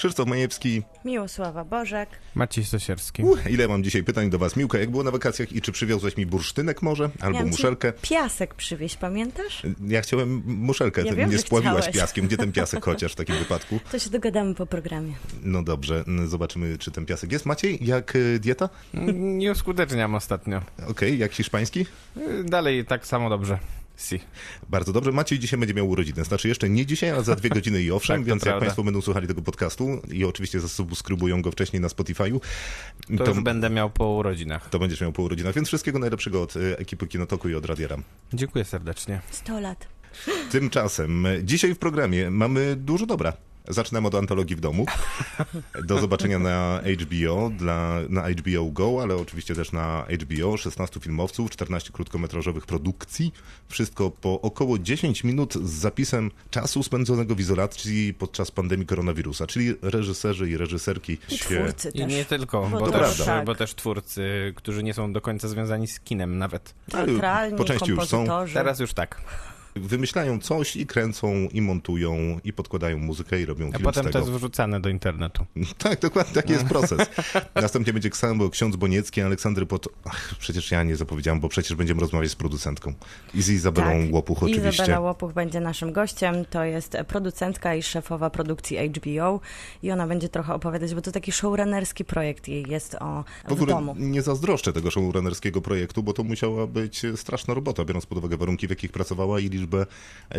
Krzysztof 0.00 0.28
Majewski. 0.28 0.82
Miłosława 1.04 1.64
Bożek. 1.64 2.08
Maciej 2.34 2.64
Sosierski. 2.64 3.22
Ile 3.50 3.68
mam 3.68 3.84
dzisiaj 3.84 4.04
pytań 4.04 4.30
do 4.30 4.38
was? 4.38 4.56
Miłka, 4.56 4.78
jak 4.78 4.90
było 4.90 5.02
na 5.02 5.10
wakacjach 5.10 5.52
i 5.52 5.60
czy 5.60 5.72
przywiozłeś 5.72 6.16
mi 6.16 6.26
bursztynek 6.26 6.82
może? 6.82 7.10
Albo 7.20 7.34
Miałam 7.34 7.48
muszelkę? 7.50 7.92
Piasek 8.02 8.54
przywieźć, 8.54 8.96
pamiętasz? 8.96 9.62
Ja 9.86 10.00
chciałem 10.02 10.42
muszelkę, 10.46 11.02
Ja 11.02 11.14
wiem, 11.14 11.32
że 11.32 11.38
spławiłaś 11.38 11.76
chciałeś. 11.80 11.96
piaskiem. 11.96 12.26
Gdzie 12.26 12.36
ten 12.36 12.52
piasek 12.52 12.84
chociaż 12.84 13.12
w 13.12 13.16
takim 13.16 13.36
wypadku? 13.36 13.80
To 13.92 13.98
się 13.98 14.10
dogadamy 14.10 14.54
po 14.54 14.66
programie. 14.66 15.12
No 15.42 15.62
dobrze, 15.62 16.04
zobaczymy, 16.26 16.78
czy 16.78 16.90
ten 16.90 17.06
piasek 17.06 17.32
jest. 17.32 17.46
Maciej, 17.46 17.78
jak 17.82 18.16
y, 18.16 18.38
dieta? 18.38 18.68
Nie 19.14 19.52
uskuteczniam 19.52 20.14
ostatnio. 20.14 20.62
Okej, 20.88 21.18
jak 21.18 21.32
hiszpański? 21.32 21.86
Y, 22.16 22.44
Dalej 22.44 22.84
tak 22.84 23.06
samo 23.06 23.30
dobrze. 23.30 23.58
Si. 24.00 24.20
Bardzo 24.68 24.92
dobrze. 24.92 25.12
Maciej 25.12 25.38
dzisiaj 25.38 25.60
będzie 25.60 25.74
miał 25.74 25.88
urodziny. 25.88 26.24
Znaczy 26.24 26.48
jeszcze 26.48 26.68
nie 26.68 26.86
dzisiaj, 26.86 27.10
ale 27.10 27.24
za 27.24 27.36
dwie 27.36 27.50
godziny 27.58 27.82
i 27.82 27.90
owszem, 27.90 28.16
Tak, 28.16 28.24
to 28.24 28.28
więc 28.28 28.40
jak 28.42 28.44
prawda. 28.44 28.60
Państwo 28.66 28.82
będą 28.84 29.00
słuchali 29.00 29.26
tego 29.26 29.42
podcastu 29.42 30.02
i 30.12 30.24
oczywiście 30.24 30.60
zasubskrybują 30.60 31.42
go 31.42 31.50
wcześniej 31.52 31.82
na 31.82 31.88
Spotify'u, 31.88 32.40
To, 33.18 33.24
już 33.30 33.40
będę 33.40 33.70
miał 33.70 33.90
po 33.90 34.08
urodzinach. 34.08 34.70
to 34.70 34.78
będziesz 34.78 35.00
miał 35.00 35.12
po 35.12 35.22
urodzinach. 35.22 35.54
Więc 35.54 35.68
wszystkiego 35.68 35.98
najlepszego 35.98 36.42
od 36.42 36.56
y, 36.56 36.76
ekipy 36.78 37.06
Kinotoku 37.06 37.48
i 37.48 37.54
od 37.54 37.66
Radiera. 37.66 37.96
Dziękuję 38.32 38.64
serdecznie. 38.64 39.20
100 39.30 39.60
lat. 39.60 39.86
Tymczasem 40.50 41.26
dzisiaj 41.42 41.74
w 41.74 41.78
programie 41.78 42.30
mamy 42.30 42.76
dużo 42.76 43.06
dobra. 43.06 43.32
Zaczynamy 43.68 44.08
od 44.08 44.14
antologii 44.14 44.56
w 44.56 44.60
domu. 44.60 44.86
Do 45.88 45.98
zobaczenia 45.98 46.38
na 46.38 46.80
HBO, 47.00 47.50
dla, 47.56 47.96
na 48.08 48.30
HBO 48.30 48.64
Go, 48.64 49.02
ale 49.02 49.16
oczywiście 49.16 49.54
też 49.54 49.72
na 49.72 50.06
HBO. 50.20 50.56
16 50.56 51.00
filmowców, 51.00 51.50
14 51.50 51.92
krótkometrażowych 51.92 52.66
produkcji. 52.66 53.32
Wszystko 53.68 54.10
po 54.10 54.40
około 54.40 54.78
10 54.78 55.24
minut 55.24 55.54
z 55.54 55.70
zapisem 55.70 56.30
czasu 56.50 56.82
spędzonego 56.82 57.34
w 57.34 57.40
izolacji 57.40 58.14
podczas 58.14 58.50
pandemii 58.50 58.86
koronawirusa. 58.86 59.46
Czyli 59.46 59.74
reżyserzy 59.82 60.50
i 60.50 60.56
reżyserki 60.56 61.18
I 61.28 61.38
się... 61.38 61.44
twórcy 61.44 61.90
I 61.94 62.06
nie 62.06 62.24
tylko, 62.24 62.68
Bo 62.70 62.80
bo, 62.80 62.90
też, 62.90 63.18
tak. 63.24 63.44
bo 63.44 63.54
też 63.54 63.74
twórcy, 63.74 64.52
którzy 64.56 64.82
nie 64.82 64.94
są 64.94 65.12
do 65.12 65.20
końca 65.20 65.48
związani 65.48 65.86
z 65.86 66.00
kinem 66.00 66.38
nawet. 66.38 66.74
Teatralni, 66.90 67.58
po 67.58 67.64
części 67.64 67.90
już 67.90 68.08
są. 68.08 68.24
Teraz 68.54 68.80
już 68.80 68.92
tak. 68.92 69.20
Wymyślają 69.76 70.40
coś 70.40 70.76
i 70.76 70.86
kręcą, 70.86 71.34
i 71.52 71.60
montują, 71.60 72.40
i 72.44 72.52
podkładają 72.52 72.98
muzykę, 72.98 73.40
i 73.40 73.46
robią 73.46 73.68
A 73.68 73.72
film 73.72 73.84
potem 73.84 74.08
z 74.08 74.10
to 74.12 74.18
jest 74.18 74.30
wrzucane 74.30 74.80
do 74.80 74.88
internetu. 74.88 75.46
Tak, 75.78 76.00
dokładnie 76.00 76.34
taki 76.34 76.52
jest 76.52 76.64
proces. 76.64 76.98
Następnie 77.54 77.92
będzie 77.92 78.10
Ksambo, 78.10 78.50
ksiądz 78.50 78.76
Boniecki, 78.76 79.20
Aleksander 79.20 79.68
Pot... 79.68 79.88
Ach, 80.04 80.34
przecież 80.38 80.70
ja 80.70 80.82
nie 80.82 80.96
zapowiedziałem, 80.96 81.40
bo 81.40 81.48
przecież 81.48 81.74
będziemy 81.74 82.00
rozmawiać 82.00 82.30
z 82.30 82.36
producentką. 82.36 82.94
I 83.34 83.42
z 83.42 83.48
Izabelą 83.48 84.10
Łopuch 84.10 84.42
oczywiście. 84.42 84.64
Tak. 84.64 84.74
Izabela 84.74 85.00
Łopuch 85.00 85.32
będzie 85.32 85.60
naszym 85.60 85.92
gościem. 85.92 86.44
To 86.50 86.64
jest 86.64 86.96
producentka 87.08 87.74
i 87.74 87.82
szefowa 87.82 88.30
produkcji 88.30 88.88
HBO. 88.88 89.40
I 89.82 89.90
ona 89.90 90.06
będzie 90.06 90.28
trochę 90.28 90.54
opowiadać, 90.54 90.94
bo 90.94 91.00
to 91.00 91.12
taki 91.12 91.32
showrunnerski 91.32 92.04
projekt 92.04 92.48
jej 92.48 92.70
jest 92.70 92.94
o 92.94 93.24
W 93.48 93.54
w, 93.54 93.66
domu. 93.66 93.94
nie 93.98 94.22
zazdroszczę 94.22 94.72
tego 94.72 94.90
showrunnerskiego 94.90 95.60
projektu, 95.60 96.02
bo 96.02 96.12
to 96.12 96.24
musiała 96.24 96.66
być 96.66 97.02
straszna 97.16 97.54
robota, 97.54 97.84
biorąc 97.84 98.06
pod 98.06 98.18
uwagę 98.18 98.36
warunki, 98.36 98.66
w 98.66 98.70
jakich 98.70 98.92
pracowała 98.92 99.40
i 99.40 99.50
liczbę 99.60 99.86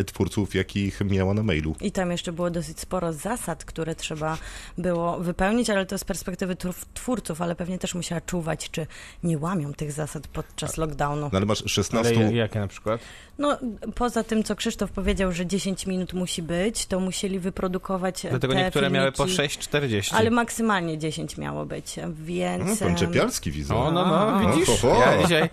twórców, 0.06 0.54
jakich 0.54 1.00
miała 1.00 1.34
na 1.34 1.42
mailu. 1.42 1.76
I 1.80 1.92
tam 1.92 2.10
jeszcze 2.10 2.32
było 2.32 2.50
dosyć 2.50 2.80
sporo 2.80 3.12
zasad, 3.12 3.64
które 3.64 3.94
trzeba 3.94 4.38
było 4.78 5.18
wypełnić, 5.18 5.70
ale 5.70 5.86
to 5.86 5.98
z 5.98 6.04
perspektywy 6.04 6.56
twórców- 6.94 7.42
ale 7.42 7.54
pewnie 7.54 7.78
też 7.78 7.94
musiała 7.94 8.20
czuwać, 8.20 8.70
czy 8.70 8.86
nie 9.22 9.38
łamią 9.38 9.74
tych 9.74 9.92
zasad 9.92 10.26
podczas 10.26 10.76
lockdownu. 10.76 11.30
No 11.32 11.36
ale 11.38 11.46
masz 11.46 11.64
16... 11.66 12.16
Ale 12.16 12.32
jakie 12.32 12.60
na 12.60 12.68
przykład? 12.68 13.00
No, 13.38 13.58
poza 13.94 14.24
tym, 14.24 14.44
co 14.44 14.56
Krzysztof 14.56 14.90
powiedział, 14.90 15.32
że 15.32 15.46
10 15.46 15.86
minut 15.86 16.12
musi 16.12 16.42
być, 16.42 16.86
to 16.86 17.00
musieli 17.00 17.38
wyprodukować 17.38 18.26
Dlatego 18.30 18.54
te 18.54 18.62
niektóre 18.62 18.90
miały 18.90 19.12
po 19.12 19.26
filmiki, 19.26 19.58
6,40. 19.58 20.14
Ale 20.14 20.30
maksymalnie 20.30 20.98
10 20.98 21.36
miało 21.36 21.66
być, 21.66 21.96
więc... 22.14 22.80
No, 22.80 22.86
pan 22.86 22.96
Czepialski 22.96 23.50
widzę. 23.50 23.74
O, 23.76 23.92
no, 23.92 24.06
no, 24.06 24.16
A. 24.16 24.52
widzisz? 24.52 24.68
Ho, 24.68 24.76
ho. 24.76 25.00
Ja 25.00 25.22
dzisiaj, 25.22 25.48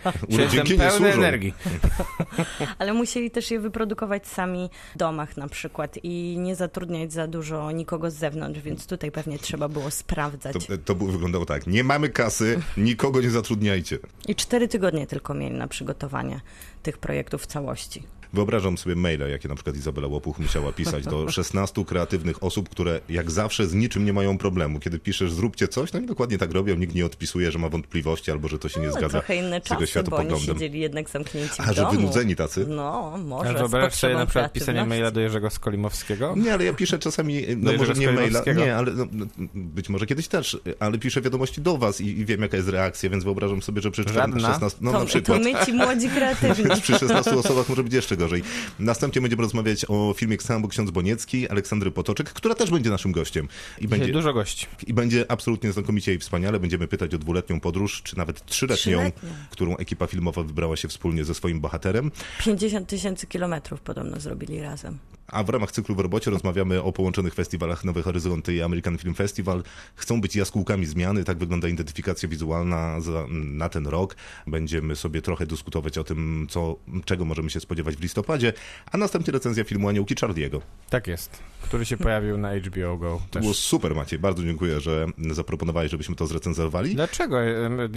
pełny 0.77 0.91
służą. 0.91 1.05
energii. 1.05 1.53
Ale 2.79 2.93
musieli 2.93 3.31
też 3.31 3.51
je 3.51 3.58
wyprodukować 3.59 4.27
sami 4.27 4.69
w 4.95 4.97
domach 4.97 5.37
na 5.37 5.47
przykład 5.47 5.99
i 6.03 6.35
nie 6.39 6.55
zatrudniać 6.55 7.13
za 7.13 7.27
dużo 7.27 7.71
nikogo 7.71 8.11
z 8.11 8.13
zewnątrz, 8.13 8.59
więc 8.59 8.87
tutaj 8.87 9.11
pewnie 9.11 9.39
trzeba 9.39 9.67
było 9.67 9.91
sprawdzać. 9.91 10.67
To, 10.67 10.77
to 10.77 10.95
wyglądało 10.95 11.45
tak. 11.45 11.67
Nie 11.67 11.83
mamy 11.83 12.09
kasy, 12.09 12.61
nikogo 12.77 13.21
nie 13.21 13.29
zatrudniajcie. 13.29 13.97
I 14.27 14.35
cztery 14.35 14.67
tygodnie 14.67 15.07
tylko 15.07 15.33
mieli 15.33 15.55
na 15.55 15.67
przygotowanie 15.67 16.41
tych 16.83 16.97
projektów 16.97 17.43
w 17.43 17.45
całości. 17.45 18.03
Wyobrażam 18.33 18.77
sobie 18.77 18.95
maile, 18.95 19.29
jakie 19.29 19.47
na 19.47 19.55
przykład 19.55 19.75
Izabela 19.75 20.07
Łopuch 20.07 20.39
musiała 20.39 20.71
pisać 20.71 21.05
do 21.05 21.29
16 21.31 21.85
kreatywnych 21.85 22.43
osób, 22.43 22.69
które 22.69 23.01
jak 23.09 23.31
zawsze 23.31 23.67
z 23.67 23.73
niczym 23.73 24.05
nie 24.05 24.13
mają 24.13 24.37
problemu. 24.37 24.79
Kiedy 24.79 24.99
piszesz 24.99 25.31
zróbcie 25.31 25.67
coś, 25.67 25.93
no 25.93 25.99
i 25.99 26.05
dokładnie 26.05 26.37
tak 26.37 26.51
robią, 26.51 26.75
nikt 26.75 26.95
nie 26.95 27.05
odpisuje, 27.05 27.51
że 27.51 27.59
ma 27.59 27.69
wątpliwości 27.69 28.31
albo 28.31 28.47
że 28.47 28.59
to 28.59 28.69
się 28.69 28.79
nie 28.79 28.87
No, 28.87 28.93
zgadza 28.93 29.09
trochę 29.09 29.35
inne 29.35 29.61
z 29.65 29.69
jego 29.69 29.85
czasy, 29.87 30.03
bo 30.03 30.17
oni 30.17 30.39
siedzieli 30.41 30.79
jednak 30.79 31.09
zamknięci 31.09 31.53
A, 31.57 31.73
w 31.73 31.75
że 31.75 31.85
wynudzeni 31.91 32.35
tacy? 32.35 32.65
No, 32.67 33.17
może. 33.25 33.49
A 33.49 33.53
z 33.53 33.57
wyobraź 33.57 33.93
sobie 33.93 34.13
na 34.13 34.25
przykład 34.25 34.53
pisanie 34.53 34.85
maila 34.85 35.11
do 35.11 35.19
Jerzego 35.19 35.49
Skolimowskiego? 35.49 36.33
Nie, 36.37 36.53
ale 36.53 36.65
ja 36.65 36.73
piszę 36.73 36.99
czasami, 36.99 37.45
no 37.57 37.71
Do 37.71 37.77
może 37.77 37.93
nie 37.93 38.11
maila, 38.11 38.43
nie, 38.55 38.75
ale 38.75 38.91
no, 38.93 39.05
no, 39.11 39.25
być 39.53 39.89
może 39.89 40.05
kiedyś 40.05 40.27
też, 40.27 40.57
ale 40.79 40.97
piszę 40.97 41.21
wiadomości 41.21 41.61
do 41.61 41.77
was 41.77 42.01
i, 42.01 42.19
i 42.19 42.25
wiem 42.25 42.41
jaka 42.41 42.57
jest 42.57 42.69
reakcja, 42.69 43.09
więc 43.09 43.23
wyobrażam 43.23 43.61
sobie, 43.61 43.81
że 43.81 43.91
przy 43.91 44.03
Żadna? 44.03 44.53
16, 44.53 44.79
no 44.81 44.91
to, 44.91 44.99
na 44.99 45.05
przykład. 45.05 45.37
To 45.37 45.43
my 45.43 45.65
ci 45.65 45.73
młodzi 45.73 46.09
kreatywni. 46.15 46.81
Przy 46.81 46.99
16 46.99 47.31
osobach 47.31 47.69
może 47.69 47.83
być 47.83 47.93
jeszcze 47.93 48.17
gorzej. 48.19 48.43
Następnie 48.79 49.21
będziemy 49.21 49.41
rozmawiać 49.43 49.85
o 49.87 50.13
filmie 50.17 50.37
Ksambo 50.37 50.67
Ksiądz 50.67 50.91
Boniecki, 50.91 51.49
Aleksandry 51.49 51.91
Potoczek, 51.91 52.33
która 52.33 52.55
też 52.55 52.71
będzie 52.71 52.89
naszym 52.89 53.11
gościem. 53.11 53.45
I 53.77 53.81
Dzisiaj 53.81 53.99
będzie, 53.99 54.13
dużo 54.13 54.33
gości. 54.33 54.65
I 54.87 54.93
będzie 54.93 55.31
absolutnie 55.31 55.71
znakomicie 55.71 56.13
i 56.13 56.17
wspaniale. 56.19 56.59
Będziemy 56.59 56.87
pytać 56.87 57.13
o 57.13 57.17
dwuletnią 57.17 57.59
podróż, 57.59 58.01
czy 58.03 58.17
nawet 58.17 58.45
trzyletnią, 58.45 58.97
Trzyletnią. 58.99 59.29
którą 59.49 59.77
ekipa 59.77 60.07
filmowa 60.07 60.43
wybrała 60.43 60.75
się 60.75 60.87
wspólnie 60.87 61.23
ze 61.25 61.33
swoim 61.33 61.59
bohaterem. 61.61 62.11
50 62.45 62.87
tysięcy 62.87 63.27
kilometrów 63.27 63.81
podobno 63.81 64.19
zrobili 64.19 64.61
razem. 64.61 64.97
A 65.31 65.43
w 65.43 65.49
ramach 65.49 65.71
cyklu 65.71 65.95
w 65.95 65.99
robocie 65.99 66.31
rozmawiamy 66.31 66.83
o 66.83 66.91
połączonych 66.91 67.33
festiwalach 67.33 67.83
Nowe 67.83 68.01
Horyzonty 68.01 68.53
i 68.53 68.61
American 68.61 68.97
Film 68.97 69.15
Festival. 69.15 69.63
Chcą 69.95 70.21
być 70.21 70.35
jaskółkami 70.35 70.85
zmiany, 70.85 71.23
tak 71.23 71.37
wygląda 71.37 71.67
identyfikacja 71.67 72.29
wizualna 72.29 73.01
za, 73.01 73.25
na 73.29 73.69
ten 73.69 73.87
rok. 73.87 74.15
Będziemy 74.47 74.95
sobie 74.95 75.21
trochę 75.21 75.45
dyskutować 75.45 75.97
o 75.97 76.03
tym, 76.03 76.47
co, 76.49 76.75
czego 77.05 77.25
możemy 77.25 77.49
się 77.49 77.59
spodziewać 77.59 77.95
w 77.95 78.01
listopadzie, 78.01 78.53
a 78.91 78.97
następnie 78.97 79.33
recenzja 79.33 79.63
filmu 79.63 79.89
Aniołki 79.89 80.15
Charlie'ego. 80.15 80.61
Tak 80.89 81.07
jest. 81.07 81.39
Który 81.61 81.85
się 81.85 81.97
pojawił 81.97 82.37
na 82.37 82.55
HBO 82.55 82.97
Go. 82.97 83.21
To 83.31 83.39
było 83.39 83.53
super, 83.53 83.95
Maciej. 83.95 84.19
Bardzo 84.19 84.43
dziękuję, 84.43 84.79
że 84.79 85.05
zaproponowałeś, 85.31 85.91
żebyśmy 85.91 86.15
to 86.15 86.27
zrecenzowali. 86.27 86.95
Dlaczego 86.95 87.37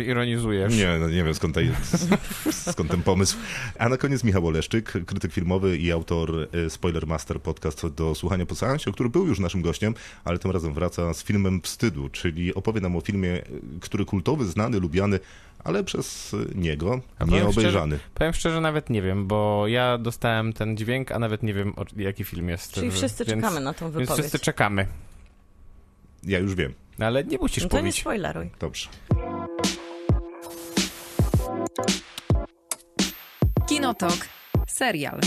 ironizujesz? 0.06 0.76
Nie, 0.76 0.96
no 1.00 1.08
nie 1.08 1.24
wiem 1.24 1.34
skąd, 1.34 1.54
tej, 1.54 1.70
skąd 2.72 2.90
ten 2.90 3.02
pomysł. 3.02 3.36
A 3.78 3.88
na 3.88 3.96
koniec 3.96 4.24
Michał 4.24 4.46
Oleszczyk, 4.46 4.92
krytyk 5.06 5.32
filmowy 5.32 5.78
i 5.78 5.92
autor 5.92 6.48
y, 6.54 6.70
Spoiler 6.70 7.06
Master 7.06 7.21
podcast 7.42 7.86
do 7.86 8.14
słuchania 8.14 8.46
po 8.46 8.54
seansie, 8.54 8.92
który 8.92 9.08
był 9.08 9.26
już 9.26 9.38
naszym 9.38 9.62
gościem, 9.62 9.94
ale 10.24 10.38
tym 10.38 10.50
razem 10.50 10.74
wraca 10.74 11.14
z 11.14 11.22
filmem 11.24 11.60
Wstydu, 11.62 12.08
czyli 12.08 12.54
opowie 12.54 12.80
nam 12.80 12.96
o 12.96 13.00
filmie, 13.00 13.42
który 13.80 14.04
kultowy, 14.04 14.44
znany, 14.44 14.80
lubiany, 14.80 15.20
ale 15.64 15.84
przez 15.84 16.36
niego 16.54 17.00
A 17.18 17.24
powiem 17.24 17.34
nieobejrzany. 17.44 17.96
Szczerze, 17.96 18.10
powiem 18.14 18.32
szczerze, 18.32 18.60
nawet 18.60 18.90
nie 18.90 19.02
wiem, 19.02 19.26
bo 19.26 19.68
ja 19.68 19.98
dostałem 19.98 20.52
ten 20.52 20.76
dźwięk, 20.76 21.12
a 21.12 21.18
nawet 21.18 21.42
nie 21.42 21.54
wiem, 21.54 21.72
o, 21.76 21.84
jaki 21.96 22.24
film 22.24 22.48
jest. 22.48 22.72
Czyli 22.72 22.90
wszyscy 22.90 23.24
więc, 23.24 23.42
czekamy 23.42 23.60
na 23.60 23.74
tą 23.74 23.84
Więc 23.86 23.96
wypowiedź. 23.96 24.20
wszyscy 24.20 24.38
czekamy. 24.38 24.86
Ja 26.22 26.38
już 26.38 26.54
wiem. 26.54 26.74
No, 26.98 27.06
ale 27.06 27.24
nie 27.24 27.38
musisz 27.38 27.62
No 27.62 27.68
to 27.68 27.76
nie 27.76 27.80
powiedzieć. 27.80 28.00
spoileruj. 28.00 28.50
Dobrze. 28.60 28.88
Kinotok. 33.68 34.16
Serial. 34.68 35.20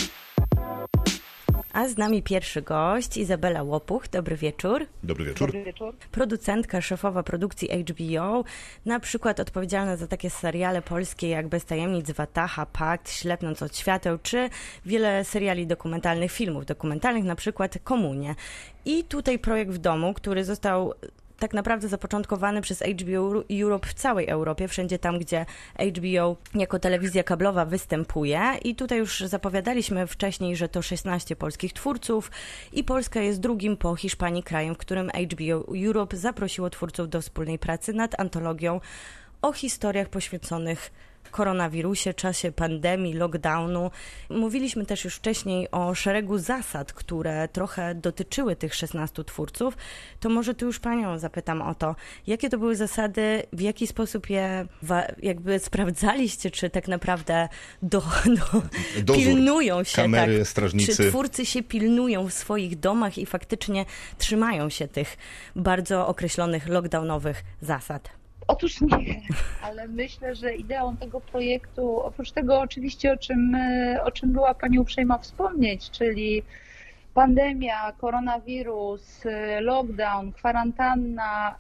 A 1.75 1.87
z 1.87 1.97
nami 1.97 2.23
pierwszy 2.23 2.61
gość, 2.61 3.17
Izabela 3.17 3.63
Łopuch. 3.63 4.07
Dobry 4.07 4.35
wieczór. 4.35 4.85
Dobry 5.03 5.25
wieczór. 5.25 5.95
Producentka, 6.11 6.81
szefowa 6.81 7.23
produkcji 7.23 7.69
HBO, 7.83 8.43
na 8.85 8.99
przykład 8.99 9.39
odpowiedzialna 9.39 9.97
za 9.97 10.07
takie 10.07 10.29
seriale 10.29 10.81
polskie 10.81 11.29
jak 11.29 11.47
Bez 11.47 11.65
tajemnic, 11.65 12.11
Wataha, 12.11 12.65
Pakt, 12.65 13.11
Ślepnąc 13.11 13.63
od 13.63 13.77
świateł, 13.77 14.17
czy 14.23 14.49
wiele 14.85 15.23
seriali 15.23 15.67
dokumentalnych, 15.67 16.31
filmów 16.31 16.65
dokumentalnych, 16.65 17.23
na 17.23 17.35
przykład 17.35 17.77
Komunie. 17.83 18.35
I 18.85 19.03
tutaj 19.03 19.39
projekt 19.39 19.71
w 19.71 19.77
domu, 19.77 20.13
który 20.13 20.43
został 20.43 20.93
tak 21.39 21.53
naprawdę 21.53 21.87
zapoczątkowany 21.87 22.61
przez 22.61 22.83
HBO 22.83 23.43
Europe 23.61 23.87
w 23.87 23.93
całej 23.93 24.27
Europie, 24.29 24.67
wszędzie 24.67 24.99
tam, 24.99 25.19
gdzie 25.19 25.45
HBO 25.79 26.37
jako 26.55 26.79
telewizja 26.79 27.23
kablowa 27.23 27.65
występuje. 27.65 28.41
I 28.63 28.75
tutaj 28.75 28.97
już 28.97 29.19
zapowiadaliśmy 29.19 30.07
wcześniej, 30.07 30.55
że 30.55 30.69
to 30.69 30.81
16 30.81 31.35
polskich 31.35 31.73
twórców 31.73 32.31
i 32.73 32.83
Polska 32.83 33.21
jest 33.21 33.39
drugim 33.39 33.77
po 33.77 33.95
Hiszpanii 33.95 34.43
krajem, 34.43 34.75
w 34.75 34.77
którym 34.77 35.09
HBO 35.09 35.65
Europe 35.85 36.17
zaprosiło 36.17 36.69
twórców 36.69 37.09
do 37.09 37.21
wspólnej 37.21 37.59
pracy 37.59 37.93
nad 37.93 38.19
antologią 38.19 38.79
o 39.45 39.53
historiach 39.53 40.09
poświęconych 40.09 40.91
koronawirusie, 41.31 42.13
czasie 42.13 42.51
pandemii, 42.51 43.13
lockdownu. 43.13 43.91
Mówiliśmy 44.29 44.85
też 44.85 45.05
już 45.05 45.15
wcześniej 45.15 45.71
o 45.71 45.95
szeregu 45.95 46.37
zasad, 46.37 46.93
które 46.93 47.47
trochę 47.47 47.95
dotyczyły 47.95 48.55
tych 48.55 48.75
16 48.75 49.23
twórców. 49.23 49.77
To 50.19 50.29
może 50.29 50.53
tu 50.53 50.65
już 50.65 50.79
panią 50.79 51.19
zapytam 51.19 51.61
o 51.61 51.75
to, 51.75 51.95
jakie 52.27 52.49
to 52.49 52.57
były 52.57 52.75
zasady, 52.75 53.43
w 53.53 53.61
jaki 53.61 53.87
sposób 53.87 54.29
je 54.29 54.67
jakby 55.23 55.59
sprawdzaliście, 55.59 56.51
czy 56.51 56.69
tak 56.69 56.87
naprawdę 56.87 57.49
do, 57.81 58.03
do 59.03 59.13
pilnują 59.13 59.83
się, 59.83 59.95
kamery, 59.95 60.37
tak, 60.37 60.47
strażnicy. 60.47 60.95
czy 60.95 61.09
twórcy 61.09 61.45
się 61.45 61.63
pilnują 61.63 62.27
w 62.27 62.33
swoich 62.33 62.79
domach 62.79 63.17
i 63.17 63.25
faktycznie 63.25 63.85
trzymają 64.17 64.69
się 64.69 64.87
tych 64.87 65.17
bardzo 65.55 66.07
określonych 66.07 66.67
lockdownowych 66.67 67.43
zasad. 67.61 68.24
Otóż 68.47 68.81
nie, 68.81 69.21
ale 69.61 69.87
myślę, 69.87 70.35
że 70.35 70.55
ideą 70.55 70.97
tego 70.97 71.21
projektu, 71.21 71.99
oprócz 71.99 72.31
tego 72.31 72.59
oczywiście, 72.59 73.13
o 73.13 73.17
czym, 73.17 73.57
o 74.03 74.11
czym 74.11 74.31
była 74.31 74.53
Pani 74.53 74.79
uprzejma 74.79 75.17
wspomnieć, 75.17 75.91
czyli 75.91 76.43
pandemia, 77.15 77.91
koronawirus, 77.97 79.23
lockdown, 79.61 80.31
kwarantanna, 80.31 81.55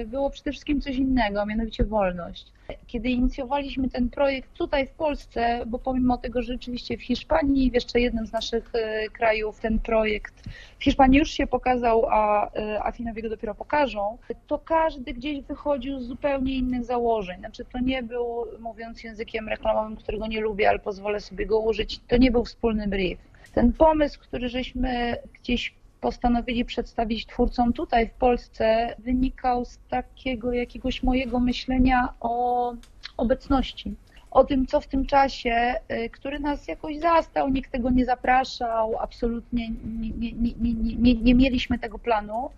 y, 0.00 0.06
było 0.06 0.30
przede 0.30 0.50
wszystkim 0.52 0.80
coś 0.80 0.96
innego, 0.96 1.46
mianowicie 1.46 1.84
wolność. 1.84 2.46
Kiedy 2.86 3.08
inicjowaliśmy 3.08 3.90
ten 3.90 4.10
projekt 4.10 4.52
tutaj 4.52 4.86
w 4.86 4.90
Polsce, 4.90 5.60
bo 5.66 5.78
pomimo 5.78 6.18
tego, 6.18 6.42
że 6.42 6.52
rzeczywiście 6.52 6.96
w 6.96 7.02
Hiszpanii, 7.02 7.70
w 7.70 7.74
jeszcze 7.74 8.00
jednym 8.00 8.26
z 8.26 8.32
naszych 8.32 8.72
y, 8.74 9.10
krajów 9.10 9.60
ten 9.60 9.78
projekt 9.78 10.34
w 10.78 10.84
Hiszpanii 10.84 11.18
już 11.18 11.30
się 11.30 11.46
pokazał, 11.46 12.06
a, 12.10 12.46
y, 12.46 12.82
a 12.82 12.92
Finowie 12.92 13.22
go 13.22 13.28
dopiero 13.28 13.54
pokażą, 13.54 14.18
to 14.46 14.58
każdy 14.58 15.12
gdzieś 15.12 15.40
wychodził 15.40 16.00
z 16.00 16.06
zupełnie 16.06 16.56
innych 16.56 16.84
założeń. 16.84 17.38
Znaczy 17.38 17.64
to 17.64 17.78
nie 17.78 18.02
był, 18.02 18.46
mówiąc 18.60 19.04
językiem 19.04 19.48
reklamowym, 19.48 19.96
którego 19.96 20.26
nie 20.26 20.40
lubię, 20.40 20.68
ale 20.68 20.78
pozwolę 20.78 21.20
sobie 21.20 21.46
go 21.46 21.60
użyć, 21.60 22.00
to 22.08 22.16
nie 22.16 22.30
był 22.30 22.44
wspólny 22.44 22.88
brief 22.88 23.35
ten 23.50 23.72
pomysł, 23.72 24.20
który 24.20 24.48
żeśmy 24.48 25.16
gdzieś 25.40 25.74
postanowili 26.00 26.64
przedstawić 26.64 27.26
twórcom 27.26 27.72
tutaj 27.72 28.08
w 28.08 28.12
Polsce, 28.12 28.94
wynikał 28.98 29.64
z 29.64 29.78
takiego 29.88 30.52
jakiegoś 30.52 31.02
mojego 31.02 31.40
myślenia 31.40 32.14
o 32.20 32.74
obecności. 33.16 33.94
O 34.30 34.44
tym, 34.44 34.66
co 34.66 34.80
w 34.80 34.86
tym 34.86 35.06
czasie, 35.06 35.74
y, 35.92 36.10
który 36.10 36.38
nas 36.38 36.68
jakoś 36.68 36.98
zastał, 36.98 37.48
nikt 37.48 37.72
tego 37.72 37.90
nie 37.90 38.04
zapraszał, 38.04 38.96
absolutnie 39.00 39.68
nie, 40.00 40.32
nie, 40.32 40.54
nie, 40.98 41.14
nie, 41.14 41.34
mieliśmy 41.34 41.78
tego 41.78 41.98
planu. 41.98 42.50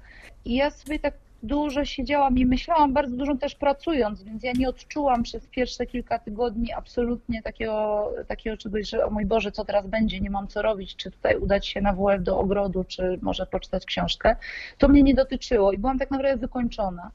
I 0.44 0.54
ja 0.54 0.70
sobie 0.70 0.98
tak 0.98 1.14
dużo 1.42 1.84
siedziałam 1.84 2.38
i 2.38 2.46
myślałam, 2.46 2.92
bardzo 2.92 3.16
dużo 3.16 3.36
też 3.36 3.54
pracując, 3.54 4.22
więc 4.22 4.42
ja 4.42 4.52
nie 4.52 4.68
odczułam 4.68 5.22
przez 5.22 5.46
pierwsze 5.46 5.86
kilka 5.86 6.18
tygodni 6.18 6.72
absolutnie 6.72 7.42
takiego, 7.42 8.10
takiego 8.28 8.56
czegoś, 8.56 8.88
że 8.88 9.06
o 9.06 9.10
mój 9.10 9.26
Boże, 9.26 9.52
co 9.52 9.64
teraz 9.64 9.86
będzie, 9.86 10.20
nie 10.20 10.30
mam 10.30 10.48
co 10.48 10.62
robić, 10.62 10.96
czy 10.96 11.10
tutaj 11.10 11.36
udać 11.36 11.66
się 11.66 11.80
na 11.80 11.92
WF 11.92 12.22
do 12.22 12.38
ogrodu, 12.38 12.84
czy 12.84 13.18
może 13.22 13.46
poczytać 13.46 13.84
książkę. 13.84 14.36
To 14.78 14.88
mnie 14.88 15.02
nie 15.02 15.14
dotyczyło 15.14 15.72
i 15.72 15.78
byłam 15.78 15.98
tak 15.98 16.10
naprawdę 16.10 16.36
wykończona. 16.36 17.10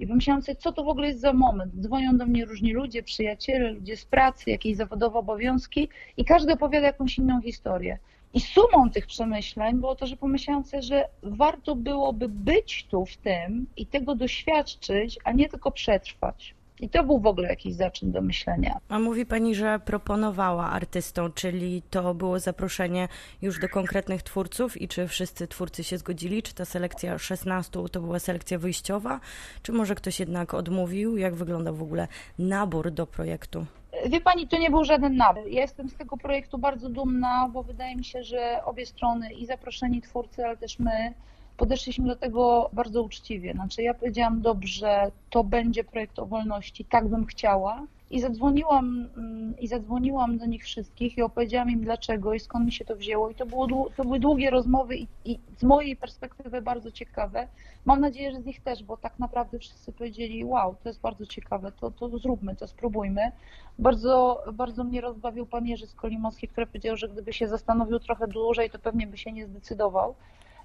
I 0.00 0.06
pomyślałam 0.06 0.42
sobie, 0.42 0.56
co 0.56 0.72
to 0.72 0.84
w 0.84 0.88
ogóle 0.88 1.08
jest 1.08 1.20
za 1.20 1.32
moment. 1.32 1.74
Dzwonią 1.74 2.16
do 2.16 2.26
mnie 2.26 2.44
różni 2.44 2.72
ludzie, 2.72 3.02
przyjaciele, 3.02 3.70
ludzie 3.70 3.96
z 3.96 4.04
pracy, 4.04 4.50
jakieś 4.50 4.76
zawodowe 4.76 5.18
obowiązki 5.18 5.88
i 6.16 6.24
każdy 6.24 6.52
opowiada 6.52 6.86
jakąś 6.86 7.18
inną 7.18 7.42
historię. 7.42 7.98
I 8.34 8.40
sumą 8.40 8.90
tych 8.90 9.06
przemyśleń 9.06 9.76
było 9.76 9.94
to, 9.94 10.06
że 10.06 10.16
pomyślałam 10.16 10.64
sobie, 10.64 10.82
że 10.82 11.08
warto 11.22 11.76
byłoby 11.76 12.28
być 12.28 12.86
tu 12.90 13.06
w 13.06 13.16
tym 13.16 13.66
i 13.76 13.86
tego 13.86 14.14
doświadczyć, 14.14 15.18
a 15.24 15.32
nie 15.32 15.48
tylko 15.48 15.70
przetrwać. 15.70 16.54
I 16.80 16.88
to 16.88 17.04
był 17.04 17.20
w 17.20 17.26
ogóle 17.26 17.48
jakiś 17.48 17.74
zaczyn 17.74 18.12
do 18.12 18.22
myślenia. 18.22 18.78
A 18.88 18.98
mówi 18.98 19.26
Pani, 19.26 19.54
że 19.54 19.80
proponowała 19.84 20.70
artystom, 20.70 21.32
czyli 21.32 21.82
to 21.90 22.14
było 22.14 22.38
zaproszenie 22.38 23.08
już 23.42 23.60
do 23.60 23.68
konkretnych 23.68 24.22
twórców 24.22 24.82
i 24.82 24.88
czy 24.88 25.08
wszyscy 25.08 25.48
twórcy 25.48 25.84
się 25.84 25.98
zgodzili? 25.98 26.42
Czy 26.42 26.54
ta 26.54 26.64
selekcja 26.64 27.18
16 27.18 27.80
to 27.92 28.00
była 28.00 28.18
selekcja 28.18 28.58
wyjściowa? 28.58 29.20
Czy 29.62 29.72
może 29.72 29.94
ktoś 29.94 30.20
jednak 30.20 30.54
odmówił? 30.54 31.16
Jak 31.16 31.34
wygląda 31.34 31.72
w 31.72 31.82
ogóle 31.82 32.08
nabór 32.38 32.90
do 32.90 33.06
projektu? 33.06 33.66
Wie 34.06 34.20
Pani, 34.20 34.48
to 34.48 34.58
nie 34.58 34.70
był 34.70 34.84
żaden 34.84 35.16
nabór. 35.16 35.48
Ja 35.48 35.60
jestem 35.60 35.88
z 35.88 35.96
tego 35.96 36.16
projektu 36.16 36.58
bardzo 36.58 36.88
dumna, 36.88 37.50
bo 37.52 37.62
wydaje 37.62 37.96
mi 37.96 38.04
się, 38.04 38.22
że 38.22 38.64
obie 38.64 38.86
strony, 38.86 39.32
i 39.32 39.46
zaproszeni 39.46 40.02
twórcy, 40.02 40.44
ale 40.44 40.56
też 40.56 40.78
my, 40.78 41.14
podeszliśmy 41.56 42.06
do 42.06 42.16
tego 42.16 42.70
bardzo 42.72 43.02
uczciwie. 43.02 43.52
Znaczy 43.52 43.82
ja 43.82 43.94
powiedziałam, 43.94 44.40
dobrze, 44.40 45.10
to 45.30 45.44
będzie 45.44 45.84
projekt 45.84 46.18
o 46.18 46.26
wolności, 46.26 46.84
tak 46.84 47.08
bym 47.08 47.26
chciała. 47.26 47.86
I 48.10 48.20
zadzwoniłam, 48.20 49.08
mm, 49.16 49.58
I 49.58 49.68
zadzwoniłam 49.68 50.38
do 50.38 50.46
nich 50.46 50.64
wszystkich 50.64 51.18
i 51.18 51.22
opowiedziałam 51.22 51.70
im 51.70 51.80
dlaczego 51.80 52.34
i 52.34 52.40
skąd 52.40 52.66
mi 52.66 52.72
się 52.72 52.84
to 52.84 52.96
wzięło. 52.96 53.30
I 53.30 53.34
to, 53.34 53.46
było, 53.46 53.90
to 53.96 54.04
były 54.04 54.20
długie 54.20 54.50
rozmowy 54.50 54.96
i, 54.96 55.06
i 55.24 55.38
z 55.56 55.62
mojej 55.62 55.96
perspektywy 55.96 56.62
bardzo 56.62 56.90
ciekawe. 56.90 57.48
Mam 57.84 58.00
nadzieję, 58.00 58.32
że 58.32 58.40
z 58.40 58.46
nich 58.46 58.60
też, 58.60 58.84
bo 58.84 58.96
tak 58.96 59.18
naprawdę 59.18 59.58
wszyscy 59.58 59.92
powiedzieli, 59.92 60.44
wow, 60.44 60.74
to 60.82 60.88
jest 60.88 61.00
bardzo 61.00 61.26
ciekawe, 61.26 61.72
to, 61.72 61.90
to 61.90 62.18
zróbmy, 62.18 62.56
to 62.56 62.66
spróbujmy. 62.66 63.32
Bardzo, 63.78 64.44
bardzo 64.52 64.84
mnie 64.84 65.00
rozbawił 65.00 65.46
pan 65.46 65.66
Jerzy 65.66 65.86
Skolimowski, 65.86 66.48
który 66.48 66.66
powiedział, 66.66 66.96
że 66.96 67.08
gdyby 67.08 67.32
się 67.32 67.48
zastanowił 67.48 67.98
trochę 67.98 68.28
dłużej, 68.28 68.70
to 68.70 68.78
pewnie 68.78 69.06
by 69.06 69.18
się 69.18 69.32
nie 69.32 69.46
zdecydował. 69.46 70.14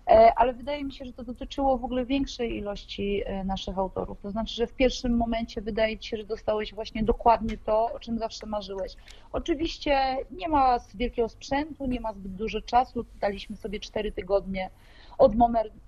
E, 0.07 0.33
ale 0.35 0.53
wydaje 0.53 0.83
mi 0.83 0.93
się, 0.93 1.05
że 1.05 1.13
to 1.13 1.23
dotyczyło 1.23 1.77
w 1.77 1.85
ogóle 1.85 2.05
większej 2.05 2.57
ilości 2.57 3.21
e, 3.25 3.43
naszych 3.43 3.77
autorów. 3.77 4.21
To 4.21 4.31
znaczy, 4.31 4.55
że 4.55 4.67
w 4.67 4.73
pierwszym 4.73 5.17
momencie 5.17 5.61
wydaje 5.61 5.99
ci 5.99 6.09
się, 6.09 6.17
że 6.17 6.23
dostałeś 6.23 6.73
właśnie 6.73 7.03
dokładnie 7.03 7.57
to, 7.57 7.93
o 7.93 7.99
czym 7.99 8.19
zawsze 8.19 8.45
marzyłeś. 8.45 8.95
Oczywiście 9.31 10.17
nie 10.31 10.47
ma 10.49 10.77
wielkiego 10.95 11.29
sprzętu, 11.29 11.85
nie 11.85 11.99
ma 11.99 12.13
zbyt 12.13 12.35
dużo 12.35 12.61
czasu. 12.61 13.05
Daliśmy 13.19 13.55
sobie 13.55 13.79
cztery 13.79 14.11
tygodnie 14.11 14.69
od, 15.17 15.33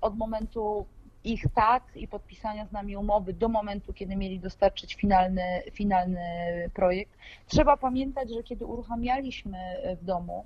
od 0.01 0.17
momentu 0.17 0.85
ich 1.23 1.44
tak 1.56 1.83
i 1.95 2.07
podpisania 2.07 2.65
z 2.65 2.71
nami 2.71 2.97
umowy 2.97 3.33
do 3.33 3.50
momentu, 3.50 3.94
kiedy 3.94 4.15
mieli 4.15 4.39
dostarczyć 4.39 4.95
finalny, 4.95 5.62
finalny 5.71 6.19
projekt. 6.73 7.17
Trzeba 7.47 7.77
pamiętać, 7.77 8.29
że 8.33 8.44
kiedy 8.44 8.65
uruchamialiśmy 8.65 9.57
w 10.01 10.06
domu, 10.06 10.45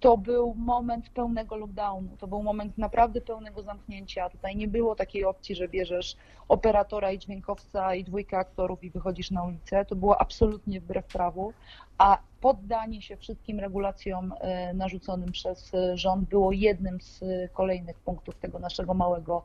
to 0.00 0.16
był 0.16 0.54
moment 0.54 1.10
pełnego 1.10 1.56
lockdownu, 1.56 2.16
to 2.18 2.26
był 2.26 2.42
moment 2.42 2.78
naprawdę 2.78 3.20
pełnego 3.20 3.62
zamknięcia. 3.62 4.30
Tutaj 4.30 4.56
nie 4.56 4.68
było 4.68 4.94
takiej 4.94 5.24
opcji, 5.24 5.54
że 5.54 5.68
bierzesz 5.68 6.16
operatora 6.48 7.12
i 7.12 7.18
dźwiękowca 7.18 7.94
i 7.94 8.04
dwójkę 8.04 8.38
aktorów 8.38 8.84
i 8.84 8.90
wychodzisz 8.90 9.30
na 9.30 9.44
ulicę. 9.44 9.84
To 9.84 9.96
było 9.96 10.20
absolutnie 10.20 10.80
wbrew 10.80 11.06
prawu, 11.06 11.52
a 11.98 12.18
poddanie 12.40 13.02
się 13.02 13.16
wszystkim 13.16 13.60
regulacjom 13.60 14.34
e, 14.40 14.74
narzuconym 14.74 15.32
przez 15.32 15.74
e, 15.74 15.96
rząd 15.96 16.28
było 16.28 16.52
jednym 16.52 17.00
z 17.00 17.22
e, 17.22 17.48
kolejnych 17.48 17.98
punktów 17.98 18.34
tego 18.36 18.58
naszego 18.58 18.94
małego 18.94 19.42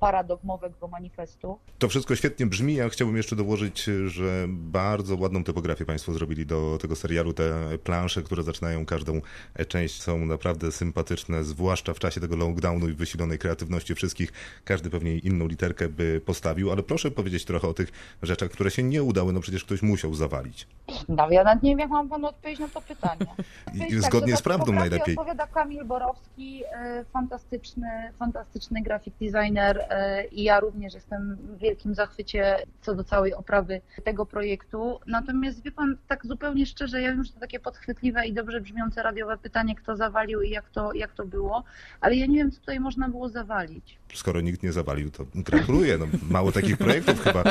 paradogmowego 0.00 0.88
manifestu. 0.88 1.58
To 1.78 1.88
wszystko 1.88 2.16
świetnie 2.16 2.46
brzmi. 2.46 2.74
Ja 2.74 2.88
chciałbym 2.88 3.16
jeszcze 3.16 3.36
dołożyć, 3.36 3.84
że 4.06 4.46
bardzo 4.48 5.16
ładną 5.16 5.44
typografię 5.44 5.84
Państwo 5.84 6.12
zrobili 6.12 6.46
do 6.46 6.78
tego 6.80 6.96
serialu. 6.96 7.32
Te 7.32 7.78
plansze, 7.84 8.22
które 8.22 8.42
zaczynają 8.42 8.86
każdą 8.86 9.20
część, 9.68 10.02
są 10.02 10.26
naprawdę 10.26 10.72
sympatyczne, 10.72 11.44
zwłaszcza 11.44 11.94
w 11.94 11.98
czasie 11.98 12.20
tego 12.20 12.36
lockdownu 12.36 12.88
i 12.88 12.92
wysilonej 12.92 13.38
kreatywności 13.38 13.94
wszystkich. 13.94 14.32
Każdy 14.64 14.90
pewnie 14.90 15.18
inną 15.18 15.46
literkę 15.46 15.88
by 15.88 16.20
postawił, 16.26 16.70
ale 16.70 16.82
proszę 16.82 17.10
powiedzieć 17.10 17.44
trochę 17.44 17.68
o 17.68 17.74
tych 17.74 17.92
rzeczach, 18.22 18.50
które 18.50 18.70
się 18.70 18.82
nie 18.82 19.02
udały. 19.02 19.32
No 19.32 19.40
przecież 19.40 19.64
ktoś 19.64 19.82
musiał 19.82 20.14
zawalić. 20.14 20.66
No 21.08 21.30
ja 21.30 21.44
nawet 21.44 21.62
nie 21.62 21.70
wiem, 21.70 21.78
jak 21.78 21.90
mam 21.90 22.09
panu 22.10 22.26
odpowiedzieć 22.26 22.60
na 22.60 22.68
to 22.68 22.80
pytanie. 22.80 23.26
I 23.88 24.00
zgodnie 24.00 24.36
z 24.36 24.42
prawdą 24.42 24.72
najlepiej. 24.72 25.14
odpowiada 25.16 25.46
Kamil 25.46 25.84
Borowski, 25.84 26.62
e, 26.72 27.04
fantastyczny, 27.04 28.12
fantastyczny 28.18 28.82
grafik 28.82 29.14
designer 29.20 29.86
e, 29.90 30.24
i 30.24 30.42
ja 30.42 30.60
również 30.60 30.94
jestem 30.94 31.36
w 31.36 31.58
wielkim 31.58 31.94
zachwycie 31.94 32.56
co 32.80 32.94
do 32.94 33.04
całej 33.04 33.34
oprawy 33.34 33.80
tego 34.04 34.26
projektu. 34.26 35.00
Natomiast 35.06 35.62
wie 35.62 35.72
pan, 35.72 35.96
tak 36.08 36.26
zupełnie 36.26 36.66
szczerze, 36.66 37.02
ja 37.02 37.10
wiem, 37.10 37.24
że 37.24 37.32
to 37.32 37.40
takie 37.40 37.60
podchwytliwe 37.60 38.26
i 38.26 38.32
dobrze 38.32 38.60
brzmiące 38.60 39.02
radiowe 39.02 39.38
pytanie, 39.38 39.74
kto 39.74 39.96
zawalił 39.96 40.42
i 40.42 40.50
jak 40.50 40.70
to, 40.70 40.92
jak 40.92 41.12
to 41.12 41.26
było, 41.26 41.64
ale 42.00 42.16
ja 42.16 42.26
nie 42.26 42.36
wiem, 42.36 42.50
co 42.50 42.60
tutaj 42.60 42.80
można 42.80 43.08
było 43.08 43.28
zawalić. 43.28 43.98
Skoro 44.14 44.40
nikt 44.40 44.62
nie 44.62 44.72
zawalił, 44.72 45.10
to 45.10 45.26
gratuluję. 45.34 45.98
No, 45.98 46.06
mało 46.30 46.52
takich 46.52 46.76
projektów 46.76 47.20
chyba 47.24 47.44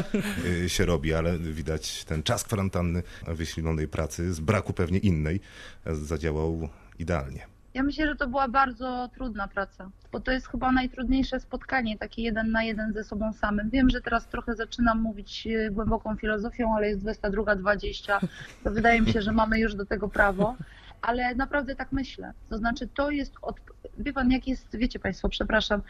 e, 0.63 0.70
się 0.70 0.86
robi, 0.86 1.13
ale 1.13 1.38
widać 1.38 2.06
ten 2.06 2.24
czas 2.24 2.44
kwarantanny 2.44 3.04
wysilonej 3.28 3.88
pracy 3.88 4.34
z 4.34 4.39
braku 4.50 4.74
pewnie 4.74 5.00
innej 5.00 5.39
zadziałał 5.86 6.70
idealnie. 7.00 7.46
Ja 7.74 7.84
myślę, 7.84 8.08
że 8.08 8.15
to 8.15 8.27
była 8.27 8.48
bardzo 8.48 9.10
trudna 9.13 9.48
praca, 9.48 9.89
bo 10.12 10.20
to 10.20 10.32
jest 10.32 10.48
chyba 10.48 10.72
najtrudniejsze 10.72 11.39
spotkanie, 11.39 11.98
takie 11.98 12.22
jeden 12.22 12.51
na 12.51 12.63
jeden 12.63 12.94
ze 12.94 13.03
sobą 13.03 13.34
samym. 13.34 13.70
Wiem, 13.70 13.89
że 13.89 14.01
teraz 14.01 14.27
trochę 14.27 14.56
zaczynam 14.56 15.01
mówić 15.01 15.48
e, 15.48 15.72
głęboką 15.72 16.15
filozofią, 16.15 16.75
ale 16.75 16.88
jest 16.88 17.01
22.20, 17.01 18.27
to 18.63 18.72
wydaje 18.72 19.01
mi 19.01 19.13
się, 19.13 19.22
że 19.22 19.32
mamy 19.32 19.60
już 19.60 19.75
do 19.75 19.86
tego 19.86 20.10
prawo, 20.10 20.56
ale 21.01 21.36
naprawdę 21.36 21.75
tak 21.75 21.91
myślę. 21.91 22.34
To 22.50 22.58
znaczy, 22.58 22.88
to 22.88 23.12
jest, 23.12 23.34
od... 23.41 23.56
wie 23.98 24.13
pan, 24.13 24.32
jak 24.32 24.48
jest, 24.48 24.77
wiecie 24.77 25.00
państwo, 25.00 25.29
przepraszam, 25.29 25.82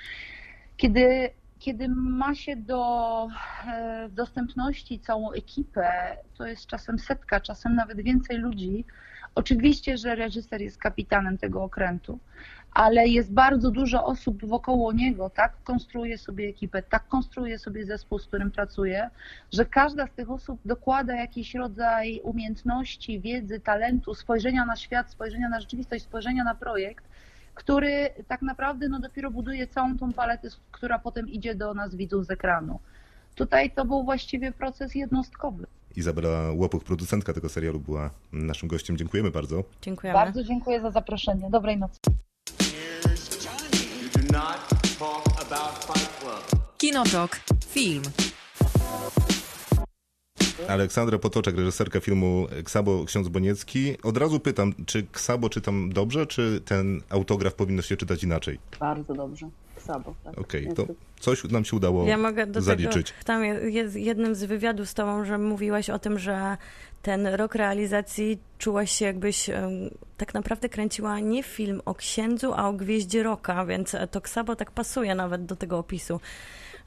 kiedy 0.77 1.29
kiedy 1.59 1.89
ma 1.89 2.35
się 2.35 2.55
do 2.55 3.27
e, 3.67 4.09
dostępności 4.09 4.99
całą 4.99 5.31
ekipę, 5.31 6.17
to 6.37 6.45
jest 6.45 6.67
czasem 6.67 6.99
setka, 6.99 7.39
czasem 7.39 7.75
nawet 7.75 8.01
więcej 8.01 8.37
ludzi. 8.37 8.85
Oczywiście, 9.35 9.97
że 9.97 10.15
reżyser 10.15 10.61
jest 10.61 10.77
kapitanem 10.77 11.37
tego 11.37 11.63
okrętu, 11.63 12.19
ale 12.73 13.07
jest 13.07 13.33
bardzo 13.33 13.71
dużo 13.71 14.05
osób 14.05 14.45
wokoło 14.45 14.93
niego, 14.93 15.29
tak 15.29 15.63
konstruuje 15.63 16.17
sobie 16.17 16.49
ekipę, 16.49 16.83
tak 16.83 17.07
konstruuje 17.07 17.59
sobie 17.59 17.85
zespół, 17.85 18.19
z 18.19 18.27
którym 18.27 18.51
pracuje, 18.51 19.09
że 19.53 19.65
każda 19.65 20.07
z 20.07 20.11
tych 20.11 20.31
osób 20.31 20.59
dokłada 20.65 21.15
jakiś 21.15 21.55
rodzaj 21.55 22.19
umiejętności, 22.23 23.19
wiedzy, 23.19 23.59
talentu, 23.59 24.15
spojrzenia 24.15 24.65
na 24.65 24.75
świat, 24.75 25.11
spojrzenia 25.11 25.49
na 25.49 25.59
rzeczywistość, 25.59 26.03
spojrzenia 26.03 26.43
na 26.43 26.55
projekt, 26.55 27.05
który 27.59 28.09
tak 28.27 28.41
naprawdę 28.41 28.89
no, 28.89 28.99
dopiero 28.99 29.31
buduje 29.31 29.67
całą 29.67 29.97
tą 29.97 30.13
paletę, 30.13 30.47
która 30.71 30.99
potem 30.99 31.29
idzie 31.29 31.55
do 31.55 31.73
nas 31.73 31.95
widzów 31.95 32.25
z 32.25 32.31
ekranu. 32.31 32.79
Tutaj 33.35 33.71
to 33.71 33.85
był 33.85 34.03
właściwie 34.03 34.51
proces 34.51 34.95
jednostkowy. 34.95 35.67
Izabela 35.95 36.51
Łopuch, 36.51 36.83
producentka 36.83 37.33
tego 37.33 37.49
serialu, 37.49 37.79
była 37.79 38.09
naszym 38.31 38.69
gościem. 38.69 38.97
Dziękujemy 38.97 39.31
bardzo. 39.31 39.63
Dziękujemy. 39.81 40.19
Bardzo 40.19 40.43
dziękuję 40.43 40.81
za 40.81 40.91
zaproszenie. 40.91 41.49
Dobrej 41.49 41.77
nocy. 41.77 41.99
You 43.93 44.21
do 44.21 44.33
not 44.33 44.59
talk 44.99 45.41
about 45.41 45.85
Fight 45.85 46.19
Club. 46.19 46.61
Kinotok. 46.77 47.39
Film. 47.65 48.03
Aleksandra 50.67 51.17
Potoczek, 51.17 51.57
reżyserka 51.57 51.99
filmu 51.99 52.47
Ksabo 52.63 53.05
Ksiądz 53.05 53.27
Boniecki. 53.27 53.97
Od 54.03 54.17
razu 54.17 54.39
pytam, 54.39 54.73
czy 54.85 55.07
Ksabo 55.11 55.49
czytam 55.49 55.93
dobrze, 55.93 56.27
czy 56.27 56.61
ten 56.65 57.01
autograf 57.09 57.53
powinno 57.53 57.81
się 57.81 57.97
czytać 57.97 58.23
inaczej? 58.23 58.59
Bardzo 58.79 59.13
dobrze. 59.13 59.49
Sabo, 59.77 60.15
tak. 60.23 60.39
Okej, 60.39 60.63
to 60.63 60.69
Niestety. 60.69 60.95
coś 61.19 61.43
nam 61.43 61.65
się 61.65 61.75
udało 61.77 62.05
Ja 62.05 62.17
mogę 62.17 62.47
do 62.47 62.61
zaliczyć. 62.61 63.11
tego, 63.11 63.23
tam 63.25 63.43
je- 63.45 63.53
jest 63.71 63.95
jednym 63.95 64.35
z 64.35 64.43
wywiadów 64.43 64.89
z 64.89 64.93
tobą, 64.93 65.25
że 65.25 65.37
mówiłaś 65.37 65.89
o 65.89 65.99
tym, 65.99 66.19
że 66.19 66.57
ten 67.01 67.27
rok 67.27 67.55
realizacji 67.55 68.37
czułaś 68.57 68.91
się 68.91 69.05
jakbyś 69.05 69.49
tak 70.17 70.33
naprawdę 70.33 70.69
kręciła 70.69 71.19
nie 71.19 71.43
film 71.43 71.81
o 71.85 71.95
księdzu, 71.95 72.53
a 72.55 72.69
o 72.69 72.73
gwieździe 72.73 73.23
roka, 73.23 73.65
więc 73.65 73.95
to 74.11 74.21
Ksabo 74.21 74.55
tak 74.55 74.71
pasuje 74.71 75.15
nawet 75.15 75.45
do 75.45 75.55
tego 75.55 75.77
opisu, 75.77 76.19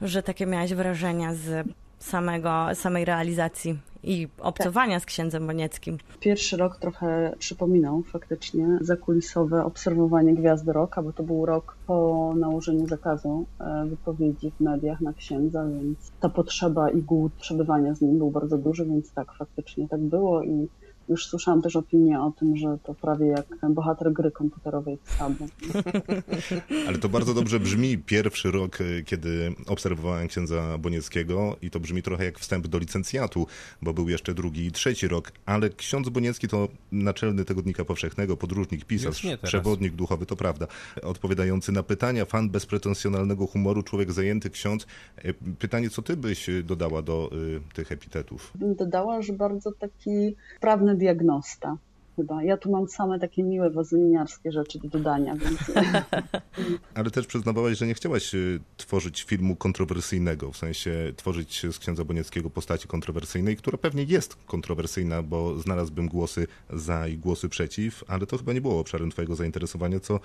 że 0.01 0.23
takie 0.23 0.45
miałaś 0.45 0.73
wrażenia 0.73 1.33
z 1.35 1.67
samego, 2.03 2.67
samej 2.73 3.05
realizacji 3.05 3.79
i 4.03 4.27
obcowania 4.39 4.99
z 4.99 5.05
księdzem 5.05 5.47
Bonieckim. 5.47 5.97
Pierwszy 6.19 6.57
rok 6.57 6.77
trochę 6.77 7.35
przypominał 7.39 8.03
faktycznie 8.03 8.67
zakulisowe 8.81 9.65
obserwowanie 9.65 10.33
Gwiazdy 10.33 10.73
Roka, 10.73 11.01
bo 11.01 11.13
to 11.13 11.23
był 11.23 11.45
rok 11.45 11.77
po 11.87 12.33
nałożeniu 12.37 12.87
zakazu 12.87 13.45
e, 13.59 13.85
wypowiedzi 13.85 14.51
w 14.51 14.59
mediach 14.59 15.01
na 15.01 15.13
księdza, 15.13 15.65
więc 15.65 16.11
ta 16.19 16.29
potrzeba 16.29 16.89
i 16.89 17.01
głód 17.01 17.33
przebywania 17.41 17.95
z 17.95 18.01
nim 18.01 18.17
był 18.17 18.31
bardzo 18.31 18.57
duży, 18.57 18.85
więc 18.85 19.11
tak, 19.11 19.33
faktycznie 19.33 19.87
tak 19.87 20.01
było 20.01 20.43
i 20.43 20.67
już 21.09 21.27
słyszałam 21.27 21.61
też 21.61 21.75
opinię 21.75 22.21
o 22.21 22.31
tym, 22.31 22.57
że 22.57 22.77
to 22.83 22.93
prawie 22.93 23.27
jak 23.27 23.45
bohater 23.69 24.13
gry 24.13 24.31
komputerowej 24.31 24.97
w 25.03 25.11
Sabo. 25.11 25.45
Ale 26.87 26.97
to 26.97 27.09
bardzo 27.09 27.33
dobrze 27.33 27.59
brzmi 27.59 27.97
pierwszy 27.97 28.51
rok, 28.51 28.81
y, 28.81 29.03
kiedy 29.05 29.55
obserwowałem 29.67 30.27
księdza 30.27 30.77
Bonieckiego 30.77 31.55
i 31.61 31.69
to 31.69 31.79
brzmi 31.79 32.03
trochę 32.03 32.25
jak 32.25 32.39
wstęp 32.39 32.67
do 32.67 32.77
licencjatu, 32.77 33.47
bo 33.81 33.93
był 33.93 34.09
jeszcze 34.09 34.33
drugi 34.33 34.65
i 34.65 34.71
trzeci 34.71 35.07
rok, 35.07 35.31
ale 35.45 35.69
ksiądz 35.69 36.09
Boniecki 36.09 36.47
to 36.47 36.67
naczelny 36.91 37.45
Tygodnika 37.45 37.85
Powszechnego, 37.85 38.37
podróżnik, 38.37 38.85
pisarz, 38.85 39.27
przewodnik 39.43 39.93
duchowy, 39.93 40.25
to 40.25 40.35
prawda, 40.35 40.67
odpowiadający 41.03 41.71
na 41.71 41.83
pytania, 41.83 42.25
fan 42.25 42.49
bezpretensjonalnego 42.49 43.47
humoru, 43.47 43.83
człowiek 43.83 44.11
zajęty, 44.11 44.49
ksiądz. 44.49 44.87
Y, 45.25 45.33
Pytanie, 45.59 45.89
co 45.89 46.01
ty 46.01 46.17
byś 46.17 46.49
y, 46.49 46.63
dodała 46.63 47.01
do 47.01 47.29
y, 47.33 47.73
tych 47.73 47.91
epitetów? 47.91 48.51
Bym 48.55 48.75
dodała, 48.75 49.21
że 49.21 49.33
bardzo 49.33 49.71
taki 49.71 50.35
sprawny 50.57 50.92
diagnosta. 50.93 51.77
Chyba. 52.15 52.43
Ja 52.43 52.57
tu 52.57 52.71
mam 52.71 52.87
same 52.87 53.19
takie 53.19 53.43
miłe 53.43 53.69
wazyliniarskie 53.69 54.51
rzeczy 54.51 54.79
do 54.79 54.87
dodania, 54.89 55.35
więc 55.35 55.59
Ale 56.95 57.11
też 57.11 57.27
przyznawałaś, 57.27 57.77
że 57.77 57.87
nie 57.87 57.93
chciałaś 57.93 58.35
y, 58.35 58.59
tworzyć 58.77 59.23
filmu 59.23 59.55
kontrowersyjnego, 59.55 60.51
w 60.51 60.57
sensie 60.57 61.13
tworzyć 61.15 61.65
z 61.71 61.79
księdza 61.79 62.05
Bonieckiego 62.05 62.49
postaci 62.49 62.87
kontrowersyjnej, 62.87 63.57
która 63.57 63.77
pewnie 63.77 64.03
jest 64.03 64.35
kontrowersyjna, 64.45 65.23
bo 65.23 65.59
znalazłbym 65.59 66.07
głosy 66.07 66.47
za 66.69 67.07
i 67.07 67.17
głosy 67.17 67.49
przeciw, 67.49 68.03
ale 68.07 68.27
to 68.27 68.37
chyba 68.37 68.53
nie 68.53 68.61
było 68.61 68.79
obszarem 68.79 69.11
twojego 69.11 69.35
zainteresowania, 69.35 69.99
co 69.99 70.19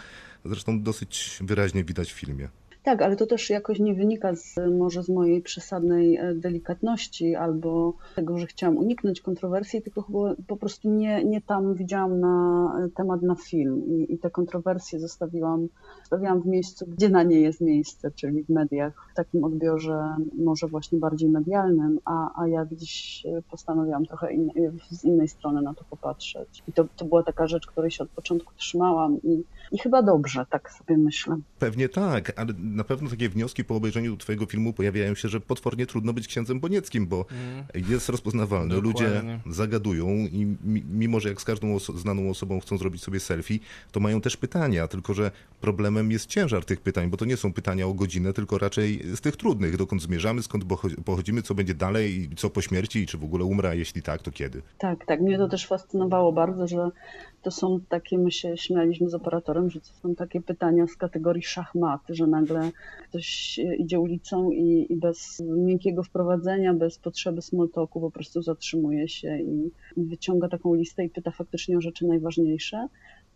zresztą 0.44 0.82
dosyć 0.82 1.38
wyraźnie 1.40 1.84
widać 1.84 2.12
w 2.12 2.16
filmie. 2.16 2.48
Tak, 2.88 3.02
ale 3.02 3.16
to 3.16 3.26
też 3.26 3.50
jakoś 3.50 3.78
nie 3.78 3.94
wynika 3.94 4.34
z, 4.34 4.56
może 4.78 5.02
z 5.02 5.08
mojej 5.08 5.42
przesadnej 5.42 6.16
e, 6.16 6.34
delikatności 6.34 7.34
albo 7.34 7.94
tego, 8.16 8.38
że 8.38 8.46
chciałam 8.46 8.76
uniknąć 8.76 9.20
kontrowersji, 9.20 9.82
tylko 9.82 10.02
chyba 10.02 10.34
po 10.46 10.56
prostu 10.56 10.90
nie, 10.90 11.24
nie 11.24 11.40
tam 11.40 11.74
widziałam 11.74 12.20
na 12.20 12.72
e, 12.84 12.88
temat 12.88 13.22
na 13.22 13.34
film 13.34 13.82
i, 13.86 14.14
i 14.14 14.18
te 14.18 14.30
kontrowersje 14.30 15.00
zostawiłam, 15.00 15.68
zostawiłam 16.00 16.42
w 16.42 16.46
miejscu, 16.46 16.86
gdzie 16.86 17.08
na 17.08 17.22
nie 17.22 17.40
jest 17.40 17.60
miejsce, 17.60 18.10
czyli 18.10 18.44
w 18.44 18.48
mediach, 18.48 19.08
w 19.12 19.16
takim 19.16 19.44
odbiorze 19.44 20.16
może 20.38 20.66
właśnie 20.66 20.98
bardziej 20.98 21.30
medialnym, 21.30 21.98
a, 22.04 22.42
a 22.42 22.48
ja 22.48 22.64
gdzieś 22.64 23.26
e, 23.26 23.42
postanowiłam 23.50 24.06
trochę 24.06 24.32
in, 24.32 24.50
z 24.90 25.04
innej 25.04 25.28
strony 25.28 25.62
na 25.62 25.74
to 25.74 25.84
popatrzeć. 25.90 26.62
I 26.68 26.72
to, 26.72 26.84
to 26.96 27.04
była 27.04 27.22
taka 27.22 27.46
rzecz, 27.46 27.66
której 27.66 27.90
się 27.90 28.04
od 28.04 28.10
początku 28.10 28.52
trzymałam 28.56 29.22
i, 29.22 29.44
i 29.72 29.78
chyba 29.78 30.02
dobrze, 30.02 30.46
tak 30.50 30.70
sobie 30.72 30.98
myślę. 30.98 31.36
Pewnie 31.58 31.88
tak, 31.88 32.32
ale 32.36 32.52
na 32.78 32.84
pewno 32.84 33.10
takie 33.10 33.28
wnioski 33.28 33.64
po 33.64 33.74
obejrzeniu 33.76 34.16
twojego 34.16 34.46
filmu 34.46 34.72
pojawiają 34.72 35.14
się, 35.14 35.28
że 35.28 35.40
potwornie 35.40 35.86
trudno 35.86 36.12
być 36.12 36.28
księdzem 36.28 36.60
Bonieckim, 36.60 37.06
bo 37.06 37.24
jest 37.88 38.08
rozpoznawalny, 38.08 38.74
ludzie 38.80 39.04
Dokładnie. 39.06 39.40
zagadują 39.46 40.08
i 40.08 40.56
mi- 40.64 40.84
mimo, 40.90 41.20
że 41.20 41.28
jak 41.28 41.40
z 41.40 41.44
każdą 41.44 41.76
oso- 41.76 41.98
znaną 41.98 42.30
osobą 42.30 42.60
chcą 42.60 42.78
zrobić 42.78 43.02
sobie 43.02 43.20
selfie, 43.20 43.58
to 43.92 44.00
mają 44.00 44.20
też 44.20 44.36
pytania, 44.36 44.88
tylko 44.88 45.14
że 45.14 45.30
problemem 45.60 46.10
jest 46.10 46.26
ciężar 46.26 46.64
tych 46.64 46.80
pytań, 46.80 47.10
bo 47.10 47.16
to 47.16 47.24
nie 47.24 47.36
są 47.36 47.52
pytania 47.52 47.86
o 47.86 47.94
godzinę, 47.94 48.32
tylko 48.32 48.58
raczej 48.58 49.02
z 49.16 49.20
tych 49.20 49.36
trudnych, 49.36 49.76
dokąd 49.76 50.02
zmierzamy, 50.02 50.42
skąd 50.42 50.64
pocho- 50.64 51.02
pochodzimy, 51.04 51.42
co 51.42 51.54
będzie 51.54 51.74
dalej, 51.74 52.30
co 52.36 52.50
po 52.50 52.62
śmierci 52.62 52.98
i 52.98 53.06
czy 53.06 53.18
w 53.18 53.24
ogóle 53.24 53.44
umrę, 53.44 53.68
a 53.68 53.74
jeśli 53.74 54.02
tak, 54.02 54.22
to 54.22 54.30
kiedy. 54.30 54.62
Tak, 54.78 55.04
tak. 55.06 55.20
Mnie 55.20 55.38
to 55.38 55.48
też 55.48 55.66
fascynowało 55.66 56.32
bardzo, 56.32 56.68
że 56.68 56.90
to 57.48 57.52
są 57.52 57.80
takie, 57.88 58.18
my 58.18 58.30
się 58.30 58.56
śmialiśmy 58.56 59.08
z 59.08 59.14
operatorem, 59.14 59.70
że 59.70 59.80
to 59.80 59.86
są 59.86 60.14
takie 60.14 60.40
pytania 60.40 60.86
z 60.86 60.96
kategorii 60.96 61.42
szachmat, 61.42 62.00
że 62.08 62.26
nagle 62.26 62.70
ktoś 63.08 63.58
e, 63.58 63.76
idzie 63.76 64.00
ulicą 64.00 64.50
i, 64.50 64.86
i 64.90 64.96
bez 64.96 65.42
miękkiego 65.46 66.02
wprowadzenia, 66.02 66.74
bez 66.74 66.98
potrzeby 66.98 67.42
small 67.42 67.68
talku 67.68 68.00
po 68.00 68.10
prostu 68.10 68.42
zatrzymuje 68.42 69.08
się 69.08 69.38
i 69.38 69.70
wyciąga 69.96 70.48
taką 70.48 70.74
listę 70.74 71.04
i 71.04 71.10
pyta 71.10 71.30
faktycznie 71.30 71.78
o 71.78 71.80
rzeczy 71.80 72.06
najważniejsze. 72.06 72.88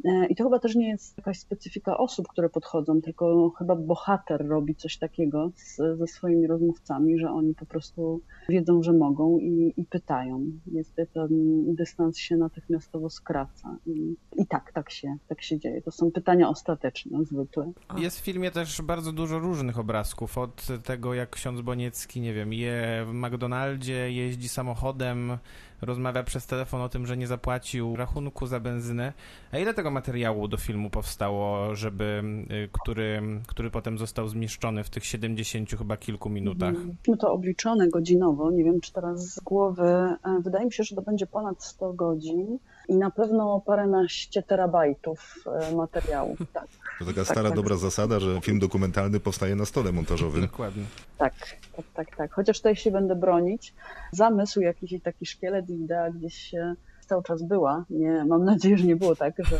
E, 0.04 0.26
I 0.26 0.36
to 0.36 0.44
chyba 0.44 0.58
też 0.58 0.74
nie 0.74 0.88
jest 0.88 1.18
jakaś 1.18 1.38
specyfika 1.38 1.96
osób, 1.96 2.28
które 2.28 2.48
podchodzą, 2.48 3.02
tylko 3.02 3.50
chyba 3.50 3.76
bohater 3.76 4.48
robi 4.48 4.74
coś 4.74 4.98
takiego 4.98 5.50
z, 5.54 5.98
ze 5.98 6.06
swoimi 6.06 6.46
rozmówcami, 6.46 7.18
że 7.18 7.30
oni 7.30 7.54
po 7.54 7.66
prostu 7.66 8.20
wiedzą, 8.48 8.82
że 8.82 8.92
mogą 8.92 9.38
i, 9.38 9.74
i 9.76 9.84
pytają. 9.84 10.44
Jest 10.72 10.96
ten 11.14 11.28
dystans 11.74 12.18
się 12.18 12.36
natychmiastowo 12.36 13.10
skraca. 13.10 13.76
I, 13.86 14.16
I 14.36 14.46
tak, 14.46 14.72
tak 14.72 14.90
się, 14.90 15.16
tak 15.28 15.42
się 15.42 15.58
dzieje. 15.58 15.82
To 15.82 15.90
są 15.90 16.10
pytania 16.10 16.48
ostateczne, 16.48 17.24
zwykle. 17.24 17.72
Jest 17.96 18.20
w 18.20 18.24
filmie 18.24 18.50
też 18.50 18.82
bardzo 18.82 19.12
dużo 19.12 19.38
różnych 19.38 19.78
obrazków. 19.78 20.38
Od 20.38 20.66
tego, 20.84 21.14
jak 21.14 21.30
ksiądz 21.30 21.60
Boniecki, 21.60 22.20
nie 22.20 22.34
wiem, 22.34 22.52
je 22.52 23.06
w 23.06 23.12
McDonaldzie, 23.12 24.12
jeździ 24.12 24.48
samochodem, 24.48 25.38
rozmawia 25.82 26.22
przez 26.22 26.46
telefon 26.46 26.80
o 26.80 26.88
tym, 26.88 27.06
że 27.06 27.16
nie 27.16 27.26
zapłacił 27.26 27.96
rachunku 27.96 28.46
za 28.46 28.60
benzynę. 28.60 29.12
A 29.52 29.58
ile 29.58 29.74
tego 29.74 29.90
materiału 29.90 30.48
do 30.48 30.56
filmu 30.56 30.90
powstało, 30.90 31.74
żeby, 31.74 32.22
y, 32.50 32.68
który, 32.72 33.22
który 33.46 33.70
potem 33.70 33.98
został 33.98 34.28
zmieszczony 34.28 34.84
w 34.84 34.90
tych 34.90 35.04
70 35.04 35.70
chyba 35.70 35.96
kilku 35.96 36.30
minutach? 36.30 36.74
Mieliśmy 36.74 37.16
to 37.16 37.32
obliczone 37.32 37.88
godzinowo. 37.88 38.50
Nie 38.50 38.64
wiem, 38.64 38.80
czy 38.80 38.92
teraz 38.92 39.34
z 39.34 39.40
głowy. 39.40 39.82
e, 39.82 40.18
Wydaje 40.40 40.64
mi 40.66 40.72
się, 40.72 40.84
że 40.84 40.96
to 40.96 41.02
będzie 41.02 41.26
ponad 41.26 41.64
100 41.64 41.92
godzin 41.92 42.58
i 42.88 42.94
na 42.94 43.10
pewno 43.10 43.60
paręnaście 43.66 44.42
terabajtów 44.42 45.44
e, 45.70 45.74
materiału. 45.74 46.36
Tak, 46.52 46.66
To 46.98 47.04
taka 47.04 47.14
Tak, 47.16 47.26
stara, 47.26 47.48
tak. 47.48 47.56
dobra 47.56 47.76
zasada, 47.76 48.20
że 48.20 48.40
film 48.40 48.58
dokumentalny 48.58 49.20
powstaje 49.20 49.56
na 49.56 49.64
stole 49.64 49.92
montażowym. 49.92 50.40
Dokładnie. 50.42 50.84
tak, 51.18 51.34
tak, 51.76 51.84
tak, 51.94 52.16
tak. 52.16 52.32
Chociaż 52.32 52.56
tutaj 52.56 52.76
się 52.76 52.90
będę 52.90 53.14
bronić. 53.16 53.74
Zamysł, 54.12 54.60
jakiś 54.60 54.94
taki 55.02 55.26
szkielet 55.26 55.70
i 55.70 55.72
idea 55.74 56.10
gdzieś 56.10 56.34
się 56.34 56.74
cały 57.06 57.22
czas 57.22 57.42
była. 57.42 57.84
Nie, 57.90 58.24
mam 58.24 58.44
nadzieję, 58.44 58.78
że 58.78 58.84
nie 58.84 58.96
było 58.96 59.16
tak, 59.16 59.34
że 59.38 59.58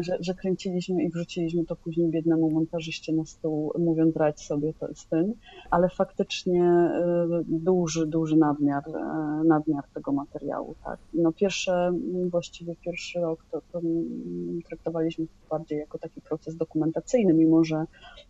że, 0.00 0.16
że 0.20 0.34
kręciliśmy 0.34 1.02
i 1.02 1.10
wrzuciliśmy 1.10 1.64
to 1.64 1.76
później 1.76 2.10
biednemu 2.10 2.50
montażyście 2.50 3.12
na 3.12 3.24
stół, 3.24 3.72
mówiąc 3.78 4.16
radź 4.16 4.40
sobie 4.40 4.74
to, 4.74 4.94
z 4.94 5.06
tym, 5.06 5.34
ale 5.70 5.88
faktycznie 5.88 6.62
e, 6.64 7.26
duży, 7.48 8.06
duży 8.06 8.36
nadmiar, 8.36 8.84
e, 8.88 9.44
nadmiar 9.44 9.84
tego 9.94 10.12
materiału, 10.12 10.74
tak. 10.84 10.98
No 11.14 11.32
pierwsze, 11.32 11.92
właściwie 12.30 12.76
pierwszy 12.76 13.20
rok 13.20 13.44
to, 13.50 13.62
to 13.72 13.80
traktowaliśmy 14.68 15.26
bardziej 15.50 15.78
jako 15.78 15.98
taki 15.98 16.20
proces 16.20 16.56
dokumentacyjny, 16.56 17.34
mimo 17.34 17.64
że 17.64 17.84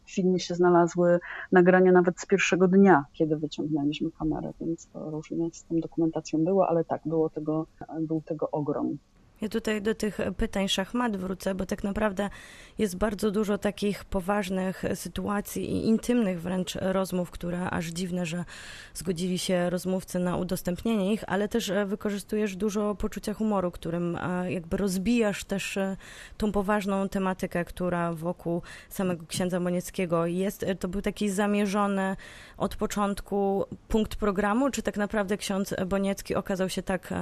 w 0.04 0.14
filmie 0.14 0.40
się 0.40 0.54
znalazły 0.54 1.18
nagrania 1.52 1.92
nawet 1.92 2.20
z 2.20 2.26
pierwszego 2.26 2.68
dnia, 2.68 3.04
kiedy 3.12 3.36
wyciągnęliśmy 3.36 4.10
kamerę, 4.18 4.52
więc 4.60 4.86
to 4.86 5.10
różnie 5.10 5.50
z 5.52 5.64
tą 5.64 5.80
dokumentacją 5.80 6.44
było, 6.44 6.68
ale 6.68 6.84
tak, 6.84 7.02
było 7.06 7.30
tego, 7.30 7.66
był 8.00 8.22
tego 8.22 8.50
ogrom. 8.50 8.98
Ja 9.40 9.48
tutaj 9.48 9.82
do 9.82 9.94
tych 9.94 10.18
pytań 10.36 10.68
szachmat 10.68 11.16
wrócę, 11.16 11.54
bo 11.54 11.66
tak 11.66 11.84
naprawdę 11.84 12.30
jest 12.78 12.96
bardzo 12.96 13.30
dużo 13.30 13.58
takich 13.58 14.04
poważnych 14.04 14.82
sytuacji 14.94 15.70
i 15.70 15.86
intymnych 15.86 16.40
wręcz 16.40 16.74
rozmów, 16.74 17.30
które 17.30 17.70
aż 17.70 17.86
dziwne, 17.86 18.26
że 18.26 18.44
zgodzili 18.94 19.38
się 19.38 19.70
rozmówcy 19.70 20.18
na 20.18 20.36
udostępnienie 20.36 21.12
ich, 21.12 21.24
ale 21.26 21.48
też 21.48 21.70
e, 21.70 21.86
wykorzystujesz 21.86 22.56
dużo 22.56 22.94
poczucia 22.94 23.34
humoru, 23.34 23.70
którym 23.70 24.16
e, 24.16 24.52
jakby 24.52 24.76
rozbijasz 24.76 25.44
też 25.44 25.76
e, 25.76 25.96
tą 26.36 26.52
poważną 26.52 27.08
tematykę, 27.08 27.64
która 27.64 28.12
wokół 28.12 28.62
samego 28.88 29.26
księdza 29.26 29.60
Monieckiego 29.60 30.26
jest. 30.26 30.66
To 30.80 30.88
był 30.88 31.02
taki 31.02 31.30
zamierzony 31.30 32.16
od 32.56 32.76
początku 32.76 33.64
punkt 33.88 34.16
programu, 34.16 34.70
czy 34.70 34.82
tak 34.82 34.96
naprawdę 34.96 35.36
ksiądz 35.36 35.74
Boniecki 35.86 36.34
okazał 36.34 36.68
się 36.68 36.82
tak 36.82 37.14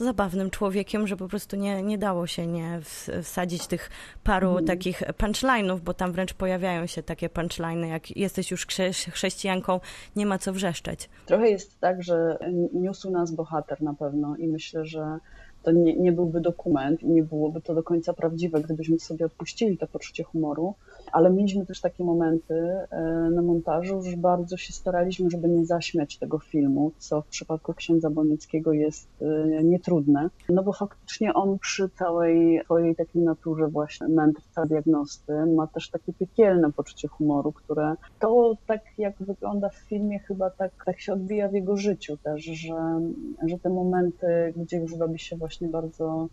zabawnym 0.00 0.50
człowiekiem, 0.50 1.06
że 1.06 1.16
po 1.16 1.28
prostu 1.28 1.56
nie, 1.56 1.82
nie 1.82 1.98
dało 1.98 2.26
się 2.26 2.46
nie 2.46 2.80
wsadzić 3.22 3.66
tych 3.66 3.90
paru 4.24 4.50
mm. 4.50 4.64
takich 4.64 5.02
punchline'ów, 5.02 5.80
bo 5.80 5.94
tam 5.94 6.12
wręcz 6.12 6.34
pojawiają 6.34 6.86
się 6.86 7.02
takie 7.02 7.28
punchline'y, 7.28 7.86
jak 7.86 8.16
jesteś 8.16 8.50
już 8.50 8.66
chrześcijanką, 9.12 9.80
nie 10.16 10.26
ma 10.26 10.38
co 10.38 10.52
wrzeszczeć. 10.52 11.08
Trochę 11.26 11.50
jest 11.50 11.80
tak, 11.80 12.02
że 12.02 12.38
niósł 12.72 13.10
nas 13.10 13.34
bohater 13.34 13.82
na 13.82 13.94
pewno 13.94 14.36
i 14.36 14.48
myślę, 14.48 14.84
że 14.84 15.18
to 15.62 15.72
nie, 15.72 15.96
nie 15.96 16.12
byłby 16.12 16.40
dokument 16.40 17.02
i 17.02 17.08
nie 17.08 17.22
byłoby 17.22 17.60
to 17.60 17.74
do 17.74 17.82
końca 17.82 18.12
prawdziwe, 18.12 18.60
gdybyśmy 18.60 18.98
sobie 18.98 19.26
odpuścili 19.26 19.78
to 19.78 19.86
poczucie 19.86 20.24
humoru, 20.24 20.74
ale 21.12 21.30
mieliśmy 21.30 21.66
też 21.66 21.80
takie 21.80 22.04
momenty 22.04 22.54
e, 22.54 23.00
na 23.32 23.42
montażu, 23.42 24.02
że 24.02 24.16
bardzo 24.16 24.56
się 24.56 24.72
staraliśmy, 24.72 25.30
żeby 25.30 25.48
nie 25.48 25.66
zaśmiać 25.66 26.18
tego 26.18 26.38
filmu, 26.38 26.92
co 26.98 27.22
w 27.22 27.26
przypadku 27.26 27.74
księdza 27.74 28.10
Bonieckiego 28.10 28.72
jest 28.72 29.08
e, 29.22 29.64
nietrudne, 29.64 30.30
no 30.48 30.62
bo 30.62 30.72
faktycznie 30.72 31.34
on 31.34 31.58
przy 31.58 31.88
całej 31.88 32.60
swojej 32.64 32.96
takiej 32.96 33.22
naturze 33.22 33.68
właśnie 33.68 34.08
mędrca 34.08 34.66
diagnosty 34.66 35.46
ma 35.46 35.66
też 35.66 35.90
takie 35.90 36.12
piekielne 36.12 36.72
poczucie 36.72 37.08
humoru, 37.08 37.52
które 37.52 37.94
to 38.18 38.56
tak 38.66 38.80
jak 38.98 39.14
wygląda 39.20 39.68
w 39.68 39.76
filmie 39.76 40.18
chyba 40.18 40.50
tak, 40.50 40.72
tak 40.86 41.00
się 41.00 41.12
odbija 41.12 41.48
w 41.48 41.52
jego 41.52 41.76
życiu 41.76 42.16
też, 42.16 42.42
że, 42.44 43.00
że 43.46 43.58
te 43.58 43.68
momenty, 43.68 44.54
gdzie 44.56 44.76
już 44.76 44.96
robi 44.96 45.18
się 45.18 45.36
właśnie 45.36 45.68
bardzo 45.68 46.28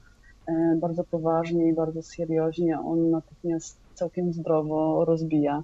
bardzo 0.76 1.04
poważnie 1.04 1.70
i 1.70 1.74
bardzo 1.74 2.02
serioźnie, 2.02 2.80
on 2.80 3.10
natychmiast 3.10 3.78
całkiem 3.94 4.34
zdrowo 4.34 5.06
rozbija, 5.06 5.64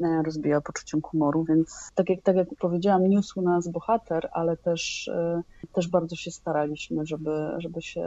e, 0.00 0.22
rozbija 0.24 0.60
poczuciem 0.60 1.02
humoru, 1.02 1.44
więc 1.44 1.90
tak 1.94 2.10
jak, 2.10 2.22
tak 2.22 2.36
jak 2.36 2.48
powiedziałam, 2.60 3.08
niósł 3.08 3.42
nas 3.42 3.68
bohater, 3.68 4.28
ale 4.32 4.56
też, 4.56 5.08
e, 5.08 5.42
też 5.72 5.88
bardzo 5.88 6.16
się 6.16 6.30
staraliśmy, 6.30 7.06
żeby, 7.06 7.30
żeby 7.58 7.82
się 7.82 8.04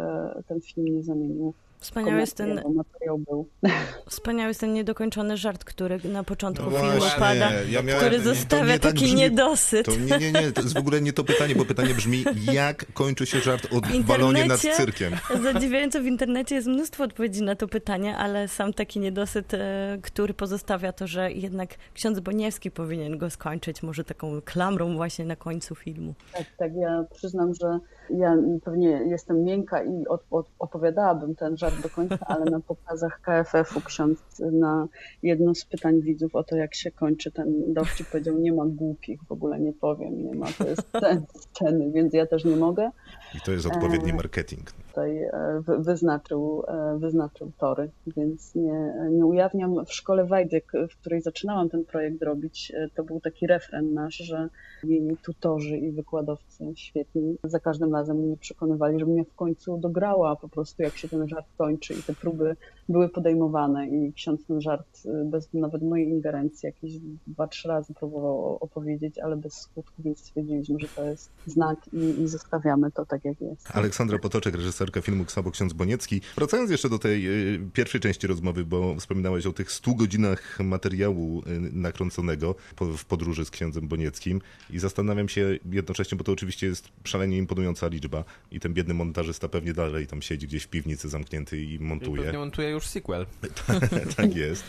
ten 0.47 0.61
film 0.61 0.95
nie 0.95 1.03
zamienił 1.03 1.53
Wspaniały 1.83 2.19
jest 2.19 2.37
ten. 2.37 2.61
Wspaniały 4.09 4.47
jest 4.47 4.59
ten 4.59 4.73
niedokończony 4.73 5.37
żart, 5.37 5.63
który 5.63 5.99
na 6.03 6.23
początku 6.23 6.69
no 6.69 6.79
filmu 6.79 6.97
właśnie, 6.97 7.19
pada, 7.19 7.51
ja 7.69 7.81
miałem, 7.81 8.05
który 8.05 8.19
zostawia 8.19 8.65
nie 8.73 8.79
tak 8.79 8.91
taki 8.91 9.05
brzmi, 9.05 9.15
niedosyt. 9.15 9.85
To, 9.85 9.91
nie, 9.91 10.17
nie, 10.19 10.31
nie, 10.31 10.51
to 10.51 10.61
jest 10.61 10.73
w 10.73 10.77
ogóle 10.77 11.01
nie 11.01 11.13
to 11.13 11.23
pytanie, 11.23 11.55
bo 11.55 11.65
pytanie 11.65 11.93
brzmi, 11.93 12.23
jak 12.51 12.93
kończy 12.93 13.25
się 13.25 13.39
żart 13.39 13.67
o 13.73 14.01
balonie 14.03 14.45
nad 14.45 14.59
cyrkiem? 14.59 15.13
Zadziwiająco 15.43 16.01
w 16.01 16.05
internecie 16.05 16.55
jest 16.55 16.67
mnóstwo 16.67 17.03
odpowiedzi 17.03 17.43
na 17.43 17.55
to 17.55 17.67
pytanie, 17.67 18.17
ale 18.17 18.47
sam 18.47 18.73
taki 18.73 18.99
niedosyt, 18.99 19.53
e, 19.53 19.97
który 20.01 20.33
pozostawia 20.33 20.93
to, 20.93 21.07
że 21.07 21.31
jednak 21.31 21.69
ksiądz 21.93 22.19
Boniewski 22.19 22.71
powinien 22.71 23.17
go 23.17 23.29
skończyć, 23.29 23.83
może 23.83 24.03
taką 24.03 24.41
klamrą 24.41 24.95
właśnie 24.95 25.25
na 25.25 25.35
końcu 25.35 25.75
filmu. 25.75 26.13
Tak, 26.33 26.45
tak, 26.57 26.75
ja 26.75 27.05
przyznam, 27.13 27.53
że 27.53 27.79
ja 28.09 28.35
pewnie 28.63 28.89
jestem 28.89 29.43
miękka 29.43 29.83
i 29.83 30.07
od, 30.07 30.21
od, 30.31 30.45
opowiadałabym 30.59 31.35
ten 31.35 31.57
żart 31.57 31.72
do 31.81 31.89
końca, 31.89 32.17
ale 32.25 32.45
na 32.45 32.59
pokazach 32.59 33.21
KFF-u 33.21 33.81
ksiądz 33.81 34.19
na 34.39 34.87
jedno 35.23 35.55
z 35.55 35.65
pytań 35.65 36.01
widzów 36.01 36.35
o 36.35 36.43
to, 36.43 36.55
jak 36.55 36.75
się 36.75 36.91
kończy 36.91 37.31
ten 37.31 37.73
dowcip, 37.73 38.07
powiedział, 38.07 38.39
nie 38.39 38.53
ma 38.53 38.65
głupich, 38.65 39.23
w 39.23 39.31
ogóle 39.31 39.59
nie 39.59 39.73
powiem, 39.73 40.23
nie 40.23 40.35
ma, 40.35 40.47
to 40.57 40.67
jest 40.67 40.91
ten 40.91 41.25
sceny, 41.35 41.91
więc 41.91 42.13
ja 42.13 42.25
też 42.25 42.45
nie 42.45 42.55
mogę. 42.55 42.91
I 43.35 43.41
to 43.41 43.51
jest 43.51 43.65
odpowiedni 43.65 44.11
e, 44.11 44.13
marketing. 44.13 44.71
Tutaj 44.93 45.23
e, 45.23 45.63
wyznaczył, 45.79 46.63
e, 46.67 46.97
wyznaczył 46.99 47.51
tory, 47.57 47.89
więc 48.17 48.55
nie, 48.55 48.93
nie 49.11 49.25
ujawniam. 49.25 49.85
W 49.85 49.93
szkole 49.93 50.25
Wajdyk, 50.25 50.71
w 50.89 50.99
której 50.99 51.21
zaczynałam 51.21 51.69
ten 51.69 51.85
projekt 51.85 52.23
robić, 52.23 52.73
to 52.95 53.03
był 53.03 53.19
taki 53.19 53.47
refren 53.47 53.93
nasz, 53.93 54.15
że 54.15 54.49
jej 54.83 55.17
tutorzy 55.23 55.77
i 55.77 55.91
wykładowcy 55.91 56.65
świetni 56.75 57.37
za 57.43 57.59
każdym 57.59 57.93
razem 57.93 58.17
mnie 58.17 58.37
przekonywali, 58.37 58.99
żebym 58.99 59.17
ja 59.17 59.23
w 59.23 59.35
końcu 59.35 59.77
dograła 59.77 60.35
po 60.35 60.49
prostu, 60.49 60.83
jak 60.83 60.97
się 60.97 61.09
ten 61.09 61.27
żart 61.27 61.45
kończy 61.57 61.93
i 61.93 62.03
te 62.03 62.13
próby 62.13 62.55
były 62.89 63.09
podejmowane 63.09 63.87
i 63.87 64.13
ksiądz 64.13 64.45
ten 64.45 64.61
żart 64.61 65.05
y, 65.05 65.25
bez 65.25 65.53
nawet 65.53 65.81
mojej 65.81 66.07
ingerencji 66.07 66.67
jakieś 66.67 66.93
dwa, 67.27 67.47
trzy 67.47 67.67
razy 67.67 67.93
próbował 67.93 68.57
opowiedzieć, 68.61 69.19
ale 69.19 69.37
bez 69.37 69.53
skutku, 69.53 70.03
więc 70.03 70.19
stwierdziliśmy, 70.19 70.79
że 70.79 70.87
to 70.87 71.03
jest 71.03 71.31
znak 71.45 71.79
i, 71.93 72.21
i 72.21 72.27
zostawiamy 72.27 72.91
to 72.91 73.05
tak, 73.05 73.25
jak 73.25 73.41
jest. 73.41 73.75
Aleksandra 73.75 74.19
Potoczek, 74.19 74.55
reżyserka 74.55 75.01
filmu 75.01 75.25
Ksabo 75.25 75.51
Ksiądz 75.51 75.73
Boniecki. 75.73 76.21
Wracając 76.35 76.71
jeszcze 76.71 76.89
do 76.89 76.99
tej 76.99 77.27
y, 77.55 77.69
pierwszej 77.73 78.01
części 78.01 78.27
rozmowy, 78.27 78.65
bo 78.65 78.95
wspominałeś 78.95 79.45
o 79.45 79.53
tych 79.53 79.71
100 79.71 79.93
godzinach 79.93 80.59
materiału 80.59 81.39
y, 81.39 81.43
nakręconego 81.73 82.55
w 82.97 83.05
podróży 83.05 83.45
z 83.45 83.51
księdzem 83.51 83.87
Bonieckim 83.87 84.41
i 84.69 84.79
zastanawiam 84.79 85.29
się 85.29 85.59
jednocześnie, 85.71 86.17
bo 86.17 86.23
to 86.23 86.31
oczywiście 86.31 86.67
jest 86.67 86.89
szalenie 87.03 87.37
imponująca 87.37 87.87
liczba 87.87 88.23
i 88.51 88.59
ten 88.59 88.73
biedny 88.73 88.93
montażysta 88.93 89.47
pewnie 89.47 89.73
dalej 89.73 90.07
tam 90.07 90.21
siedzi 90.21 90.47
gdzieś 90.47 90.63
w 90.63 90.67
piwnicy 90.67 91.09
zamknięty 91.09 91.61
i 91.61 91.79
montuje. 91.79 92.21
I 92.21 92.25
pewnie 92.25 92.39
montuje 92.39 92.72
już 92.73 92.87
sequel. 92.87 93.25
tak 94.17 94.35
jest. 94.35 94.63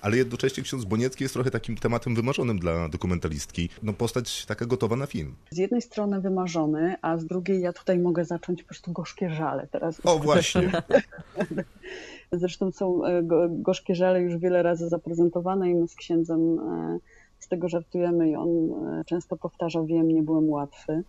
Ale 0.00 0.16
jednocześnie 0.16 0.62
ksiądz 0.62 0.84
Boniecki 0.84 1.24
jest 1.24 1.34
trochę 1.34 1.50
takim 1.50 1.76
tematem 1.76 2.14
wymarzonym 2.14 2.58
dla 2.58 2.88
dokumentalistki. 2.88 3.68
No 3.82 3.92
postać 3.92 4.46
taka 4.46 4.66
gotowa 4.66 4.96
na 4.96 5.06
film. 5.06 5.34
Z 5.50 5.56
jednej 5.56 5.82
strony 5.82 6.20
wymarzony, 6.20 6.96
a 7.02 7.16
z 7.16 7.26
drugiej 7.26 7.60
ja 7.60 7.72
tutaj 7.72 7.98
mogę 7.98 8.24
zacząć 8.24 8.62
po 8.62 8.68
prostu 8.68 8.92
gorzkie 8.92 9.30
żale 9.30 9.66
teraz. 9.66 10.00
O 10.04 10.18
właśnie. 10.18 10.72
Zresztą 12.32 12.72
są 12.72 13.04
e, 13.04 13.22
gorzkie 13.50 13.94
żale 13.94 14.22
już 14.22 14.36
wiele 14.36 14.62
razy 14.62 14.88
zaprezentowane 14.88 15.70
i 15.70 15.74
my 15.74 15.88
z 15.88 15.94
księdzem 15.94 16.58
e, 16.58 16.98
z 17.38 17.48
tego 17.48 17.68
żartujemy 17.68 18.30
i 18.30 18.36
on 18.36 18.48
e, 18.48 19.04
często 19.04 19.36
powtarza, 19.36 19.82
wiem, 19.82 20.08
nie 20.08 20.22
byłem 20.22 20.48
łatwy. 20.48 21.02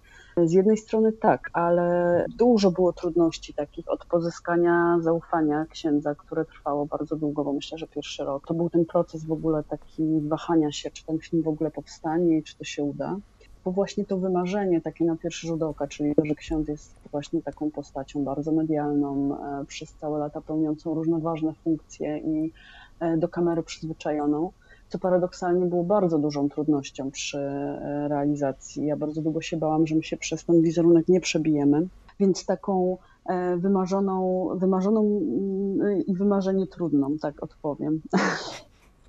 Z 0.45 0.51
jednej 0.51 0.77
strony 0.77 1.11
tak, 1.13 1.49
ale 1.53 2.25
dużo 2.37 2.71
było 2.71 2.93
trudności 2.93 3.53
takich 3.53 3.89
od 3.89 4.05
pozyskania 4.05 4.97
zaufania 5.01 5.65
księdza, 5.65 6.15
które 6.15 6.45
trwało 6.45 6.85
bardzo 6.85 7.15
długo, 7.15 7.43
bo 7.43 7.53
myślę, 7.53 7.77
że 7.77 7.87
pierwszy 7.87 8.23
rok. 8.23 8.47
To 8.47 8.53
był 8.53 8.69
ten 8.69 8.85
proces 8.85 9.25
w 9.25 9.31
ogóle 9.31 9.63
taki 9.63 10.21
wahania 10.21 10.71
się, 10.71 10.91
czy 10.91 11.05
ten 11.05 11.19
film 11.19 11.43
w 11.43 11.47
ogóle 11.47 11.71
powstanie 11.71 12.37
i 12.37 12.43
czy 12.43 12.57
to 12.57 12.63
się 12.63 12.83
uda. 12.83 13.17
Bo 13.65 13.71
właśnie 13.71 14.05
to 14.05 14.17
wymarzenie 14.17 14.81
takie 14.81 15.05
na 15.05 15.15
pierwszy 15.15 15.47
rzut 15.47 15.63
oka, 15.63 15.87
czyli 15.87 16.15
to, 16.15 16.25
że 16.25 16.35
ksiądz 16.35 16.67
jest 16.67 16.95
właśnie 17.11 17.41
taką 17.41 17.71
postacią 17.71 18.23
bardzo 18.23 18.51
medialną, 18.51 19.37
e, 19.61 19.65
przez 19.65 19.93
całe 19.93 20.19
lata 20.19 20.41
pełniącą 20.41 20.93
różne 20.93 21.19
ważne 21.19 21.53
funkcje 21.53 22.17
i 22.17 22.51
e, 22.99 23.17
do 23.17 23.27
kamery 23.27 23.63
przyzwyczajoną, 23.63 24.51
co 24.89 24.99
paradoksalnie 24.99 25.65
było 25.65 25.83
bardzo 25.83 26.19
dużą 26.19 26.49
trudnością 26.49 27.11
przy 27.11 27.37
e, 27.39 28.07
realizacji. 28.07 28.85
Ja 28.85 28.97
bardzo 28.97 29.21
długo 29.21 29.41
się 29.41 29.57
bałam, 29.57 29.87
że 29.87 29.95
my 29.95 30.03
się 30.03 30.17
przez 30.17 30.45
ten 30.45 30.61
wizerunek 30.61 31.07
nie 31.07 31.21
przebijemy, 31.21 31.87
więc 32.19 32.45
taką 32.45 32.97
e, 33.25 33.57
wymarzoną, 33.57 34.47
wymarzoną 34.55 35.01
mm, 35.01 36.05
i 36.05 36.13
wymarzenie 36.13 36.67
trudną, 36.67 37.17
tak 37.21 37.43
odpowiem. 37.43 38.01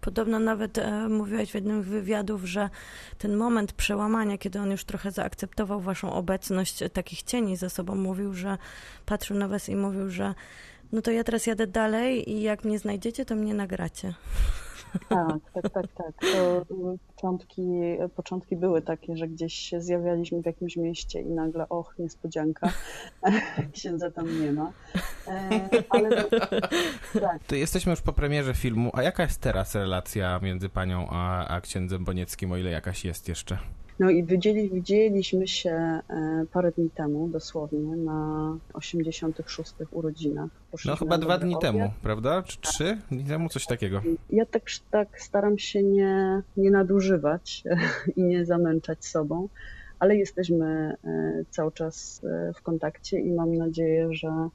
Podobno 0.00 0.38
nawet 0.38 0.78
e, 0.78 1.08
mówiłaś 1.08 1.50
w 1.50 1.54
jednym 1.54 1.82
z 1.82 1.86
wywiadów, 1.86 2.44
że 2.44 2.70
ten 3.18 3.36
moment 3.36 3.72
przełamania, 3.72 4.38
kiedy 4.38 4.60
on 4.60 4.70
już 4.70 4.84
trochę 4.84 5.10
zaakceptował 5.10 5.80
waszą 5.80 6.12
obecność 6.12 6.84
takich 6.92 7.22
cieni 7.22 7.56
ze 7.56 7.70
sobą, 7.70 7.94
mówił, 7.94 8.34
że 8.34 8.58
patrzył 9.06 9.36
na 9.36 9.48
was 9.48 9.68
i 9.68 9.76
mówił, 9.76 10.10
że 10.10 10.34
no 10.92 11.02
to 11.02 11.10
ja 11.10 11.24
teraz 11.24 11.46
jadę 11.46 11.66
dalej 11.66 12.30
i 12.30 12.42
jak 12.42 12.64
mnie 12.64 12.78
znajdziecie, 12.78 13.24
to 13.24 13.34
mnie 13.34 13.54
nagracie. 13.54 14.14
Tak, 15.08 15.50
tak, 15.54 15.72
tak, 15.72 15.86
tak. 15.94 16.14
To 16.32 16.66
początki, 17.16 17.68
początki 18.16 18.56
były 18.56 18.82
takie, 18.82 19.16
że 19.16 19.28
gdzieś 19.28 19.54
się 19.54 19.80
zjawialiśmy 19.80 20.42
w 20.42 20.46
jakimś 20.46 20.76
mieście 20.76 21.20
i 21.20 21.30
nagle, 21.30 21.68
och, 21.68 21.94
niespodzianka, 21.98 22.72
księdza 23.74 24.10
tam 24.10 24.40
nie 24.40 24.52
ma. 24.52 24.72
E, 25.28 25.68
ale 25.88 26.24
tak, 26.24 27.44
To 27.46 27.54
jesteśmy 27.54 27.90
już 27.90 28.00
po 28.00 28.12
premierze 28.12 28.54
filmu, 28.54 28.90
a 28.92 29.02
jaka 29.02 29.22
jest 29.22 29.40
teraz 29.40 29.74
relacja 29.74 30.40
między 30.42 30.68
panią 30.68 31.06
a, 31.10 31.48
a 31.48 31.60
księdzem 31.60 32.04
Bonieckim, 32.04 32.52
o 32.52 32.56
ile 32.56 32.70
jakaś 32.70 33.04
jest 33.04 33.28
jeszcze? 33.28 33.58
No 33.98 34.10
i 34.10 34.24
widzieli, 34.24 34.70
widzieliśmy 34.70 35.48
się 35.48 35.70
e, 35.70 36.00
parę 36.52 36.72
dni 36.72 36.90
temu, 36.90 37.28
dosłownie, 37.28 37.96
na 37.96 38.56
86. 38.72 39.74
urodzinach. 39.90 40.50
No 40.84 40.96
chyba 40.96 41.18
dwa 41.18 41.38
dni 41.38 41.54
obiad. 41.54 41.72
temu, 41.72 41.92
prawda? 42.02 42.42
Czy 42.42 42.60
trzy 42.60 42.98
dni 43.10 43.24
temu, 43.24 43.48
coś 43.48 43.66
takiego. 43.66 44.02
Ja 44.30 44.46
tak, 44.46 44.62
tak 44.90 45.20
staram 45.20 45.58
się 45.58 45.82
nie, 45.82 46.42
nie 46.56 46.70
nadużywać 46.70 47.64
i 48.16 48.22
nie 48.22 48.44
zamęczać 48.44 49.04
sobą, 49.04 49.48
ale 49.98 50.16
jesteśmy 50.16 50.96
e, 51.04 51.44
cały 51.50 51.72
czas 51.72 52.24
e, 52.24 52.52
w 52.54 52.62
kontakcie 52.62 53.20
i 53.20 53.32
mam 53.32 53.54
nadzieję, 53.54 54.08
że, 54.14 54.48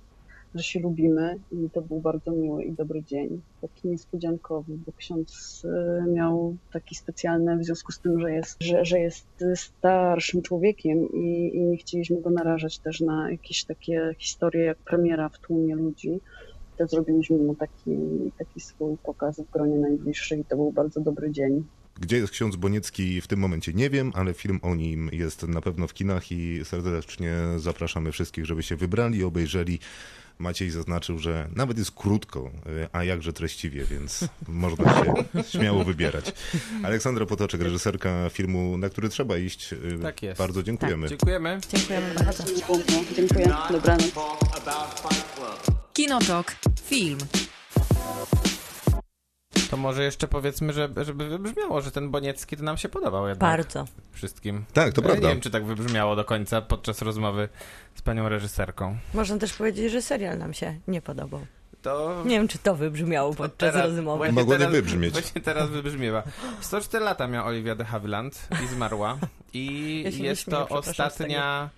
że 0.56 0.64
się 0.64 0.80
lubimy 0.80 1.40
i 1.52 1.70
to 1.70 1.82
był 1.82 2.00
bardzo 2.00 2.32
miły 2.32 2.64
i 2.64 2.72
dobry 2.72 3.04
dzień. 3.04 3.42
Taki 3.62 3.88
niespodziankowy, 3.88 4.74
bo 4.86 4.92
ksiądz 4.98 5.62
e, 5.66 6.06
miał 6.08 6.56
taki 6.74 6.96
specjalny 6.96 7.58
w 7.58 7.66
związku 7.66 7.92
z 7.92 8.00
tym, 8.00 8.20
że 8.20 8.32
jest, 8.32 8.64
że, 8.64 8.86
że 8.86 9.00
jest 9.00 9.28
starszym 9.56 10.42
człowiekiem 10.42 11.12
i, 11.14 11.52
i 11.56 11.60
nie 11.60 11.78
chcieliśmy 11.78 12.22
go 12.22 12.30
narażać 12.30 12.80
też 12.80 13.02
na 13.02 13.32
jakieś 13.32 13.64
takie 13.64 14.16
historie 14.18 14.64
jak 14.64 14.78
premiera 14.78 15.30
w 15.30 15.40
tłumie 15.40 15.76
ludzi 15.76 16.20
to 16.78 16.88
zrobiliśmy 16.88 17.38
mu 17.38 17.56
taki, 17.56 17.98
taki 18.38 18.60
swój 18.60 18.98
pokaz 19.04 19.40
w 19.40 19.52
gronie 19.52 19.78
najbliższych 19.78 20.40
i 20.40 20.46
to 20.46 20.56
był 20.56 20.72
bardzo 20.72 21.02
dobry 21.02 21.32
dzień. 21.32 21.64
Gdzie 22.02 22.18
jest 22.18 22.34
ksiądz 22.34 22.56
Boniecki 22.56 23.22
w 23.22 23.28
tym 23.28 23.40
momencie 23.40 23.74
nie 23.74 23.90
wiem, 23.90 24.12
ale 24.16 24.34
film 24.34 24.60
o 24.62 24.76
nim 24.76 25.10
jest 25.12 25.48
na 25.48 25.62
pewno 25.62 25.88
w 25.88 25.94
kinach 25.94 26.32
i 26.32 26.66
serdecznie 26.66 27.34
zapraszamy 27.58 28.12
wszystkich, 28.12 28.46
żeby 28.46 28.64
się 28.64 28.76
wybrali 28.76 29.24
obejrzeli. 29.24 29.80
Maciej 30.44 30.70
zaznaczył, 30.70 31.20
że 31.20 31.48
nawet 31.56 31.78
jest 31.78 31.92
krótko, 31.92 32.52
y, 32.68 32.88
a 32.92 33.04
jakże 33.04 33.34
treściwie, 33.34 33.86
więc 33.86 34.26
można 34.48 35.04
się 35.04 35.14
śmiało 35.50 35.84
wybierać. 35.84 36.34
Aleksandra 36.84 37.26
Potoczek, 37.26 37.62
reżyserka 37.62 38.30
filmu, 38.30 38.78
na 38.78 38.90
który 38.90 39.10
trzeba 39.10 39.38
iść. 39.38 39.74
y, 39.74 40.00
Tak 40.02 40.24
jest. 40.24 40.38
Bardzo 40.40 40.64
dziękujemy. 40.64 41.10
Dziękujemy. 41.10 41.60
Dziękujemy 41.74 42.14
bardzo. 42.16 42.44
Dziękuję, 43.16 43.48
dobranoc. 43.72 44.12
Kinotok. 45.94 46.56
Film. 46.86 47.18
To 49.74 49.78
może 49.78 50.04
jeszcze 50.04 50.28
powiedzmy, 50.28 50.74
że, 50.74 50.90
żeby 51.02 51.30
wybrzmiało, 51.30 51.82
że 51.82 51.92
ten 51.92 52.12
Boniecki 52.12 52.58
to 52.58 52.64
nam 52.64 52.78
się 52.78 52.90
podobał 52.90 53.28
jednak. 53.28 53.52
Bardzo. 53.58 53.86
Wszystkim. 54.12 54.66
Tak, 54.74 54.94
to 54.94 55.02
Ja 55.02 55.08
prawda. 55.08 55.28
Nie 55.28 55.34
wiem, 55.34 55.42
czy 55.42 55.50
tak 55.52 55.66
wybrzmiało 55.66 56.16
do 56.16 56.26
końca 56.26 56.62
podczas 56.62 57.02
rozmowy 57.02 57.50
z 57.96 58.02
panią 58.02 58.30
reżyserką. 58.30 58.98
Można 59.14 59.38
też 59.38 59.54
powiedzieć, 59.54 59.92
że 59.92 60.02
serial 60.02 60.38
nam 60.38 60.54
się 60.54 60.76
nie 60.88 61.02
podobał. 61.02 61.46
To... 61.82 62.24
Nie 62.26 62.38
wiem, 62.38 62.48
czy 62.48 62.58
to 62.58 62.76
wybrzmiało 62.76 63.34
podczas 63.34 63.76
rozmowy. 63.76 64.18
właśnie 64.18 64.34
Mogło 64.34 64.54
nie 64.54 64.60
teraz- 64.60 64.74
wybrzmieć. 64.74 65.14
Właśnie 65.14 65.42
teraz 65.42 65.70
wybrzmiewa. 65.70 66.24
104 66.62 67.06
lata 67.06 67.28
miała 67.28 67.46
Olivia 67.46 67.76
de 67.76 67.86
Havilland 67.86 68.48
i 68.64 68.68
zmarła. 68.68 69.18
I 69.54 69.96
Ja 70.00 70.10
jest 70.10 70.18
śmieję, 70.18 70.36
to 70.50 70.68
ostatnia, 70.70 71.70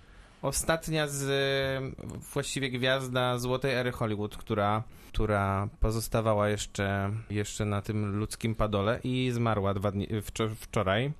ostatnia 0.42 1.08
z 1.08 1.94
właściwie 2.32 2.70
gwiazda 2.70 3.38
złotej 3.38 3.74
ery 3.74 3.92
Hollywood, 3.92 4.36
która, 4.36 4.82
która 5.16 5.68
pozostawała 5.80 6.48
jeszcze, 6.48 7.10
jeszcze 7.30 7.64
na 7.64 7.82
tym 7.82 8.16
ludzkim 8.16 8.54
padole 8.54 9.00
i 9.04 9.30
zmarła 9.32 9.74
dwa 9.74 9.90
dni, 9.92 10.08
wczor- 10.08 10.54
wczoraj 10.60 11.12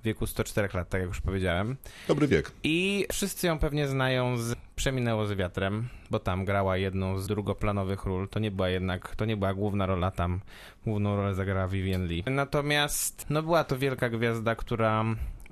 w 0.00 0.04
wieku 0.04 0.26
104 0.26 0.68
lat, 0.74 0.88
tak 0.88 1.00
jak 1.00 1.08
już 1.08 1.20
powiedziałem. 1.20 1.76
Dobry 2.08 2.28
wiek. 2.28 2.52
I 2.62 3.06
wszyscy 3.12 3.46
ją 3.46 3.58
pewnie 3.58 3.88
znają 3.88 4.36
z 4.36 4.54
Przeminęło 4.76 5.26
z 5.26 5.32
wiatrem, 5.32 5.88
bo 6.10 6.18
tam 6.18 6.44
grała 6.44 6.76
jedną 6.76 7.18
z 7.18 7.26
drugoplanowych 7.26 8.04
ról. 8.04 8.28
To 8.28 8.38
nie 8.38 8.50
była 8.50 8.68
jednak, 8.68 9.16
to 9.16 9.24
nie 9.24 9.36
była 9.36 9.54
główna 9.54 9.86
rola 9.86 10.10
tam. 10.10 10.40
Główną 10.86 11.16
rolę 11.16 11.34
zagrała 11.34 11.68
Vivien 11.68 12.06
Lee. 12.06 12.24
Natomiast, 12.26 13.26
no 13.30 13.42
była 13.42 13.64
to 13.64 13.78
wielka 13.78 14.08
gwiazda, 14.08 14.54
która 14.54 15.04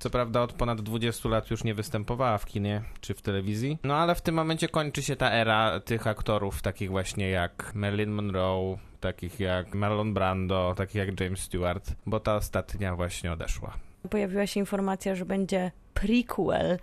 co 0.03 0.11
prawda 0.11 0.43
od 0.43 0.53
ponad 0.53 0.81
20 0.81 1.29
lat 1.29 1.51
już 1.51 1.65
nie 1.65 1.75
występowała 1.75 2.39
w 2.39 2.47
kinie 2.47 2.83
czy 3.01 3.15
w 3.15 3.23
telewizji. 3.23 3.79
No 3.85 3.97
ale 3.97 4.15
w 4.15 4.21
tym 4.21 4.35
momencie 4.35 4.69
kończy 4.69 5.03
się 5.03 5.17
ta 5.17 5.31
era 5.31 5.81
tych 5.81 6.07
aktorów, 6.07 6.63
takich 6.63 6.91
właśnie 6.91 7.31
jak 7.31 7.73
Marilyn 7.75 8.11
Monroe, 8.11 8.79
takich 9.01 9.41
jak 9.41 9.75
Marlon 9.75 10.15
Brando, 10.15 10.75
takich 10.77 10.95
jak 10.95 11.21
James 11.21 11.41
Stewart, 11.41 11.93
bo 12.07 12.21
ta 12.21 12.37
ostatnia 12.37 12.97
właśnie 12.97 13.33
odeszła. 13.33 13.77
Pojawiła 14.11 14.47
się 14.47 14.61
informacja, 14.61 15.15
że 15.15 15.25
będzie 15.25 15.71
prequel 15.95 16.79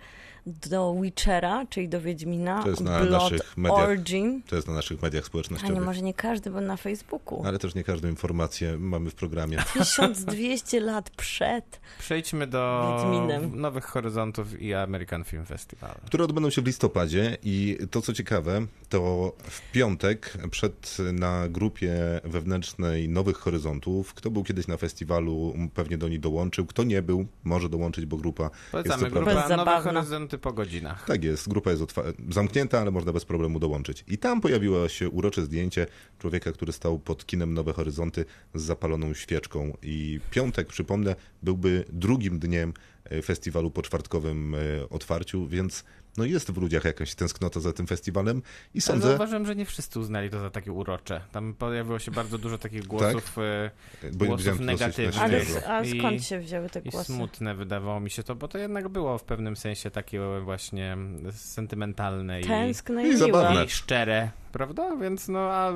do 0.46 0.94
Witchera, 1.02 1.66
czyli 1.70 1.88
do 1.88 2.00
Wiedźmina. 2.00 2.62
To 2.62 2.68
jest 2.70 2.80
na 2.80 3.00
Blood 3.00 3.10
naszych 3.22 3.56
mediach 3.56 3.78
Origin. 3.88 4.42
To 4.42 4.56
jest 4.56 4.68
na 4.68 4.74
naszych 4.74 5.02
mediach 5.02 5.20
A 5.20 5.24
nie, 5.24 5.26
społecznościowych. 5.26 5.84
może 5.84 6.02
nie 6.02 6.14
każdy, 6.14 6.50
bo 6.50 6.60
na 6.60 6.76
Facebooku. 6.76 7.42
Ale 7.46 7.58
też 7.58 7.74
nie 7.74 7.84
każdą 7.84 8.08
informację 8.08 8.78
mamy 8.78 9.10
w 9.10 9.14
programie. 9.14 9.58
1200 9.72 10.80
lat 10.80 11.10
przed. 11.10 11.80
Przejdźmy 11.98 12.46
do 12.46 12.94
Wiedźminem. 12.98 13.60
Nowych 13.60 13.84
Horyzontów 13.84 14.62
i 14.62 14.74
American 14.74 15.24
Film 15.24 15.46
Festival. 15.46 15.94
które 16.06 16.24
odbędą 16.24 16.50
się 16.50 16.62
w 16.62 16.66
listopadzie 16.66 17.36
i 17.42 17.78
to 17.90 18.00
co 18.00 18.12
ciekawe, 18.12 18.66
to 18.88 19.32
w 19.42 19.72
piątek 19.72 20.32
przed 20.50 20.96
na 21.12 21.48
grupie 21.48 21.94
wewnętrznej 22.24 23.08
Nowych 23.08 23.36
Horyzontów, 23.36 24.14
kto 24.14 24.30
był 24.30 24.44
kiedyś 24.44 24.66
na 24.66 24.76
festiwalu, 24.76 25.54
pewnie 25.74 25.98
do 25.98 26.08
niej 26.08 26.20
dołączył, 26.20 26.66
kto 26.66 26.84
nie 26.84 27.02
był, 27.02 27.26
może 27.44 27.68
dołączyć, 27.68 28.06
bo 28.06 28.16
grupa 28.16 28.50
Polecamy 28.72 29.02
jest 29.02 29.14
to 29.14 29.20
grupa. 29.20 29.34
Nowe 29.34 29.48
Zabawna. 29.48 29.80
Horyzonty 29.92 30.38
po 30.40 30.52
godzinach. 30.52 31.06
Tak 31.06 31.24
jest, 31.24 31.48
grupa 31.48 31.70
jest 31.70 31.84
zamknięta, 32.28 32.80
ale 32.80 32.90
można 32.90 33.12
bez 33.12 33.24
problemu 33.24 33.58
dołączyć. 33.58 34.04
I 34.08 34.18
tam 34.18 34.40
pojawiło 34.40 34.88
się 34.88 35.08
urocze 35.08 35.42
zdjęcie 35.42 35.86
człowieka, 36.18 36.52
który 36.52 36.72
stał 36.72 36.98
pod 36.98 37.26
kinem 37.26 37.54
Nowe 37.54 37.72
Horyzonty 37.72 38.24
z 38.54 38.62
zapaloną 38.62 39.14
świeczką. 39.14 39.76
I 39.82 40.20
piątek, 40.30 40.68
przypomnę, 40.68 41.16
byłby 41.42 41.84
drugim 41.92 42.38
dniem 42.38 42.72
e, 43.04 43.22
festiwalu 43.22 43.70
po 43.70 43.82
czwartkowym 43.82 44.54
e, 44.54 44.58
otwarciu, 44.88 45.46
więc 45.46 45.84
no 46.16 46.24
jest 46.24 46.50
w 46.50 46.56
ludziach 46.56 46.84
jakaś 46.84 47.14
tęsknota 47.14 47.60
za 47.60 47.72
tym 47.72 47.86
festiwalem 47.86 48.38
i 48.38 48.42
Ale 48.76 48.80
sądzę, 48.82 49.08
zauważyłem, 49.08 49.46
że 49.46 49.56
nie 49.56 49.64
wszyscy 49.66 50.00
uznali 50.00 50.30
to 50.30 50.40
za 50.40 50.50
takie 50.50 50.72
urocze. 50.72 51.20
Tam 51.32 51.54
pojawiło 51.54 51.98
się 51.98 52.10
bardzo 52.10 52.38
dużo 52.38 52.58
takich 52.58 52.86
głosów, 52.86 53.38
e, 53.38 53.70
bo 54.12 54.24
głosów 54.24 54.44
dosyć 54.46 54.60
negatywnych. 54.66 55.22
Ale 55.22 55.40
a 55.68 55.82
I- 55.82 55.98
skąd 55.98 56.24
się 56.24 56.38
wzięły 56.40 56.68
te 56.70 56.80
i 56.80 56.90
głosy? 56.90 57.12
smutne 57.12 57.54
wydawało 57.54 58.00
mi 58.00 58.10
się 58.10 58.22
to, 58.22 58.34
bo 58.34 58.48
to 58.48 58.58
jednak 58.58 58.88
było 58.88 59.18
w 59.18 59.22
pewnym 59.24 59.56
sensie 59.56 59.90
takie 59.90 60.20
właśnie 60.44 60.96
sentymentalne 61.32 62.40
i, 62.40 62.44
Tęskne 62.44 63.08
I 63.08 63.10
i 63.10 63.16
zabawne. 63.16 63.64
i 63.64 63.68
szczere, 63.68 64.30
prawda? 64.50 64.96
Więc 64.96 65.28
no, 65.28 65.38
a, 65.38 65.72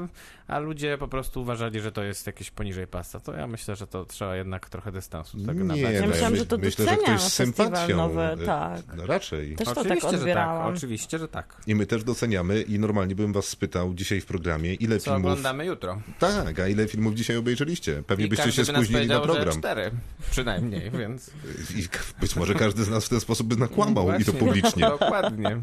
a 0.47 0.59
ludzie 0.59 0.99
po 0.99 1.09
prostu 1.09 1.41
uważali, 1.41 1.81
że 1.81 1.93
to 1.93 2.03
jest 2.03 2.27
jakieś 2.27 2.51
poniżej 2.51 2.87
pasa. 2.87 3.21
To 3.21 3.33
ja 3.33 3.47
myślę, 3.47 3.77
że 3.77 3.87
to 3.87 4.05
trzeba 4.05 4.37
jednak 4.37 4.69
trochę 4.69 4.93
dystansu 4.93 5.39
do 5.39 5.47
tego 5.47 5.61
Nie, 5.61 5.65
nabrać. 5.65 5.95
Ja 5.95 6.01
no, 6.01 6.07
myślałam, 6.07 6.33
my- 6.33 6.39
że 6.39 6.47
to 6.47 6.59
myślę, 6.59 6.85
że 6.85 6.97
ktoś 6.97 7.21
z 7.21 7.33
sympatią. 7.33 7.97
nowy, 7.97 8.23
e, 8.23 8.37
tak. 8.37 8.83
no 8.97 9.07
Raczej. 9.07 9.57
Też 9.57 9.69
to 9.69 9.75
tak 9.75 9.85
Oczywiście, 9.87 10.19
że 10.19 10.35
tak, 10.35 10.75
oczywiście, 10.75 11.19
że 11.19 11.29
tak. 11.29 11.57
I 11.67 11.75
my 11.75 11.87
też 11.87 12.05
doceniamy 12.05 12.63
i 12.63 12.79
normalnie 12.79 13.15
bym 13.15 13.33
was 13.33 13.49
spytał 13.49 13.95
dzisiaj 13.95 14.21
w 14.21 14.27
programie, 14.27 14.75
ile 14.75 14.99
Co 14.99 15.05
filmów... 15.05 15.31
oglądamy 15.31 15.67
jutro. 15.67 16.01
Tak, 16.19 16.59
a 16.59 16.69
ile 16.69 16.89
filmów 16.89 17.15
dzisiaj 17.15 17.37
obejrzeliście? 17.37 18.03
Pewnie 18.07 18.27
I 18.27 18.29
byście 18.29 18.53
się 18.53 18.63
by 18.63 18.67
spóźnili 18.67 19.07
na 19.07 19.21
program. 19.21 19.59
Cztery, 19.59 19.91
przynajmniej, 20.31 20.91
więc... 20.91 21.31
I 21.79 21.89
być 22.21 22.37
może 22.37 22.55
każdy 22.55 22.85
z 22.85 22.89
nas 22.89 23.07
w 23.07 23.09
ten 23.09 23.21
sposób 23.21 23.47
by 23.47 23.57
nakłamał 23.57 24.05
i 24.21 24.25
to 24.25 24.33
Właśnie, 24.33 24.33
publicznie. 24.33 24.83
Dokładnie. 24.83 25.61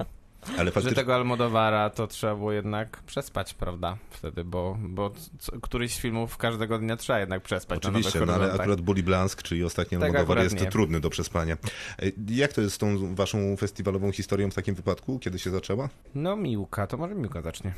Ale 0.58 0.66
Że 0.66 0.72
faktycznie 0.72 0.96
tego 0.96 1.16
Almodowara 1.16 1.90
to 1.90 2.08
trzeba 2.08 2.36
było 2.36 2.52
jednak 2.52 3.04
przespać, 3.04 3.54
prawda? 3.54 3.98
Wtedy, 4.10 4.44
bo, 4.44 4.78
bo 4.82 5.12
co, 5.40 5.60
któryś 5.60 5.94
z 5.94 6.00
filmów 6.00 6.38
każdego 6.38 6.78
dnia 6.80 6.98
trzeba 6.98 7.20
jednak 7.20 7.44
przespać 7.44 7.78
Oczywiście, 7.86 8.20
na 8.20 8.26
no 8.26 8.32
ale 8.34 8.40
horyzontach. 8.40 8.62
akurat 8.66 8.82
Bully 8.82 9.04
Blansk, 9.04 9.44
czyli 9.44 9.64
ostatni 9.64 9.98
Tak, 10.00 10.16
akurat 10.16 10.44
jest 10.44 10.62
nie. 10.62 10.66
trudny 10.72 11.00
do 11.00 11.10
przespania. 11.10 11.58
E, 12.00 12.06
Jak 12.28 12.54
to 12.54 12.62
jest 12.62 12.76
z 12.76 12.78
tą 12.78 13.16
waszą 13.16 13.58
festiwalową 13.58 14.12
historią 14.12 14.52
w 14.52 14.56
takim 14.56 14.76
wypadku? 14.76 15.20
Kiedy 15.20 15.40
się 15.40 15.50
zaczęła? 15.50 15.90
No 16.16 16.36
Miłka, 16.36 16.88
to 16.88 16.98
może 16.98 17.16
Miłka 17.16 17.42
zacznie. 17.42 17.74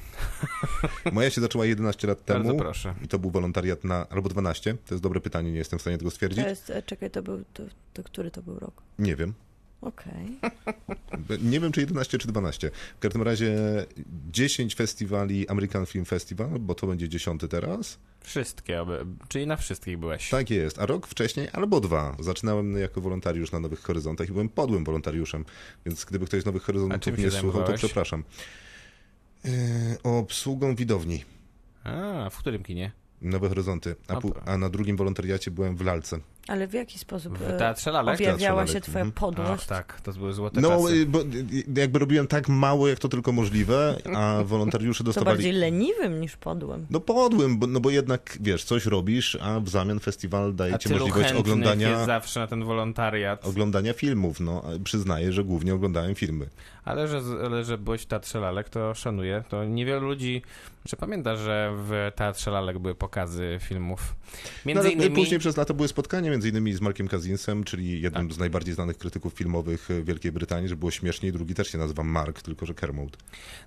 Moja 1.12 1.30
się 1.30 1.41
zaczęła 1.41 1.65
11 1.65 2.08
lat 2.08 2.19
Bardzo 2.28 2.47
temu. 2.47 2.60
proszę. 2.60 2.93
I 3.04 3.08
to 3.08 3.19
był 3.19 3.30
wolontariat 3.32 3.84
na... 3.84 4.08
albo 4.10 4.30
12. 4.30 4.73
To 4.86 4.93
jest 4.95 5.04
dobre 5.04 5.19
pytanie, 5.19 5.52
nie 5.52 5.58
jestem 5.58 5.80
w 5.80 5.82
stanie 5.82 5.97
tego 5.97 6.12
stwierdzić. 6.12 6.43
To 6.43 6.49
jest, 6.49 6.69
e, 6.69 6.84
czekaj, 6.84 7.12
to 7.12 7.23
był, 7.23 7.43
to, 7.54 7.63
to 7.93 8.04
który 8.04 8.32
to 8.32 8.41
był 8.41 8.60
rok? 8.60 8.73
Nie 8.99 9.15
wiem. 9.15 9.34
Okej. 9.82 10.39
Nie 11.41 11.60
wiem, 11.60 11.71
czy 11.71 11.82
11 11.82 12.17
czy 12.17 12.28
12. 12.28 12.71
W 12.97 12.99
każdym 12.99 13.21
razie 13.21 13.56
10 14.32 14.76
festiwali 14.76 15.47
American 15.49 15.86
Film 15.86 16.06
Festival, 16.06 16.49
bo 16.60 16.76
to 16.76 16.88
będzie 16.88 17.10
10 17.10 17.41
teraz. 17.49 17.99
Wszystkie, 18.21 18.86
czyli 19.28 19.47
na 19.47 19.58
wszystkich 19.58 19.97
byłeś. 19.97 20.30
Tak 20.30 20.49
jest, 20.49 20.80
a 20.80 20.86
rok 20.86 21.08
wcześniej 21.08 21.47
albo 21.54 21.80
dwa. 21.82 22.15
Zaczynałem 22.19 22.78
jako 22.78 23.02
wolontariusz 23.02 23.52
na 23.52 23.60
Nowych 23.60 23.80
Horyzontach 23.80 24.30
i 24.30 24.32
byłem 24.32 24.49
podłym 24.49 24.84
wolontariuszem, 24.84 25.45
więc 25.86 26.06
gdyby 26.06 26.26
ktoś 26.26 26.41
z 26.41 26.45
Nowych 26.45 26.63
Horyzontów 26.63 27.17
nie 27.17 27.32
słuchał, 27.32 27.63
to 27.63 27.73
przepraszam. 27.73 28.23
Yy, 29.45 29.52
obsługą 30.04 30.76
widowni. 30.76 31.23
A, 31.84 32.30
w 32.30 32.38
którym 32.38 32.63
kinie? 32.63 32.91
Nowe 33.21 33.49
Horyzonty. 33.49 33.95
A, 34.08 34.21
pro- 34.21 34.41
a 34.45 34.58
na 34.58 34.69
drugim 34.69 34.97
wolontariacie 34.97 35.52
byłem 35.52 35.76
w 35.78 35.82
Lalce. 35.82 36.19
Ale 36.48 36.68
w 36.68 36.74
jaki 36.74 37.00
sposób 37.00 37.38
W 37.38 37.50
e, 37.50 37.58
Teatrze 37.58 37.92
Lalek? 37.92 38.16
objawiała 38.16 38.66
Teatrze 38.66 38.74
się 38.74 38.80
Lalek, 38.80 38.84
twoja 38.84 39.06
mhm. 39.06 39.12
podłość? 39.12 39.64
Ach, 39.64 39.68
tak, 39.68 40.02
to 40.02 40.14
były 40.14 40.34
złote 40.34 40.62
No, 40.62 40.70
czasy. 40.70 40.94
y, 40.94 41.06
bo 41.06 41.22
y, 41.22 41.26
jakby 41.76 42.00
robiłem 42.00 42.28
tak 42.28 42.50
mało, 42.50 42.88
jak 42.88 43.00
to 43.00 43.10
tylko 43.10 43.32
możliwe, 43.32 43.96
a 44.16 44.40
wolontariusze 44.46 44.98
To 44.98 45.04
dostawali... 45.04 45.38
bardziej 45.38 45.52
leniwym 45.52 46.22
niż 46.22 46.38
podłym. 46.38 46.86
No 46.90 47.00
podłym, 47.00 47.60
bo, 47.60 47.68
no 47.68 47.80
bo 47.80 47.90
jednak, 47.90 48.38
wiesz, 48.42 48.64
coś 48.64 48.86
robisz, 48.86 49.38
a 49.42 49.60
w 49.60 49.70
zamian 49.70 50.00
festiwal 50.00 50.56
daje 50.56 50.74
A 50.74 50.78
ci 50.78 50.90
możliwość 50.90 51.34
oglądania, 51.34 51.90
jest 51.90 52.06
zawsze 52.06 52.40
na 52.40 52.48
ten 52.48 52.64
wolontariat. 52.64 53.46
oglądania 53.46 53.94
filmów. 53.94 54.40
No, 54.40 54.64
przyznaję, 54.84 55.34
że 55.34 55.44
głównie 55.44 55.74
oglądałem 55.74 56.16
filmy. 56.16 56.50
Ale 56.86 57.08
że, 57.08 57.22
ale 57.46 57.64
że 57.64 57.78
byłeś 57.78 58.02
w 58.02 58.06
Teatrze 58.06 58.40
Lalek, 58.40 58.70
to 58.70 58.94
szanuję. 58.94 59.44
To 59.50 59.66
niewielu 59.66 60.08
ludzi, 60.08 60.42
że 60.86 60.98
pamięta, 60.98 61.36
że 61.36 61.74
w 61.76 62.12
Teatrze 62.16 62.52
Lalek 62.52 62.80
były 62.80 62.96
pokazy 62.96 63.58
filmów. 63.62 64.16
No, 64.34 64.40
Między 64.66 64.82
ale 64.82 64.92
innymi... 64.92 65.16
Później 65.16 65.40
przez 65.40 65.58
lata 65.58 65.74
były 65.74 65.88
spotkania, 65.88 66.32
między 66.34 66.50
innymi 66.50 66.74
z 66.74 66.82
Markiem 66.82 67.08
Kazinsem, 67.08 67.63
czyli 67.63 68.02
jednym 68.02 68.32
z 68.32 68.38
najbardziej 68.38 68.74
znanych 68.74 68.98
krytyków 68.98 69.34
filmowych 69.34 69.89
Wielkiej 70.04 70.32
Brytanii, 70.32 70.67
że 70.69 70.76
było 70.76 70.91
śmieszniej. 70.91 71.32
Drugi 71.32 71.54
też 71.54 71.67
się 71.67 71.78
nazywa 71.78 72.04
Mark, 72.04 72.41
tylko 72.41 72.65
że 72.65 72.74
Kermode. 72.74 73.17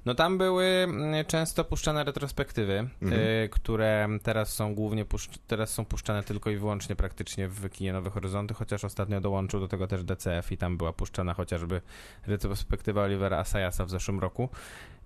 No 0.05 0.15
tam 0.15 0.39
były 0.39 0.65
mm, 0.65 1.25
często 1.25 1.65
puszczane 1.65 2.05
retrospektywy, 2.05 2.89
Mhm. 3.03 3.23
y, 3.23 3.49
które 3.53 4.09
teraz 4.23 4.53
są 4.53 4.75
głównie 4.75 5.05
puszcz- 5.05 5.39
teraz 5.47 5.71
są 5.71 5.85
puszczane 5.85 6.23
tylko 6.23 6.51
i 6.51 6.57
wyłącznie 6.57 6.97
praktycznie 6.97 7.49
w 7.49 7.71
kinie 7.71 7.93
Nowe 7.93 8.11
Horyzonty, 8.11 8.55
chociaż 8.55 8.85
ostatnio 8.85 9.21
dołączył 9.21 9.61
do 9.61 9.69
tego 9.69 9.87
też 9.87 10.05
DCF 10.05 10.53
i 10.53 10.57
tam 10.57 10.77
była 10.77 10.93
puszczana 10.93 11.35
chociażby 11.35 11.81
retrospektywa 12.27 13.03
Olivera 13.03 13.39
Asayasa 13.39 13.85
w 13.85 13.91
zeszłym 13.91 14.21
roku. 14.21 14.49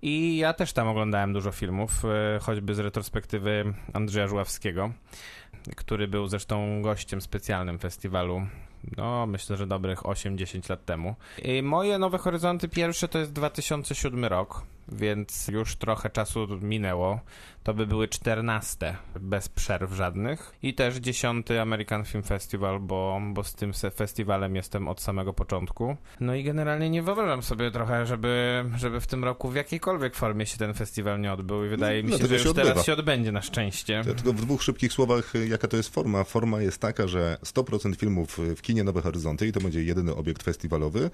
I 0.01 0.37
ja 0.37 0.53
też 0.53 0.73
tam 0.73 0.87
oglądałem 0.87 1.33
dużo 1.33 1.51
filmów, 1.51 2.05
y, 2.05 2.39
choćby 2.39 2.75
z 2.75 2.79
retrospektywy 2.79 3.73
Andrzeja 3.93 4.27
Żuławskiego, 4.27 4.91
który 5.75 6.07
był 6.07 6.27
zresztą 6.27 6.81
gościem 6.81 7.21
specjalnym 7.21 7.79
festiwalu 7.79 8.41
no, 8.97 9.27
myślę, 9.27 9.57
że 9.57 9.67
dobrych 9.67 9.99
8-10 9.99 10.69
lat 10.69 10.85
temu. 10.85 11.15
I 11.43 11.61
moje 11.61 11.99
Nowe 11.99 12.17
Horyzonty 12.17 12.67
pierwsze 12.69 13.07
to 13.07 13.19
jest 13.19 13.33
2007 13.33 14.25
rok, 14.25 14.63
więc 14.91 15.47
już 15.47 15.75
trochę 15.75 16.09
czasu 16.09 16.47
minęło. 16.61 17.19
To 17.63 17.73
by 17.73 17.87
były 17.87 18.07
14 18.07 18.95
bez 19.19 19.49
przerw 19.49 19.91
żadnych. 19.93 20.53
I 20.63 20.73
też 20.73 20.95
10 20.97 21.51
American 21.51 22.05
Film 22.05 22.23
Festival, 22.23 22.79
bo, 22.79 23.21
bo 23.33 23.43
z 23.43 23.53
tym 23.53 23.71
festiwalem 23.95 24.55
jestem 24.55 24.87
od 24.87 25.01
samego 25.01 25.33
początku. 25.33 25.95
No 26.19 26.35
i 26.35 26.43
generalnie 26.43 26.89
nie 26.89 27.03
wyobrażam 27.03 27.43
sobie 27.43 27.71
trochę, 27.71 28.05
żeby, 28.05 28.63
żeby 28.77 28.99
w 29.01 29.07
tym 29.07 29.23
roku 29.23 29.49
w 29.49 29.55
jakiejkolwiek 29.55 30.15
formie 30.15 30.45
się 30.45 30.57
ten 30.57 30.73
festiwal 30.73 31.21
nie 31.21 31.33
odbył 31.33 31.65
i 31.65 31.69
wydaje 31.69 32.03
No, 32.03 32.09
mi 32.09 32.17
się, 32.21 32.27
że 32.27 32.39
się 32.39 32.43
już 32.45 32.53
teraz 32.55 32.67
odbywa. 32.69 32.83
się 32.85 32.93
odbędzie 32.93 33.31
na 33.31 33.41
szczęście. 33.41 33.93
Ja 33.93 34.03
tylko 34.03 34.33
w 34.33 34.41
dwóch 34.41 34.63
szybkich 34.63 34.93
słowach, 34.93 35.33
jaka 35.49 35.67
to 35.67 35.77
jest 35.77 35.93
forma. 35.93 36.23
Forma 36.23 36.61
jest 36.61 36.81
taka, 36.81 37.07
że 37.07 37.37
100% 37.45 37.95
filmów 37.95 38.37
w 38.55 38.61
kinie 38.61 38.70
Nowe 38.73 39.01
Horyzonty 39.01 39.47
i 39.47 39.51
to 39.51 39.61
będzie 39.61 39.83
jedyny 39.83 40.15
obiekt 40.15 40.43
festiwalowy, 40.43 41.09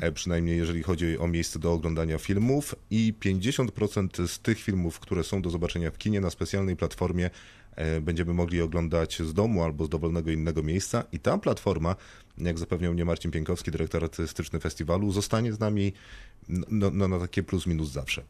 e, 0.00 0.12
przynajmniej 0.12 0.58
jeżeli 0.58 0.82
chodzi 0.82 1.18
o 1.18 1.28
miejsce 1.28 1.58
do 1.58 1.72
oglądania 1.72 2.18
filmów. 2.18 2.74
I 2.90 3.14
50% 3.20 4.26
z 4.28 4.38
tych 4.38 4.60
filmów, 4.60 5.00
które 5.00 5.24
są 5.24 5.42
do 5.42 5.50
zobaczenia 5.50 5.90
w 5.90 5.98
kinie 5.98 6.20
na 6.20 6.30
specjalnej 6.30 6.76
platformie 6.76 7.30
e, 7.76 8.00
będziemy 8.00 8.34
mogli 8.34 8.60
oglądać 8.60 9.22
z 9.22 9.34
domu 9.34 9.62
albo 9.62 9.84
z 9.84 9.88
dowolnego 9.88 10.30
innego 10.30 10.62
miejsca. 10.62 11.04
I 11.12 11.18
ta 11.18 11.38
platforma, 11.38 11.96
jak 12.38 12.58
zapewniał 12.58 12.92
mnie 12.92 13.04
Marcin 13.04 13.30
Pienkowski, 13.30 13.70
dyrektor 13.70 14.04
artystyczny 14.04 14.60
festiwalu, 14.60 15.12
zostanie 15.12 15.52
z 15.52 15.60
nami 15.60 15.92
no, 16.48 16.90
no, 16.90 17.08
na 17.08 17.18
takie 17.18 17.42
plus 17.42 17.66
minus 17.66 17.90
zawsze. 17.90 18.22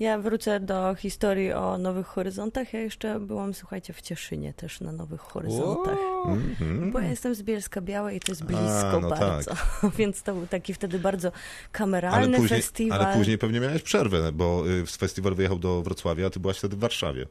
Ja 0.00 0.18
wrócę 0.18 0.60
do 0.60 0.94
historii 0.94 1.52
o 1.52 1.78
Nowych 1.78 2.06
Horyzontach. 2.06 2.72
Ja 2.72 2.80
jeszcze 2.80 3.20
byłam, 3.20 3.54
słuchajcie, 3.54 3.92
w 3.92 4.00
Cieszynie 4.02 4.54
też 4.54 4.80
na 4.80 4.92
Nowych 4.92 5.20
Horyzontach. 5.20 5.98
Mhm. 6.26 6.90
Bo 6.92 7.00
ja 7.00 7.08
jestem 7.08 7.34
z 7.34 7.42
Bielska 7.42 7.80
Białej 7.80 8.16
i 8.16 8.20
to 8.20 8.32
jest 8.32 8.44
blisko 8.44 8.90
A, 8.96 9.00
no 9.00 9.08
bardzo. 9.08 9.50
Więc 9.98 10.22
to 10.22 10.34
był 10.34 10.46
taki 10.46 10.74
wtedy 10.74 10.98
bardzo 10.98 11.32
kameralny 11.72 12.18
Ale 12.26 12.36
później, 12.38 12.60
festiwal. 12.60 13.02
ale 13.02 13.16
później 13.16 13.38
pewnie 13.38 13.60
miałeś 13.60 13.82
przerwę, 13.82 14.32
bo 14.32 14.68
y, 14.68 14.86
festiwal 14.86 15.34
wyjechał 15.34 15.58
do 15.58 15.82
Wrocławia, 15.82 16.26
a 16.26 16.30
ty 16.30 16.40
byłaś 16.40 16.58
wtedy 16.58 16.76
w 16.76 16.78
Warszawie. 16.78 17.26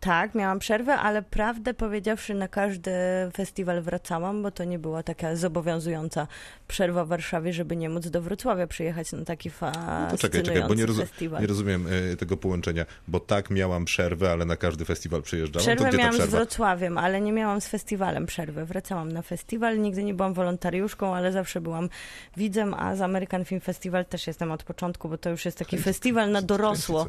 Tak, 0.00 0.34
miałam 0.34 0.58
przerwę, 0.58 0.94
ale 0.96 1.22
prawdę 1.22 1.74
powiedziawszy, 1.74 2.34
na 2.34 2.48
każdy 2.48 2.90
festiwal 3.36 3.82
wracałam, 3.82 4.42
bo 4.42 4.50
to 4.50 4.64
nie 4.64 4.78
była 4.78 5.02
taka 5.02 5.36
zobowiązująca 5.36 6.26
przerwa 6.68 7.04
w 7.04 7.08
Warszawie, 7.08 7.52
żeby 7.52 7.76
nie 7.76 7.88
móc 7.88 8.08
do 8.10 8.22
Wrocławia 8.22 8.66
przyjechać 8.66 9.12
na 9.12 9.24
taki 9.24 9.48
No 9.48 9.54
fascynujący 9.54 10.10
to 10.10 10.18
czekaj, 10.18 10.42
czekaj, 10.42 10.68
bo 10.68 10.74
nie, 10.74 10.86
festiwal. 10.86 11.40
nie 11.40 11.46
rozumiem 11.46 11.86
y, 11.86 11.97
tego 12.18 12.36
połączenia, 12.36 12.86
bo 13.08 13.20
tak 13.20 13.50
miałam 13.50 13.84
przerwę, 13.84 14.30
ale 14.32 14.44
na 14.44 14.56
każdy 14.56 14.84
festiwal 14.84 15.22
przyjeżdżałam. 15.22 15.64
Przerwę 15.76 15.98
miałam 15.98 16.12
z 16.14 16.16
przerwa? 16.16 16.36
Wrocławiem, 16.36 16.98
ale 16.98 17.20
nie 17.20 17.32
miałam 17.32 17.60
z 17.60 17.68
festiwalem 17.68 18.26
przerwy. 18.26 18.64
Wracałam 18.64 19.12
na 19.12 19.22
festiwal, 19.22 19.80
nigdy 19.80 20.04
nie 20.04 20.14
byłam 20.14 20.34
wolontariuszką, 20.34 21.14
ale 21.14 21.32
zawsze 21.32 21.60
byłam 21.60 21.88
widzem, 22.36 22.74
a 22.74 22.96
z 22.96 23.00
American 23.00 23.44
Film 23.44 23.60
Festival 23.60 24.04
też 24.04 24.26
jestem 24.26 24.52
od 24.52 24.62
początku, 24.62 25.08
bo 25.08 25.18
to 25.18 25.30
już 25.30 25.44
jest 25.44 25.58
taki 25.58 25.78
festiwal 25.78 26.30
na 26.30 26.42
dorosło. 26.42 27.08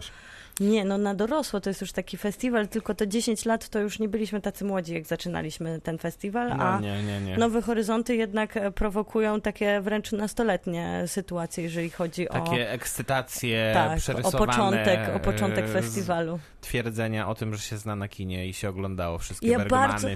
Nie, 0.60 0.86
no 0.86 0.98
na 0.98 1.15
dorosło 1.15 1.60
to 1.60 1.69
jest 1.69 1.82
już 1.82 1.91
taki 1.91 2.17
festiwal, 2.17 2.67
tylko 2.67 2.95
to 2.95 3.06
10 3.06 3.45
lat 3.45 3.69
to 3.69 3.80
już 3.80 4.00
nie 4.00 4.10
byliśmy 4.10 4.41
tacy 4.41 4.65
młodzi, 4.65 4.93
jak 4.93 5.06
zaczynaliśmy 5.06 5.82
ten 5.82 5.98
festiwal, 5.98 6.50
No 6.58 6.63
a 6.63 6.80
nie, 6.80 7.04
nie, 7.04 7.22
nie. 7.22 7.38
Nowe 7.38 7.62
Horyzonty 7.62 8.15
jednak 8.15 8.58
e, 8.58 8.72
prowokują 8.72 9.41
takie 9.41 9.82
wręcz 9.82 10.12
nastoletnie 10.12 11.04
sytuacje, 11.08 11.63
jeżeli 11.63 11.89
chodzi 11.89 12.30
o, 12.30 12.34
Takie 12.34 12.72
ekscytacje, 12.72 13.72
tak, 13.74 13.91
o 13.93 13.98
przerysowane 14.00 14.48
początek, 14.48 15.00
o 15.15 15.19
początek 15.19 15.65
e, 15.65 15.67
festiwalu. 15.67 16.39
twierdzenia 16.62 17.28
o 17.30 17.36
tym, 17.36 17.56
że 17.56 17.62
się 17.63 17.78
zna 17.78 17.95
na 17.95 18.08
kinie 18.08 18.48
i 18.48 18.54
się 18.54 18.69
oglądało 18.69 19.17
wszystkie 19.17 19.48
Ja 19.48 19.58
Bergmany. 19.58 19.88
bardzo- 19.91 20.08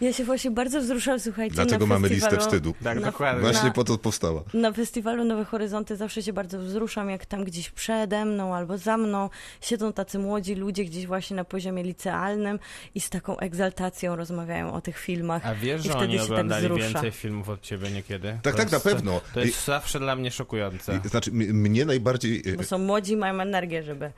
Ja 0.00 0.12
się 0.12 0.24
właśnie 0.24 0.50
bardzo 0.50 0.80
wzruszałam, 0.80 1.20
słuchajcie, 1.20 1.54
Dlatego 1.54 1.86
na 1.86 1.94
mamy 1.94 2.08
listę 2.08 2.38
wstydu. 2.38 2.74
Tak, 2.84 3.00
na- 3.00 3.06
dokładnie. 3.06 3.40
Właśnie 3.40 3.68
na- 3.68 3.74
po 3.74 3.84
to 3.84 3.98
powstała. 3.98 4.42
Na 4.54 4.72
festiwalu 4.72 5.24
Nowe 5.24 5.44
Horyzonty 5.44 5.96
zawsze 5.96 6.22
się 6.22 6.32
bardzo 6.32 6.58
wzruszam, 6.58 7.10
jak 7.10 7.26
tam 7.26 7.44
gdzieś 7.44 7.70
przede 7.70 8.24
mną 8.24 8.54
albo 8.54 8.78
za 8.78 8.96
mną 8.96 9.28
siedzą 9.60 9.89
tacy 9.92 10.18
młodzi 10.18 10.54
ludzie 10.54 10.84
gdzieś 10.84 11.06
właśnie 11.06 11.36
na 11.36 11.44
poziomie 11.44 11.82
licealnym 11.82 12.58
i 12.94 13.00
z 13.00 13.10
taką 13.10 13.36
egzaltacją 13.38 14.16
rozmawiają 14.16 14.72
o 14.72 14.80
tych 14.80 14.98
filmach. 14.98 15.46
A 15.46 15.54
wiesz, 15.54 15.84
I 15.86 15.88
że 15.88 15.96
oni 15.98 16.16
tak 16.16 16.24
oglądali 16.24 16.64
wzrusza. 16.66 16.84
więcej 16.84 17.10
filmów 17.10 17.48
od 17.48 17.60
ciebie 17.60 17.90
niekiedy? 17.90 18.38
Tak, 18.42 18.52
To 18.54 18.58
tak, 18.58 18.70
na 18.70 18.76
jest- 18.76 18.84
pewno. 18.86 19.20
To 19.34 19.40
jest 19.40 19.64
zawsze 19.64 19.98
dla 19.98 20.16
mnie 20.16 20.30
szokujące. 20.30 21.00
I- 21.04 21.08
Znaczy, 21.08 21.30
m- 21.30 21.36
mnie 21.38 21.84
najbardziej... 21.84 22.42
y, 22.48 22.56
Bo 22.56 22.62
są 22.62 22.78
młodzi 22.78 23.12
i 23.12 23.16
mają 23.16 23.40
energię, 23.40 23.82
żeby 23.82 24.10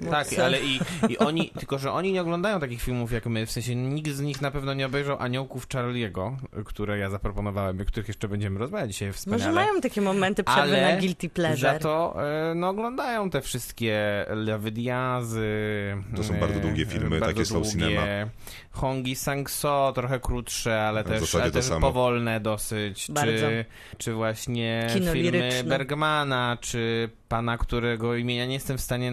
móc 0.00 0.10
Tak, 0.10 0.26
sobie- 0.26 0.44
ale 0.44 0.60
i, 0.60 0.80
i 1.12 1.18
oni, 1.18 1.50
tylko 1.58 1.78
że 1.78 1.92
oni 1.92 2.12
nie 2.12 2.20
oglądają 2.22 2.60
takich 2.60 2.82
filmów 2.82 3.12
jak 3.12 3.26
my, 3.26 3.46
w 3.46 3.50
sensie 3.50 3.76
nikt 3.76 4.10
z 4.10 4.20
nich 4.20 4.40
na 4.42 4.50
pewno 4.50 4.74
nie 4.74 4.86
obejrzał 4.86 5.16
Aniołków 5.20 5.68
Charlie'ego, 5.68 6.36
które 6.64 6.98
ja 6.98 7.10
zaproponowałem 7.10 7.80
i 7.82 7.84
których 7.84 8.08
jeszcze 8.08 8.28
będziemy 8.28 8.58
rozmawiać 8.58 8.90
dzisiaj 8.92 9.12
wspaniale. 9.12 9.44
Może 9.52 9.54
mają 9.54 9.80
takie 9.80 10.00
momenty 10.00 10.44
przerwy 10.44 10.60
Ale 10.62 10.94
na 10.94 11.00
guilty 11.00 11.28
pleasure. 11.28 11.72
Za 11.72 11.78
to 11.78 12.16
e, 12.50 12.54
no, 12.54 12.68
oglądają 12.68 13.30
te 13.30 13.40
wszystkie 13.42 14.24
Lewy 14.30 14.72
To 16.16 16.24
są 16.24 16.34
bardzo 16.34 16.60
długie 16.60 16.86
filmy, 16.86 17.20
bardzo 17.20 17.26
takie 17.26 17.44
slow 17.44 17.62
długie. 17.62 17.78
cinema. 17.88 18.02
Hongi 18.70 19.16
Sang-so, 19.16 19.92
trochę 19.94 20.20
krótsze, 20.20 20.82
ale 20.82 21.04
w 21.04 21.08
też, 21.08 21.34
ale 21.34 21.50
też 21.50 21.70
powolne 21.80 22.40
dosyć. 22.40 23.06
Bardzo. 23.10 23.32
Czy, 23.32 23.64
czy 23.98 24.12
właśnie 24.12 24.86
Kino 24.92 25.12
filmy 25.12 25.30
liryczne. 25.30 25.64
Bergmana, 25.64 26.58
czy 26.60 27.10
pana, 27.28 27.58
którego 27.58 28.14
imienia 28.14 28.46
nie 28.46 28.54
jestem 28.54 28.78
w 28.78 28.80
stanie, 28.80 29.12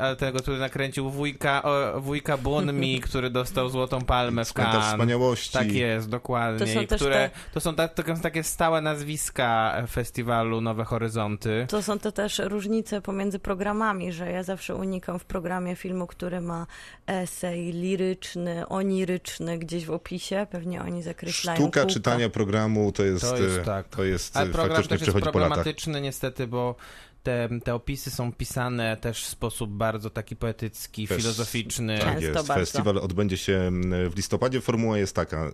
ale 0.00 0.16
tego, 0.16 0.38
który 0.38 0.58
nakręcił 0.58 1.10
wujka, 1.10 1.62
o, 1.62 2.00
wujka 2.00 2.36
Bunmi, 2.36 3.00
który 3.06 3.30
dostał 3.30 3.68
Złotą 3.68 4.00
Palmę 4.04 4.44
w 4.44 4.52
Cannes. 4.52 4.86
Wspaniałości. 4.86 5.52
Tak 5.52 5.72
jest, 5.72 6.08
dokładnie. 6.08 6.66
To 6.66 6.72
są 6.72 6.96
które, 6.96 7.14
te- 7.14 7.30
To 7.54 7.60
są 7.60 7.74
ta, 7.74 7.88
to 7.88 8.02
są 8.02 8.20
takie 8.20 8.42
stałe 8.42 8.80
nazwiska 8.80 9.74
festiwalu 9.90 10.60
Nowe 10.60 10.84
Horyzonty. 10.84 11.66
To 11.68 11.82
są 11.82 11.98
to 11.98 12.12
też 12.12 12.38
różnice 12.44 13.00
pomiędzy 13.00 13.38
programami, 13.38 14.12
że 14.12 14.30
ja 14.30 14.42
zawsze 14.42 14.74
unikam 14.74 15.18
w 15.18 15.24
programie 15.24 15.76
filmu, 15.76 16.06
który 16.06 16.40
ma 16.40 16.66
esej 17.06 17.72
liryczny, 17.72 18.68
oniryczny 18.68 19.58
gdzieś 19.58 19.86
w 19.86 19.90
opisie. 19.90 20.46
Pewnie 20.50 20.80
oni 20.82 21.02
zakreślają 21.02 21.56
Sztuka 21.56 21.80
kółka. 21.80 21.94
czytania 21.94 22.28
programu 22.30 22.92
to 22.92 23.04
jest, 23.04 23.20
To 23.30 23.36
jest 23.36 23.62
tak. 23.64 23.88
to 23.88 24.04
jest 24.04 24.36
Ale 24.36 24.46
program 24.50 24.76
faktycznie 24.82 24.98
też 24.98 25.06
jest 25.14 25.20
problematyczny 25.20 26.00
niestety, 26.00 26.46
bo 26.46 26.74
te, 27.22 27.48
te 27.64 27.74
opisy 27.74 28.10
są 28.10 28.32
pisane 28.32 28.96
też 28.96 29.24
w 29.24 29.28
sposób 29.28 29.70
bardzo 29.70 30.10
taki 30.10 30.36
poetycki, 30.36 31.06
Fes- 31.08 31.16
filozoficzny. 31.16 31.98
Tak 31.98 32.08
Często 32.08 32.20
jest. 32.38 32.48
bardzo. 32.48 32.54
Festiwal 32.54 32.98
odbędzie 32.98 33.36
się 33.36 33.52
mm, 33.56 34.10
w 34.10 34.16
listopadzie. 34.16 34.60
Formuła 34.60 34.98
jest 34.98 35.14
taka. 35.16 35.52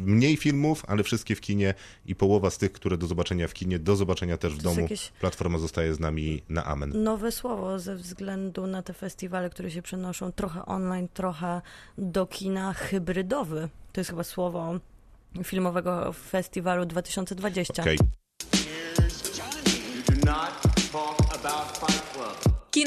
Mniej 0.00 0.36
filmów, 0.36 0.84
ale 0.88 1.02
wszystkie 1.02 1.34
w 1.34 1.40
kinie 1.40 1.74
i 2.06 2.14
połowa 2.14 2.50
z 2.50 2.58
tych, 2.58 2.72
które 2.72 2.96
do 2.98 3.06
zobaczenia 3.06 3.48
w 3.48 3.54
kinie, 3.54 3.78
do 3.78 3.96
zobaczenia 3.96 4.36
też 4.36 4.54
w 4.54 4.62
domu. 4.62 4.80
jakieś- 4.80 5.12
Platforma 5.20 5.58
zostaje 5.58 5.94
z 5.94 6.00
nami 6.00 6.42
na 6.48 6.64
amen. 6.64 7.02
Nowe 7.02 7.32
słowo 7.32 7.78
ze 7.78 7.96
względu 7.96 8.66
na 8.66 8.82
te 8.82 8.92
festiwale, 8.92 9.50
które 9.50 9.70
się 9.70 9.82
przenoszą 9.82 10.32
trochę 10.32 10.66
online, 10.66 11.08
trochę 11.14 11.60
do 11.98 12.26
kina 12.26 12.72
hybrydowy. 12.72 13.68
To 13.92 14.00
jest 14.00 14.10
chyba 14.10 14.24
słowo 14.24 14.80
filmowego 15.44 16.12
festiwalu 16.12 16.86
2020. 16.86 17.82
Okej. 17.82 17.98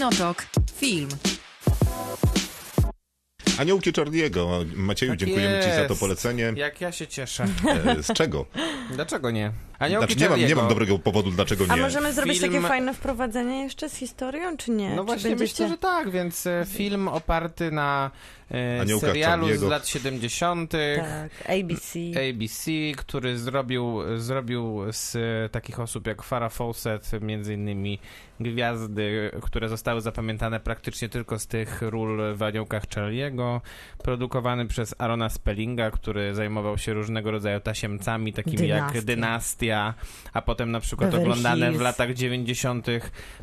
Kinotok. 0.02 0.46
Film. 0.76 1.10
Aniołki 3.60 3.92
Charlie'ego. 3.94 4.66
Macieju, 4.76 5.12
Tak 5.12 5.20
dziękujemy 5.20 5.60
Ci 5.64 5.70
za 5.70 5.76
to 5.76 5.82
jest. 5.90 6.00
polecenie. 6.00 6.54
Jak 6.56 6.82
ja 6.82 6.92
się 6.92 7.08
cieszę. 7.08 7.46
E, 7.86 8.04
Z 8.04 8.14
czego? 8.14 8.46
Dlaczego 8.96 9.32
nie? 9.32 9.52
Aniołki 9.80 10.14
Znaczy, 10.14 10.24
nie, 10.24 10.30
mam, 10.30 10.50
nie 10.50 10.56
mam 10.56 10.68
dobrego 10.68 11.00
powodu, 11.00 11.32
dlaczego 11.32 11.66
A 11.70 11.76
nie. 11.76 11.82
możemy 11.82 12.14
zrobić 12.14 12.40
Film- 12.40 12.54
takie 12.54 12.68
fajne 12.68 12.94
wprowadzenie 12.94 13.64
jeszcze 13.64 13.90
z 13.90 13.96
historią, 13.96 14.58
czy 14.58 14.72
nie? 14.72 14.90
No 14.90 15.02
czy 15.02 15.06
właśnie 15.06 15.30
będziecie... 15.30 15.64
myślę, 15.64 15.68
że 15.70 15.78
tak, 15.78 16.10
więc 16.12 16.48
e, 16.48 16.66
film 16.70 17.08
oparty 17.08 17.72
na 17.72 18.12
e, 18.52 19.00
serialu 19.00 19.48
z 19.48 19.52
Charlie'ego. 19.52 19.70
lat 19.70 19.88
70. 19.88 20.72
Tak, 20.72 21.50
ABC. 21.50 22.00
ABC, 22.30 22.72
który 22.98 23.38
zrobił, 23.38 24.00
zrobił 24.18 24.80
z 24.92 25.16
e, 25.16 25.50
takich 25.50 25.80
osób 25.80 26.08
jak 26.08 26.24
Farah 26.24 26.54
Fawcett, 26.54 27.12
między 27.22 27.54
innymi 27.54 28.00
gwiazdy, 28.40 29.32
które 29.42 29.70
zostały 29.70 30.02
zapamiętane 30.02 30.60
praktycznie 30.60 31.10
tylko 31.10 31.40
z 31.40 31.48
tych 31.48 31.82
ról 31.82 32.36
w 32.36 32.44
Aniołkach 32.44 32.84
Charlie'ego, 32.88 33.60
produkowany 34.04 34.68
przez 34.68 34.96
Arona 34.98 35.30
Spellinga, 35.30 35.92
który 35.92 36.36
zajmował 36.36 36.78
się 36.78 36.94
różnego 36.94 37.32
rodzaju 37.32 37.60
tasiemcami, 37.60 38.34
takimi 38.34 38.68
jak 38.68 38.84
Dynastia. 38.92 39.02
Dynastia, 39.16 39.94
a 40.34 40.42
potem 40.42 40.72
na 40.72 40.80
przykład 40.80 41.10
Beverly 41.12 41.32
oglądane 41.32 41.68
w 41.68 41.70
Hills. 41.72 41.84
latach 41.84 42.14
90. 42.14 42.88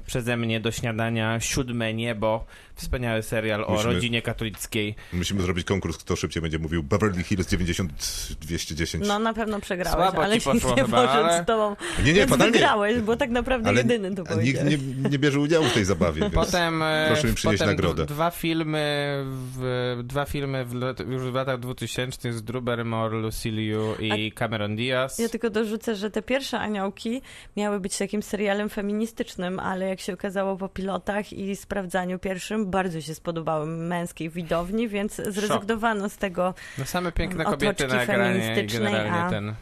przeze 0.06 0.36
mnie 0.36 0.60
do 0.60 0.70
śniadania 0.70 1.40
Siódme 1.40 1.94
Niebo, 1.94 2.44
wspaniały 2.74 3.22
serial 3.22 3.64
o 3.64 3.72
Musimy- 3.72 3.92
rodzinie 3.94 4.22
katolickiej. 4.22 4.94
Musimy 5.12 5.42
zrobić 5.42 5.66
konkurs, 5.66 5.98
kto 5.98 6.16
szybciej 6.16 6.42
będzie 6.42 6.58
mówił 6.58 6.82
Beverly 6.82 7.22
Hills 7.22 7.48
90210. 7.48 9.04
No 9.08 9.18
na 9.18 9.34
pewno 9.34 9.60
przegrałeś, 9.60 9.94
Słabo 9.96 10.24
ale 10.24 10.34
ci 10.34 10.40
się 10.44 10.50
poszło 10.50 10.74
nie 10.76 10.82
chyba, 10.82 11.08
ale- 11.10 11.42
z 11.42 11.46
tobą. 11.46 11.76
nie, 11.98 12.04
nie, 12.04 12.12
Więc 12.12 12.30
fatalnie. 12.30 12.52
wygrałeś, 12.52 13.00
bo 13.00 13.16
tak 13.16 13.30
naprawdę 13.30 13.68
Ale 13.68 13.78
jedyny 13.78 14.14
to 14.14 14.22
a 14.22 14.24
nikt 14.24 14.32
powiedziałeś. 14.34 14.70
nie, 14.70 14.78
nie 15.10 15.18
bierze 15.18 15.40
udziału 15.40 15.64
w 15.66 15.72
tej 15.74 15.84
zabawie, 15.84 16.20
więc 16.20 16.34
Potem, 16.34 16.82
e, 16.82 17.04
proszę 17.06 17.28
mi 17.28 17.34
przynieść 17.34 17.58
potem 17.62 17.74
nagrodę. 17.76 18.06
d- 18.06 18.14
Dwa 18.14 18.30
filmy, 18.30 19.22
w, 19.26 20.00
dwa 20.04 20.24
filmy 20.24 20.64
w, 20.64 20.74
lat- 20.74 21.00
już 21.10 21.22
w 21.22 21.34
latach 21.34 21.58
2000 21.60 22.32
z 22.32 22.42
Drew 22.42 22.62
Barrymore, 22.64 23.16
Lucy 23.16 23.50
Liu 23.50 23.94
i 24.00 24.32
Cameron 24.32 24.76
Diaz. 24.76 25.18
Ja 25.18 25.28
tylko 25.28 25.50
dorzucę, 25.50 25.96
że 25.96 26.10
te 26.10 26.22
pierwsze 26.22 26.58
aniołki 26.58 27.22
miały 27.56 27.80
być 27.80 27.98
takim 27.98 28.22
serialem 28.22 28.68
feministycznym, 28.68 29.60
ale 29.60 29.88
jak 29.88 30.00
się 30.00 30.12
okazało 30.14 30.56
po 30.56 30.68
pilotach 30.68 31.32
i 31.32 31.56
sprawdzaniu 31.56 32.18
pierwszym, 32.18 32.70
bardzo 32.70 33.00
się 33.00 33.14
spodobały 33.14 33.66
męskiej 33.66 34.30
widowni, 34.30 34.88
więc 34.88 35.16
zrezygnowano 35.28 36.08
z 36.08 36.16
tego. 36.16 36.54
No 36.78 36.84
same 36.84 37.12
piękne 37.12 37.44
kobiety 37.44 37.86
na 37.86 38.02
ekranie 38.02 38.66
generalnie 38.72 39.12
a- 39.12 39.30
ten... 39.30 39.54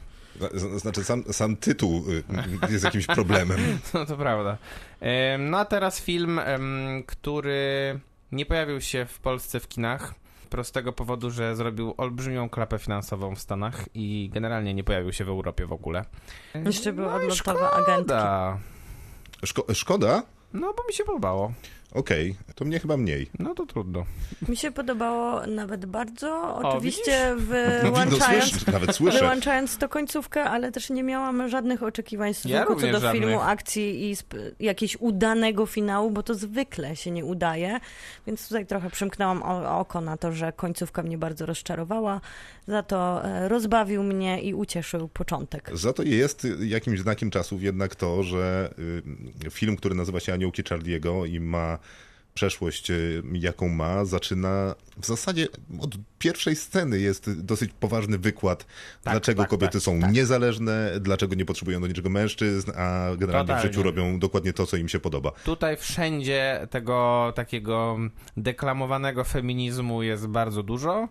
Znaczy, 0.77 1.05
sam, 1.05 1.25
sam 1.33 1.57
tytuł 1.57 2.05
y, 2.69 2.73
jest 2.73 2.85
jakimś 2.85 3.07
problemem. 3.07 3.59
No 3.95 4.07
to 4.07 4.17
prawda. 4.17 4.57
No 5.39 5.59
a 5.59 5.65
teraz 5.65 6.01
film, 6.01 6.41
który 7.07 8.01
nie 8.33 8.47
pojawił 8.47 8.81
się 8.81 9.07
w 9.07 9.19
Polsce 9.19 9.61
w 9.61 9.69
kinach. 9.69 10.15
Z 10.45 10.47
prostego 10.47 10.93
powodu, 10.93 11.31
że 11.31 11.57
zrobił 11.57 11.95
olbrzymią 11.97 12.49
klapę 12.49 12.79
finansową 12.79 13.35
w 13.35 13.39
Stanach 13.41 13.85
i 13.95 14.31
generalnie 14.33 14.75
nie 14.75 14.85
pojawił 14.85 15.13
się 15.13 15.25
w 15.25 15.29
Europie 15.29 15.67
w 15.67 15.73
ogóle. 15.73 16.05
Jeszcze 16.65 16.93
była 16.93 17.09
No 17.09 17.15
odlotowa 17.15 17.71
agentki. 17.71 18.05
Szkoda. 18.05 18.59
Szko- 19.47 19.75
szkoda? 19.75 20.23
No 20.53 20.75
bo 20.77 20.83
mi 20.89 20.95
się 20.95 21.05
podobało. 21.05 21.53
Okej, 21.95 22.37
to 22.55 22.65
mnie 22.65 22.79
chyba 22.81 22.97
mniej. 22.97 23.31
No 23.39 23.55
to 23.55 23.67
trudno. 23.67 24.05
Mi 24.49 24.57
się 24.57 24.71
podobało 24.71 25.47
nawet 25.47 25.87
bardzo, 25.87 26.29
O, 26.33 26.59
oczywiście 26.59 27.35
No, 27.39 27.41
no, 27.83 27.83
wyłączając... 27.83 28.51
słyszę, 28.51 28.73
nawet 28.73 28.97
słyszę. 28.97 29.19
Wyłączając 29.19 29.79
to 29.79 29.89
końcówkę, 29.89 30.45
ale 30.45 30.73
też 30.73 30.91
nie 30.91 31.03
miałam 31.03 31.49
żadnych 31.49 31.83
oczekiwań 31.83 32.35
w 32.35 32.39
stosunku 32.39 32.75
co 32.81 32.87
do 32.93 33.01
żadnych. 33.01 33.23
filmu, 33.23 33.41
akcji 33.41 34.11
i 34.11 34.17
jakiegoś 34.61 34.97
udanego 35.01 35.67
finału, 35.67 36.11
bo 36.11 36.23
to 36.23 36.35
zwykle 36.35 36.97
się 36.97 37.11
nie 37.11 37.25
udaje. 37.25 37.81
Więc 38.27 38.49
tutaj 38.49 38.67
trochę 38.67 38.91
przymknęłam 38.91 39.43
o- 39.43 39.79
oko 39.79 40.01
na 40.01 40.17
to, 40.17 40.33
że 40.33 40.53
końcówka 40.53 41.03
mnie 41.03 41.19
bardzo 41.19 41.47
rozczarowała. 41.47 42.21
Za 42.67 42.83
to 42.83 43.25
e, 43.25 43.49
rozbawił 43.49 44.03
mnie 44.03 44.43
i 44.43 44.55
ucieszył 44.55 45.09
początek. 45.09 45.71
Za 45.75 45.93
to 45.93 46.03
jest 46.03 46.47
jakimś 46.61 47.01
znakiem 47.01 47.31
czasów 47.31 47.63
jednak 47.63 47.95
to, 47.97 48.23
że 48.23 48.75
y, 49.47 49.51
film, 49.51 49.77
który 49.77 49.95
nazywa 49.95 50.21
się 50.21 50.33
Aniołki 50.43 50.63
Charlie'ego 50.63 51.29
i 51.29 51.41
ma 51.41 51.79
przeszłość, 52.35 52.91
y, 52.91 53.23
jaką 53.33 53.69
ma, 53.69 54.05
zaczyna 54.05 54.75
w 55.01 55.07
zasadzie 55.07 55.49
od 55.81 55.95
pierwszej 56.19 56.57
sceny 56.57 57.01
jest 57.01 57.43
dosyć 57.43 57.71
poważny 57.81 58.19
wykład, 58.19 58.67
dlaczego 59.05 59.43
tak, 59.43 59.51
kobiety 59.51 59.73
tak, 59.73 59.83
są 59.83 60.01
tak. 60.01 60.13
niezależne, 60.13 60.93
dlaczego 61.01 61.35
nie 61.35 61.45
potrzebują 61.45 61.81
do 61.81 61.87
niczego 61.87 62.11
mężczyzn, 62.11 62.71
a 62.71 63.09
generalnie 63.17 63.47
Totalnie. 63.47 63.71
w 63.71 63.73
życiu 63.73 63.83
robią 63.83 64.19
dokładnie 64.19 64.53
to, 64.53 64.67
co 64.67 64.77
im 64.77 64.89
się 64.89 65.01
podoba. 65.01 65.33
Tutaj 65.45 65.77
wszędzie 65.77 66.67
tego 66.71 67.33
takiego 67.37 67.99
deklamowanego 68.37 69.25
feminizmu 69.25 70.03
jest 70.03 70.27
bardzo 70.27 70.63
dużo. 70.63 71.09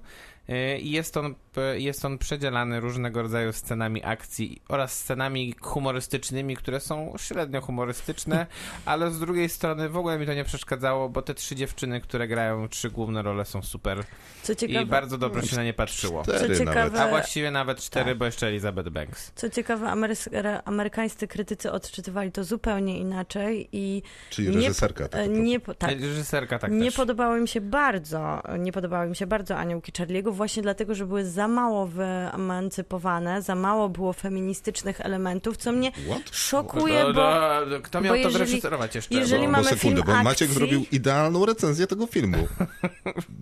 Yy, 0.51 0.79
I 0.79 0.91
jest 0.91 1.17
on, 1.17 1.35
jest 1.77 2.05
on 2.05 2.17
przedzielany 2.17 2.79
różnego 2.79 3.21
rodzaju 3.21 3.53
scenami 3.53 4.03
akcji 4.05 4.61
oraz 4.69 4.99
scenami 4.99 5.55
humorystycznymi, 5.61 6.55
które 6.55 6.79
są 6.79 7.13
średnio 7.17 7.61
humorystyczne, 7.61 8.47
ale 8.85 9.11
z 9.11 9.19
drugiej 9.19 9.49
strony 9.49 9.89
w 9.89 9.97
ogóle 9.97 10.19
mi 10.19 10.25
to 10.25 10.33
nie 10.33 10.43
przeszkadzało, 10.43 11.09
bo 11.09 11.21
te 11.21 11.33
trzy 11.33 11.55
dziewczyny, 11.55 12.01
które 12.01 12.27
grają 12.27 12.67
trzy 12.69 12.89
główne 12.89 13.21
role 13.21 13.45
są 13.45 13.61
super 13.61 14.03
Co 14.43 14.55
ciekawe, 14.55 14.81
i 14.81 14.85
bardzo 14.85 15.17
dobrze 15.17 15.47
się 15.47 15.55
na 15.55 15.63
nie 15.63 15.73
patrzyło. 15.73 16.23
Co 16.25 16.31
ciekawe-. 16.55 17.01
A 17.01 17.09
właściwie 17.09 17.51
nawet 17.51 17.79
cztery, 17.79 18.05
Tak. 18.11 18.17
bo 18.17 18.25
jeszcze 18.25 18.47
Elizabeth 18.47 18.89
Banks. 18.89 19.31
co 19.35 19.49
ciekawe 19.49 19.87
amerys- 19.87 20.61
amerykańscy 20.65 21.27
krytycy 21.27 21.71
odczytywali 21.71 22.31
to 22.31 22.43
zupełnie 22.43 22.99
inaczej 22.99 23.69
i 23.71 24.01
Czyli 24.29 24.49
nie, 24.55 24.55
reżyserka. 24.67 25.07
tak 25.07 25.21
e, 25.21 25.27
nie, 25.27 25.59
tak, 25.59 25.91
Reżyserka 25.91 26.59
tak 26.59 26.71
nie 26.71 26.85
też. 26.85 26.95
podobały 26.95 27.41
mi 27.41 27.47
się 27.47 27.61
bardzo, 27.61 28.41
nie 28.59 28.71
podobały 28.71 29.07
mi 29.09 29.15
się 29.15 29.27
bardzo 29.27 29.57
Aniołki 29.57 29.91
Charlie'ego 29.91 30.33
właśnie 30.41 30.63
dlatego, 30.63 30.95
że 30.95 31.05
były 31.05 31.25
za 31.25 31.47
mało 31.47 31.87
wyemancypowane, 31.87 33.41
za 33.41 33.55
mało 33.55 33.89
było 33.89 34.13
feministycznych 34.13 35.01
elementów, 35.01 35.57
co 35.57 35.71
mnie 35.71 35.91
What? 35.91 36.21
szokuje, 36.35 37.03
No, 37.03 37.13
bo 37.13 37.21
no, 37.21 37.65
no, 37.65 37.79
kto 37.83 38.01
miał 38.01 38.15
bo 38.15 38.21
to 38.21 38.27
jeżeli- 38.27 38.45
zreżyserować 38.45 38.95
jeszcze? 38.95 39.15
jeżeli 39.15 39.45
bo... 39.45 39.51
mamy 39.51 39.63
Bo 39.63 39.69
sekundę, 39.69 40.01
film 40.03 40.17
bo 40.17 40.23
Maciek 40.23 40.49
akcji- 40.49 40.53
zrobił 40.53 40.85
idealną 40.91 41.45
recenzję 41.45 41.87
tego 41.87 42.05
filmu. 42.07 42.37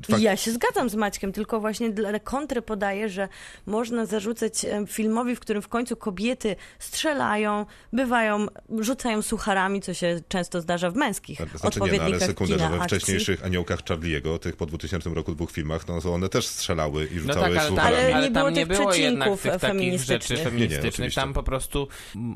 Fak- 0.09 0.19
ja 0.27 0.37
się 0.37 0.51
zgadzam 0.51 0.89
z 0.89 0.95
Maćkiem, 0.95 1.31
tylko 1.31 1.59
właśnie 1.59 1.89
dla 1.89 2.19
kontry 2.19 2.61
podaję, 2.61 3.09
że 3.09 3.27
można 3.65 4.05
zarzucać 4.05 4.65
filmowi, 4.87 5.35
w 5.35 5.39
którym 5.39 5.61
w 5.61 5.67
końcu 5.67 5.95
kobiety 5.95 6.55
strzelają, 6.79 7.65
bywają, 7.93 8.45
rzucają 8.79 9.21
sucharami, 9.21 9.81
co 9.81 9.93
się 9.93 10.19
często 10.27 10.61
zdarza 10.61 10.91
w 10.91 10.95
męskich 10.95 11.37
Znaczy 11.37 11.49
nie, 11.53 11.59
no, 11.61 11.61
ale 11.63 11.91
odpowiednikach 11.93 12.27
sekundę, 12.29 12.59
że 12.59 12.69
we 12.69 12.79
akcji. 12.81 12.97
wcześniejszych 12.99 13.45
Aniołkach 13.45 13.79
Charlie'ego, 13.83 14.39
tych 14.39 14.55
po 14.55 14.65
2000 14.65 15.09
roku 15.09 15.35
dwóch 15.35 15.51
filmach, 15.51 15.87
no 15.87 16.01
to 16.01 16.13
one 16.13 16.29
też 16.29 16.47
strzelały 16.79 17.05
i 17.05 17.15
No 17.15 17.21
rzucały 17.33 17.55
tak, 17.55 17.57
ale, 17.57 17.75
tam. 17.75 17.79
Ale 17.85 18.15
ale 18.15 18.27
nie 18.29 18.33
tam 18.33 18.33
było 18.33 18.49
nie 18.49 18.67
tych 18.67 18.77
było 18.77 18.93
jednak 18.93 19.29
tych 19.39 19.51
takich 19.51 19.61
feministycznych. 19.69 20.21
rzeczy 20.21 20.33
Nie, 20.33 20.39
nie, 20.39 20.49
feministycznych. 20.49 20.93
oczywiście. 20.93 21.21
tam 21.21 21.33
po 21.33 21.43
prostu 21.43 21.87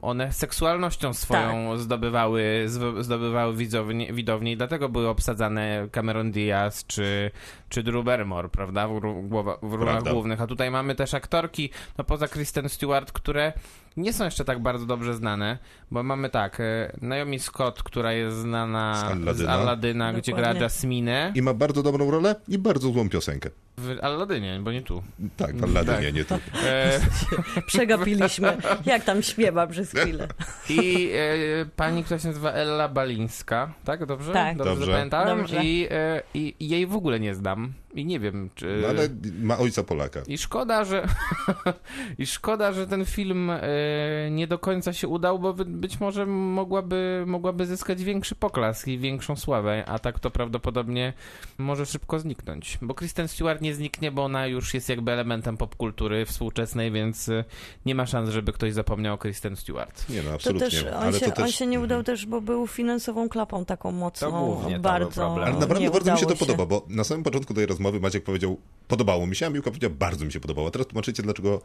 one 0.02 0.34
seksualnością 0.34 1.14
swoją 1.14 1.70
Tak. 1.72 1.80
zdobywały, 1.80 2.66
zdobywały 3.00 3.56
widownię, 3.56 4.14
widownię 4.14 4.52
i 4.52 4.58
dlatego 4.58 4.90
były 4.90 5.08
obsadzane 5.10 5.88
Cameron 5.92 6.32
Diaz 6.32 6.86
czy, 6.88 7.32
czy 7.70 7.84
Drew 7.84 8.06
Barrymore, 8.06 8.50
prawda, 8.50 8.88
w, 8.88 9.00
głowa- 9.28 9.58
w 9.64 9.74
rolach 9.74 10.04
głównych. 10.04 10.42
A 10.42 10.48
tutaj 10.48 10.72
mamy 10.72 10.96
też 10.96 11.14
aktorki, 11.14 11.70
no 11.98 12.04
poza 12.04 12.28
Kristen 12.28 12.70
Stewart, 12.70 13.12
które 13.12 13.54
nie 13.98 14.14
są 14.14 14.26
jeszcze 14.26 14.46
tak 14.46 14.60
bardzo 14.60 14.86
dobrze 14.86 15.14
znane, 15.14 15.58
bo 15.92 16.04
mamy 16.04 16.30
tak, 16.30 16.60
e, 16.60 16.98
Naomi 17.02 17.40
Scott, 17.40 17.84
która 17.84 18.14
jest 18.14 18.38
znana 18.38 19.12
Z. 19.34 19.48
Aladyna, 19.48 20.14
gdzie 20.14 20.34
gra. 20.34 20.54
Jasminę 20.54 21.32
I 21.36 21.42
ma 21.42 21.54
bardzo 21.54 21.84
dobrą 21.84 22.12
rolę 22.12 22.36
i 22.48 22.58
bardzo 22.58 22.92
złą 22.92 23.10
piosenkę. 23.10 23.50
w 23.78 23.98
Aladynie, 24.02 24.60
bo 24.62 24.72
nie 24.72 24.82
tu. 24.82 25.04
Tak, 25.38 25.56
w 25.56 25.64
Aladynie, 25.64 26.06
Tak. 26.06 26.14
nie 26.14 26.26
tu. 26.26 26.36
E, 26.66 27.00
Przegapiliśmy, 27.68 28.58
jak 28.86 29.04
tam 29.04 29.24
śpiewa 29.24 29.68
przez 29.68 29.92
chwilę. 29.92 30.28
I 30.70 31.10
e, 31.14 31.66
pani, 31.76 32.04
która 32.04 32.20
się 32.20 32.28
nazywa 32.28 32.52
Ella 32.52 32.88
Balińska, 32.90 33.74
tak? 33.86 34.06
Dobrze? 34.06 34.34
Tak. 34.34 34.58
Dobrze, 34.58 34.74
Dobrze. 34.76 35.10
Dobrze. 35.26 35.64
I, 35.64 35.88
e, 35.92 36.22
I 36.34 36.56
jej 36.60 36.88
w 36.88 36.96
ogóle 36.96 37.20
nie 37.20 37.36
znam. 37.36 37.74
I 37.96 38.06
nie 38.06 38.20
wiem, 38.20 38.50
czy... 38.56 38.80
No, 38.82 38.88
ale 38.88 39.10
ma 39.42 39.58
ojca 39.58 39.84
Polaka. 39.84 40.22
I 40.28 40.38
szkoda, 40.38 40.86
że 40.86 41.08
i 42.18 42.26
szkoda, 42.26 42.72
że 42.72 42.88
ten 42.88 43.06
film 43.06 43.50
e, 43.50 43.62
nie 44.32 44.48
do 44.48 44.60
końca 44.60 44.94
się 44.94 45.08
udał, 45.08 45.40
bo 45.40 45.54
być 45.54 46.00
może 46.00 46.26
mogłaby, 46.26 47.24
mogłaby 47.28 47.66
zyskać 47.66 48.04
większy 48.04 48.36
poklask 48.36 48.88
i 48.88 48.98
większą 48.98 49.36
sławę, 49.36 49.84
a 49.88 50.00
tak 50.00 50.20
to 50.20 50.32
prawdopodobnie 50.32 51.14
może 51.58 51.86
szybko 51.86 52.20
zniknąć. 52.20 52.78
Bo 52.82 52.94
Kristen 52.94 53.28
Stewart 53.28 53.62
nie 53.62 53.76
zniknie, 53.76 54.12
bo 54.12 54.24
ona 54.24 54.48
już 54.48 54.74
jest 54.74 54.90
jakby 54.90 55.12
elementem 55.12 55.58
popkultury 55.58 56.26
współczesnej, 56.26 56.92
więc 56.92 57.30
e, 57.30 57.44
nie 57.86 57.96
ma 57.96 58.06
szans, 58.06 58.30
żeby 58.30 58.54
ktoś 58.54 58.74
zapomniał 58.74 59.16
o 59.16 59.18
Kristen 59.18 59.56
Stewart. 59.56 60.10
Nie 60.10 60.22
no, 60.22 60.30
To 60.30 60.36
absolutnie. 60.36 60.70
też, 60.70 60.84
on, 60.84 60.94
ale 60.94 61.20
się, 61.20 61.26
to 61.26 61.32
też... 61.32 61.46
on 61.46 61.52
się 61.52 61.68
nie 61.68 61.80
udał 61.80 62.04
też, 62.04 62.26
bo 62.26 62.42
był 62.42 62.68
finansową 62.68 63.30
klapą 63.30 63.66
taką 63.66 63.92
mocną, 63.92 64.32
To 64.32 64.40
głównie 64.40 64.64
to 64.64 64.70
był 64.70 64.82
bardzo. 64.82 65.36
Ale 65.36 65.54
naprawdę 65.54 65.80
nie 65.80 65.92
bardzo 65.92 66.14
mi 66.14 66.20
się 66.20 66.26
to 66.26 66.36
podoba, 66.36 66.66
bo 66.66 66.86
na 66.90 67.04
samym 67.04 67.24
początku 67.24 67.54
tej 67.54 67.66
rozmowy 67.66 67.83
Maciek 67.92 68.24
powiedział, 68.24 68.58
podobało 68.88 69.28
mi 69.28 69.36
się, 69.36 69.46
a 69.46 69.50
Miłka 69.50 69.70
powiedziała, 69.72 69.94
bardzo 70.00 70.26
mi 70.26 70.32
się 70.32 70.40
podobało. 70.40 70.68
A 70.68 70.72
teraz 70.72 70.88
tłumaczycie, 70.88 71.24
dlaczego, 71.24 71.62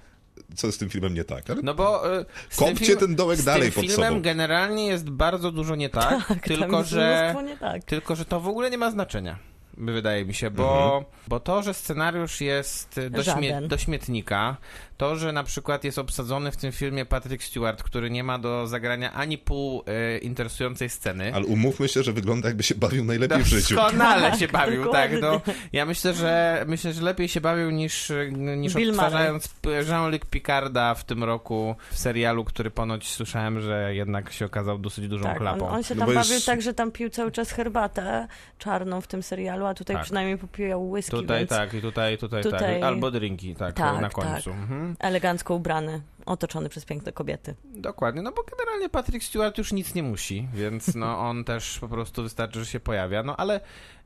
co 0.54 0.66
jest 0.66 0.76
z 0.76 0.80
tym 0.80 0.90
filmem 0.90 1.14
nie 1.14 1.24
tak. 1.24 1.50
Ale 1.50 1.62
No 1.62 1.74
bo 1.74 2.02
z 2.50 2.56
Kopcie 2.56 2.86
tym 2.86 2.96
ten 2.98 3.14
dołek 3.16 3.38
z 3.38 3.44
dalej 3.44 3.62
tym 3.62 3.72
pod 3.72 3.84
filmem 3.84 4.08
sobą. 4.10 4.22
generalnie 4.22 4.86
jest 4.86 5.10
bardzo 5.10 5.52
dużo 5.52 5.76
nie 5.76 5.88
tak, 5.88 6.26
Tak, 6.28 6.42
tylko 6.42 6.84
że 6.84 7.34
nie 7.46 7.56
tak. 7.56 7.84
tylko 7.84 8.16
że 8.16 8.24
to 8.24 8.40
w 8.40 8.48
ogóle 8.48 8.70
nie 8.70 8.78
ma 8.78 8.90
znaczenia. 8.90 9.38
Wydaje 9.78 10.24
mi 10.24 10.34
się, 10.34 10.50
bo, 10.50 11.04
bo 11.28 11.40
to, 11.40 11.62
że 11.62 11.74
scenariusz 11.74 12.40
jest 12.40 13.00
do, 13.10 13.22
śmie- 13.22 13.66
do 13.68 13.78
śmietnika, 13.78 14.56
to, 14.96 15.16
że 15.16 15.32
na 15.32 15.44
przykład 15.44 15.84
jest 15.84 15.98
obsadzony 15.98 16.50
w 16.52 16.56
tym 16.56 16.72
filmie 16.72 17.04
Patrick 17.06 17.44
Stewart, 17.44 17.82
który 17.82 18.10
nie 18.10 18.24
ma 18.24 18.38
do 18.38 18.66
zagrania 18.66 19.12
ani 19.12 19.38
pół 19.38 19.82
e, 19.86 20.18
interesującej 20.18 20.88
sceny. 20.88 21.34
Ale 21.34 21.44
umówmy 21.44 21.88
się, 21.88 22.02
że 22.02 22.12
wygląda 22.12 22.48
jakby 22.48 22.62
się 22.62 22.74
bawił 22.74 23.04
najlepiej 23.04 23.42
w 23.42 23.46
życiu. 23.46 23.74
Doskonale 23.74 24.36
się 24.38 24.48
bawił, 24.48 24.86
tak. 24.92 25.10
No, 25.20 25.40
ja 25.72 25.86
myślę, 25.86 26.14
że 26.14 26.64
myślę, 26.68 26.92
że 26.92 27.02
lepiej 27.02 27.28
się 27.28 27.40
bawił 27.40 27.70
niż, 27.70 28.12
niż 28.56 28.74
Bill 28.74 28.90
odtwarzając 28.90 29.48
Jean-Luc 29.88 30.24
Picarda 30.30 30.94
w 30.94 31.04
tym 31.04 31.24
roku 31.24 31.74
w 31.90 31.98
serialu, 31.98 32.44
który 32.44 32.70
ponoć 32.70 33.08
słyszałem, 33.12 33.60
że 33.60 33.94
jednak 33.94 34.32
się 34.32 34.44
okazał 34.46 34.78
dosyć 34.78 35.08
dużą 35.08 35.24
Tak, 35.24 35.32
on, 35.32 35.38
klapą. 35.38 35.68
on 35.68 35.82
się 35.82 35.94
No 35.94 35.98
tam 35.98 36.08
bo 36.08 36.14
bawił 36.14 36.32
jest- 36.34 36.46
tak, 36.46 36.62
że 36.62 36.74
tam 36.74 36.92
pił 36.92 37.10
cały 37.10 37.32
czas 37.32 37.50
herbatę 37.50 38.28
czarną 38.58 39.00
w 39.00 39.06
tym 39.06 39.22
serialu, 39.22 39.66
a 39.68 39.74
tutaj 39.74 39.96
Tak. 39.96 40.04
przynajmniej 40.04 40.38
popijał 40.38 40.90
whisky, 40.90 41.10
Tutaj 41.10 41.38
więc 41.38 41.50
tak, 41.50 41.74
i 41.74 41.80
tutaj, 41.80 42.18
tutaj, 42.18 42.42
Tutaj- 42.42 42.74
tak. 42.74 42.82
Albo 42.82 43.10
drinki, 43.10 43.54
tak, 43.54 43.74
Tak, 43.74 43.94
na 43.94 44.00
tak. 44.00 44.12
końcu. 44.12 44.50
Mhm. 44.50 44.96
elegancko 44.98 45.54
ubrany, 45.54 46.00
otoczony 46.28 46.68
przez 46.68 46.84
piękne 46.84 47.12
kobiety. 47.12 47.54
Dokładnie, 47.64 48.22
no 48.22 48.32
bo 48.32 48.42
generalnie 48.50 48.88
Patrick 48.88 49.24
Stewart 49.24 49.58
już 49.58 49.72
nic 49.72 49.94
nie 49.94 50.02
musi, 50.02 50.48
więc 50.54 50.94
no 50.94 51.18
on 51.28 51.44
też 51.44 51.78
po 51.78 51.88
prostu 51.88 52.22
wystarczy, 52.22 52.58
że 52.58 52.66
się 52.66 52.80
pojawia. 52.80 53.22
No 53.22 53.36
ale 53.36 53.60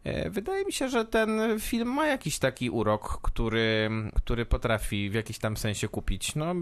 e, 0.05 0.31
wydaje 0.31 0.65
mi 0.65 0.73
się, 0.73 0.89
że 0.89 1.05
ten 1.05 1.61
film 1.61 1.89
ma 1.89 2.07
jakiś 2.07 2.39
taki 2.39 2.71
urok, 2.71 3.21
który, 3.23 3.91
który 4.17 4.47
potrafi 4.47 5.11
w 5.11 5.15
jakiś 5.15 5.39
tam 5.39 5.57
sensie 5.57 5.89
kupić. 5.89 6.35
No 6.35 6.55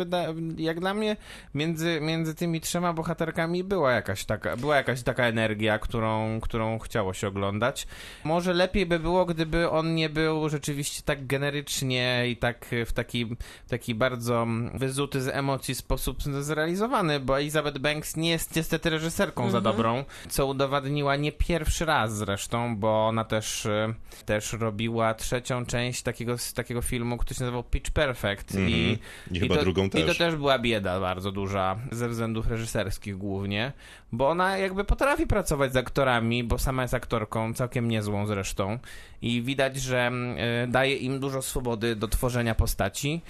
jak 0.57 0.81
dla 0.81 0.95
mnie 0.95 1.17
między, 1.55 1.99
między 2.01 2.35
tymi 2.35 2.61
trzema 2.61 2.93
bohaterkami 2.93 3.65
była 3.65 3.93
jakaś 3.93 4.25
taka, 4.25 4.57
była 4.57 4.77
jakaś 4.77 5.03
taka 5.03 5.25
energia, 5.25 5.79
którą, 5.79 6.41
którą 6.41 6.79
chciało 6.79 7.15
się 7.15 7.29
oglądać. 7.29 7.87
Może 8.25 8.53
lepiej 8.53 8.87
by 8.87 8.99
było, 8.99 9.27
gdyby 9.27 9.71
on 9.71 9.95
nie 9.95 10.09
był 10.09 10.49
rzeczywiście 10.49 11.03
tak 11.03 11.27
generycznie 11.27 12.25
i 12.29 12.37
tak 12.37 12.67
w 12.87 12.93
taki, 12.93 13.27
taki 13.69 13.95
bardzo 13.95 14.47
wyzuty 14.75 15.21
z 15.21 15.29
emocji 15.29 15.50
sposób 15.59 16.23
zrealizowany, 16.23 17.21
bo 17.21 17.39
Elizabeth 17.39 17.79
Banks 17.79 18.17
nie 18.17 18.31
jest 18.31 18.57
niestety 18.57 18.91
reżyserką 18.91 19.51
za 19.51 19.61
dobrą, 19.61 20.05
co 20.29 20.47
udowadniła 20.47 21.17
nie 21.17 21.33
pierwszy 21.33 21.85
raz 21.85 22.17
zresztą, 22.17 22.77
bo 22.77 23.07
ona 23.09 23.25
też, 23.25 23.67
e, 23.67 23.95
też 24.27 24.53
robiła 24.53 25.15
trzecią 25.15 25.67
część 25.67 26.03
takiego, 26.03 26.37
takiego 26.55 26.83
filmu, 26.83 27.17
który 27.17 27.35
się 27.35 27.45
nazywał 27.45 27.65
Pitch 27.65 27.91
Perfect 27.91 28.55
Mhm. 28.55 28.69
i, 28.71 28.99
I 29.31 29.41
chyba 29.41 29.55
to, 29.57 29.61
drugą 29.63 29.85
I 29.85 29.91
to 29.91 29.99
też. 30.07 30.19
też 30.19 30.37
była 30.37 30.59
bieda 30.59 31.01
bardzo 31.01 31.33
duża, 31.33 31.77
ze 31.93 32.09
względów 32.09 32.47
reżyserskich 32.49 33.17
głównie, 33.17 33.73
bo 34.13 34.29
ona 34.29 34.59
jakby 34.59 34.85
potrafi 34.85 35.27
pracować 35.27 35.73
z 35.73 35.77
aktorami, 35.77 36.45
bo 36.45 36.59
sama 36.59 36.83
jest 36.83 36.95
aktorką, 36.95 37.55
całkiem 37.55 37.89
niezłą 37.89 38.27
zresztą 38.27 38.79
i 39.23 39.43
widać, 39.43 39.77
że 39.77 40.07
mm, 40.07 40.37
e, 40.39 40.67
daje 40.67 40.97
im 40.97 41.21
dużo 41.21 41.43
swobody 41.43 41.97
do 41.97 42.09
tworzenia 42.09 42.55
postaci, 42.55 43.21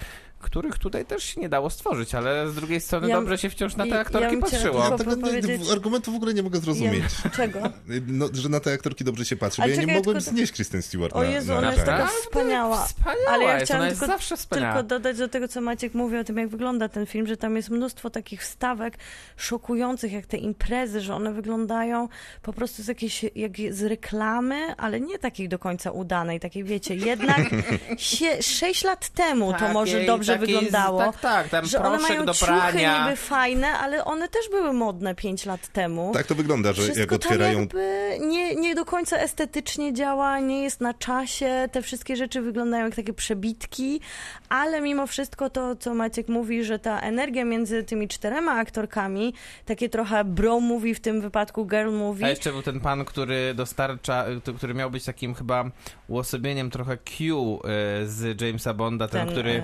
których 0.41 0.77
tutaj 0.77 1.05
też 1.05 1.23
się 1.23 1.41
nie 1.41 1.49
dało 1.49 1.69
stworzyć, 1.69 2.15
ale 2.15 2.49
z 2.49 2.55
drugiej 2.55 2.81
strony 2.81 3.07
Ja- 3.09 3.15
dobrze 3.15 3.37
się 3.37 3.49
wciąż 3.49 3.75
na 3.75 3.83
te 3.83 3.89
ja 3.89 3.99
aktorki 3.99 4.27
chciała 4.37 4.41
patrzyło. 4.51 4.83
Ja 4.83 4.97
tego 4.97 5.17
powiedzieć- 5.17 5.71
argumentu 5.71 6.11
w 6.11 6.15
ogóle 6.15 6.33
nie 6.33 6.43
mogę 6.43 6.59
zrozumieć. 6.59 7.03
Ja, 7.25 7.29
czego? 7.31 7.59
No, 8.07 8.27
że 8.33 8.49
na 8.49 8.59
te 8.59 8.73
aktorki 8.73 9.03
dobrze 9.03 9.25
się 9.25 9.35
patrzy, 9.35 9.61
bo 9.61 9.67
ja 9.67 9.75
nie 9.75 9.87
mogłem 9.87 10.17
tylko- 10.17 10.31
znieść 10.31 10.51
Kristen 10.51 10.81
Stewart 10.81 11.15
O 11.15 11.23
Jezu, 11.23 11.51
na 11.51 11.57
ona 11.57 11.71
jest 11.71 11.85
taka 11.85 12.07
wspaniała. 12.07 12.85
Wspaniała 12.85 13.29
Ale 13.29 13.43
ja 13.43 13.59
chciałam 13.59 13.85
jest 13.85 13.99
tylko- 13.99 14.13
zawsze 14.13 14.37
wspaniała. 14.37 14.73
Tylko 14.73 14.87
dodać 14.87 15.17
do 15.17 15.27
tego, 15.27 15.47
co 15.47 15.61
Maciek 15.61 15.93
mówi 15.93 16.17
o 16.17 16.23
tym, 16.23 16.37
jak 16.37 16.47
wygląda 16.49 16.89
ten 16.89 17.05
film, 17.05 17.27
że 17.27 17.37
tam 17.37 17.55
jest 17.55 17.69
mnóstwo 17.69 18.09
takich 18.09 18.41
wstawek 18.41 18.97
szokujących, 19.37 20.11
jak 20.11 20.25
te 20.25 20.37
imprezy, 20.37 21.01
że 21.01 21.15
one 21.15 21.33
wyglądają 21.33 22.07
po 22.41 22.53
prostu 22.53 22.83
z 22.83 22.87
jakiejś, 22.87 23.25
jak 23.35 23.51
z 23.71 23.81
reklamy, 23.83 24.75
ale 24.77 24.99
nie 24.99 25.19
takiej 25.19 25.49
do 25.49 25.59
końca 25.59 25.91
udanej, 25.91 26.39
takiej 26.39 26.63
wiecie, 26.63 26.95
jednak 26.95 27.37
sie, 27.97 28.43
sześć 28.43 28.83
lat 28.83 29.09
temu 29.09 29.53
to 29.53 29.59
Takiej- 29.59 29.73
może 29.73 30.05
dobrze 30.05 30.30
takiej 30.37 30.55
z- 30.55 30.59
wyglądało. 30.59 30.99
Tak, 30.99 31.19
tak, 31.19 31.49
tam 31.49 31.65
że 31.65 31.79
one 31.81 31.97
mają 31.99 32.25
do 32.25 32.33
ciuchy 32.33 32.45
prania. 32.51 33.03
niby 33.05 33.15
fajne, 33.15 33.67
ale 33.67 34.05
one 34.05 34.27
też 34.27 34.49
były 34.49 34.73
modne 34.73 35.15
pięć 35.15 35.45
lat 35.45 35.67
temu. 35.67 36.11
Tak 36.13 36.27
to 36.27 36.35
wygląda, 36.35 36.73
że 36.73 36.81
Wszystko 36.81 36.99
jak 36.99 37.11
otwierają 37.11 37.67
tam 37.67 37.79
jakby 37.79 38.17
nie, 38.27 38.55
nie 38.55 38.75
do 38.75 38.85
końca 38.85 39.17
estetycznie 39.17 39.93
działa, 39.93 40.39
nie 40.39 40.63
jest 40.63 40.81
na 40.81 40.93
czasie, 40.93 41.69
te 41.71 41.81
wszystkie 41.81 42.15
rzeczy 42.15 42.41
wyglądają 42.41 42.85
jak 42.85 42.95
takie 42.95 43.13
przebitki, 43.13 44.01
ale 44.49 44.81
mimo 44.81 45.07
wszystko 45.07 45.49
to, 45.49 45.75
co 45.75 45.93
Maciek 45.93 46.27
mówi, 46.27 46.63
że 46.63 46.79
ta 46.79 46.99
energia 46.99 47.45
między 47.45 47.83
tymi 47.83 48.07
czterema 48.07 48.51
aktorkami, 48.53 49.33
takie 49.65 49.89
trochę 49.89 50.23
bro 50.23 50.59
movie, 50.59 50.95
w 50.95 50.99
tym 50.99 51.21
wypadku 51.21 51.65
girl 51.65 51.91
movie, 51.91 52.25
A 52.25 52.29
jeszcze 52.29 52.51
był 52.51 52.61
ten 52.61 52.79
pan, 52.79 53.05
który 53.05 53.53
dostarcza, 53.53 54.25
który 54.57 54.73
miał 54.73 54.91
być 54.91 55.05
takim 55.05 55.33
chyba 55.35 55.65
uosobieniem 56.07 56.69
trochę 56.71 56.97
Q 56.97 57.59
y, 58.03 58.07
z 58.09 58.41
Jamesa 58.41 58.73
Bonda, 58.73 59.07
ten, 59.07 59.21
Ten, 59.25 59.29
który 59.31 59.51
y, 59.51 59.63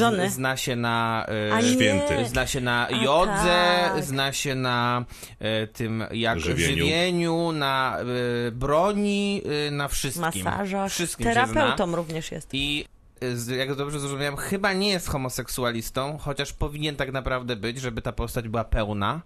Johnny. 0.00 0.30
z, 0.30 0.34
zna 0.34 0.56
się 0.56 0.76
na 0.76 1.26
y, 1.48 1.52
A. 1.54 1.62
Święty. 1.62 2.24
zna 2.28 2.46
się 2.46 2.60
na 2.60 2.86
A 2.88 2.90
jodze, 3.04 3.88
tak. 3.94 4.04
zna 4.04 4.32
się 4.32 4.54
na 4.54 5.04
y, 5.62 5.66
tym 5.66 6.04
jak 6.10 6.40
Żywieniu. 6.40 6.66
żywieniu, 6.86 7.52
na 7.52 7.98
y, 8.48 8.52
broni, 8.52 9.42
y, 9.68 9.70
na 9.70 9.88
wszystkim. 9.88 10.22
masażach, 10.44 10.90
Wszystkim 10.92 11.26
się 11.26 11.32
zna. 11.32 11.46
terapeutą 11.46 11.96
również 11.96 12.32
jest. 12.32 12.48
I 12.52 12.84
y, 13.50 13.56
jak 13.56 13.74
dobrze 13.74 14.00
zrozumiałem, 14.00 14.36
chyba 14.36 14.72
nie 14.72 14.88
jest 14.88 15.08
homoseksualistą, 15.08 16.18
chociaż 16.18 16.52
powinien 16.52 16.96
tak 16.96 17.12
naprawdę 17.12 17.56
być, 17.56 17.80
żeby 17.80 18.02
ta 18.02 18.12
postać 18.12 18.48
była 18.48 18.64
pełna, 18.64 19.20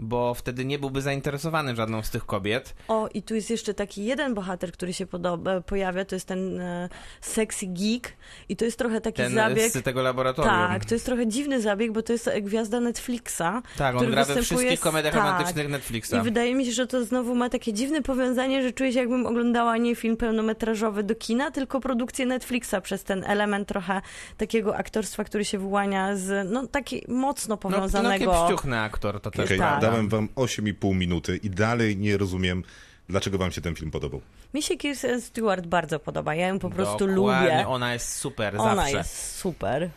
bo 0.00 0.34
wtedy 0.34 0.64
nie 0.64 0.78
byłby 0.78 1.02
zainteresowany 1.02 1.76
żadną 1.76 2.02
z 2.02 2.10
tych 2.10 2.26
kobiet. 2.26 2.74
O, 2.88 3.08
i 3.14 3.22
tu 3.22 3.34
jest 3.34 3.50
jeszcze 3.50 3.74
taki 3.74 4.04
jeden 4.04 4.34
bohater, 4.34 4.72
który 4.72 4.92
się 4.92 5.06
podoba, 5.06 5.60
pojawia, 5.60 6.04
to 6.04 6.16
jest 6.16 6.26
ten 6.26 6.60
e, 6.60 6.88
sexy 7.20 7.66
geek 7.66 8.12
i 8.48 8.56
to 8.56 8.64
jest 8.64 8.78
trochę 8.78 9.00
taki 9.00 9.16
Ten 9.16 9.34
zabieg... 9.34 9.72
z 9.72 9.82
tego 9.82 10.02
laboratorium. 10.02 10.54
Tak, 10.54 10.84
to 10.84 10.94
jest 10.94 11.06
trochę 11.06 11.26
dziwny 11.26 11.60
zabieg, 11.60 11.92
bo 11.92 12.02
to 12.02 12.12
jest 12.12 12.28
e, 12.28 12.40
gwiazda 12.42 12.80
Netflixa. 12.80 13.62
Tak, 13.78 13.94
on 13.94 13.96
który 13.96 14.10
gra 14.12 14.24
we 14.24 14.42
wszystkich 14.42 14.80
komediach 14.80 15.14
tak. 15.14 15.22
romantycznych 15.24 15.68
Netflixa. 15.68 16.12
I 16.14 16.20
wydaje 16.20 16.54
mi 16.54 16.66
się, 16.66 16.72
że 16.72 16.86
to 16.86 17.04
znowu 17.04 17.34
ma 17.34 17.48
takie 17.50 17.72
dziwne 17.72 18.02
powiązanie, 18.02 18.62
że 18.62 18.72
czuję 18.72 18.92
się 18.92 18.98
jakbym 18.98 19.26
oglądała 19.26 19.76
nie 19.76 19.94
film 19.96 20.16
pełnometrażowy 20.16 21.02
do 21.02 21.14
kina, 21.14 21.50
tylko 21.50 21.80
produkcję 21.80 22.26
Netflixa 22.26 22.74
przez 22.82 23.04
ten 23.04 23.24
element 23.24 23.68
trochę 23.68 24.00
takiego 24.36 24.76
aktorstwa, 24.76 25.24
który 25.24 25.44
się 25.44 25.58
wyłania 25.58 26.16
z, 26.16 26.50
no 26.50 26.66
taki 26.66 27.04
mocno 27.08 27.50
No, 27.50 27.56
powiązanego. 27.56 28.24
no 28.24 28.32
kiepściuchny 28.32 28.80
aktor 28.80 29.20
to 29.20 29.30
też 29.30 29.44
Okej, 29.44 29.58
prawda. 29.58 29.89
Dałem 29.90 30.08
wam 30.08 30.28
8,5 30.36 30.94
minuty 30.94 31.36
i 31.42 31.50
dalej 31.50 31.96
nie 31.96 32.16
rozumiem, 32.16 32.62
dlaczego 33.08 33.38
wam 33.38 33.52
się 33.52 33.60
ten 33.60 33.74
film 33.74 33.90
podobał. 33.90 34.20
Mi 34.54 34.62
się 34.62 34.76
Kirsten 34.76 35.20
Stewart 35.20 35.66
bardzo 35.66 36.00
podoba, 36.00 36.34
ja 36.34 36.48
ją 36.48 36.58
po 36.58 36.70
prostu 36.70 37.06
Dokładnie, 37.06 37.48
lubię. 37.50 37.68
Ona 37.68 37.92
jest 37.92 38.14
super 38.14 38.56
Ona 38.58 38.76
zawsze. 38.76 38.96
jest 38.98 39.36
super. 39.36 39.90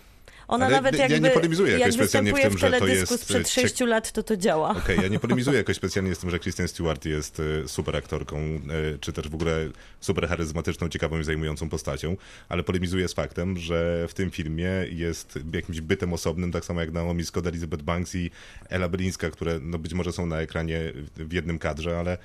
Ona 0.48 0.66
Ale 0.66 0.76
nawet 0.76 0.98
ja 0.98 1.08
nie 1.08 1.14
jakby, 1.14 1.30
polemizuję 1.30 1.72
jakoś 1.72 1.86
jak 1.86 1.94
specjalnie 1.94 2.34
w 2.34 2.42
tym, 2.42 2.58
że 2.58 2.72
to 2.72 2.88
jest, 2.88 3.22
sprzed 3.22 3.48
e, 3.48 3.50
sześciu 3.50 3.86
lat, 3.86 4.12
to 4.12 4.24
to 4.24 4.38
działa. 4.38 4.70
Okej, 4.70 4.98
ja 5.02 5.08
nie 5.08 5.20
polemizuję 5.28 5.58
jakoś 5.58 5.76
specjalnie 5.76 6.16
z 6.16 6.20
tym, 6.20 6.30
że 6.30 6.40
Kristen 6.40 6.68
Stewart 6.68 7.06
jest 7.06 7.42
e, 7.64 7.68
super 7.68 7.96
aktorką, 7.96 8.38
e, 8.38 8.60
czy 9.00 9.14
też 9.14 9.30
w 9.30 9.36
ogóle 9.36 9.70
super 10.00 10.28
charyzmatyczną, 10.28 10.90
ciekawą 10.90 11.20
i 11.20 11.24
zajmującą 11.24 11.70
postacią, 11.70 12.18
ale 12.50 12.64
polemizuję 12.64 13.08
z 13.08 13.14
faktem, 13.14 13.58
że 13.58 14.06
w 14.10 14.14
tym 14.14 14.32
filmie 14.32 14.70
jest 14.90 15.40
jakimś 15.54 15.82
bytem 15.82 16.14
osobnym, 16.14 16.52
tak 16.52 16.66
samo 16.66 16.82
jak 16.82 16.92
Naomi 16.92 17.26
Scott, 17.26 17.48
Elizabeth 17.48 17.84
Banks 17.84 18.16
i 18.16 18.32
Ella 18.70 18.90
Bryńska, 18.90 19.30
które 19.30 19.60
no 19.62 19.78
być 19.78 19.94
może 19.94 20.12
są 20.12 20.26
na 20.26 20.42
ekranie 20.42 20.94
w 21.16 21.34
jednym 21.34 21.60
kadrze, 21.60 22.00
ale 22.00 22.18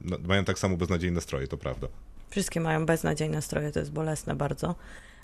no, 0.00 0.16
mają 0.26 0.44
tak 0.44 0.58
samo 0.58 0.76
beznadziejne 0.76 1.20
stroje, 1.20 1.48
to 1.48 1.56
prawda. 1.56 1.88
Wszystkie 2.30 2.60
mają 2.60 2.86
beznadziejne 2.86 3.42
stroje, 3.42 3.72
to 3.72 3.78
jest 3.78 3.92
bolesne 3.92 4.34
bardzo. 4.34 4.74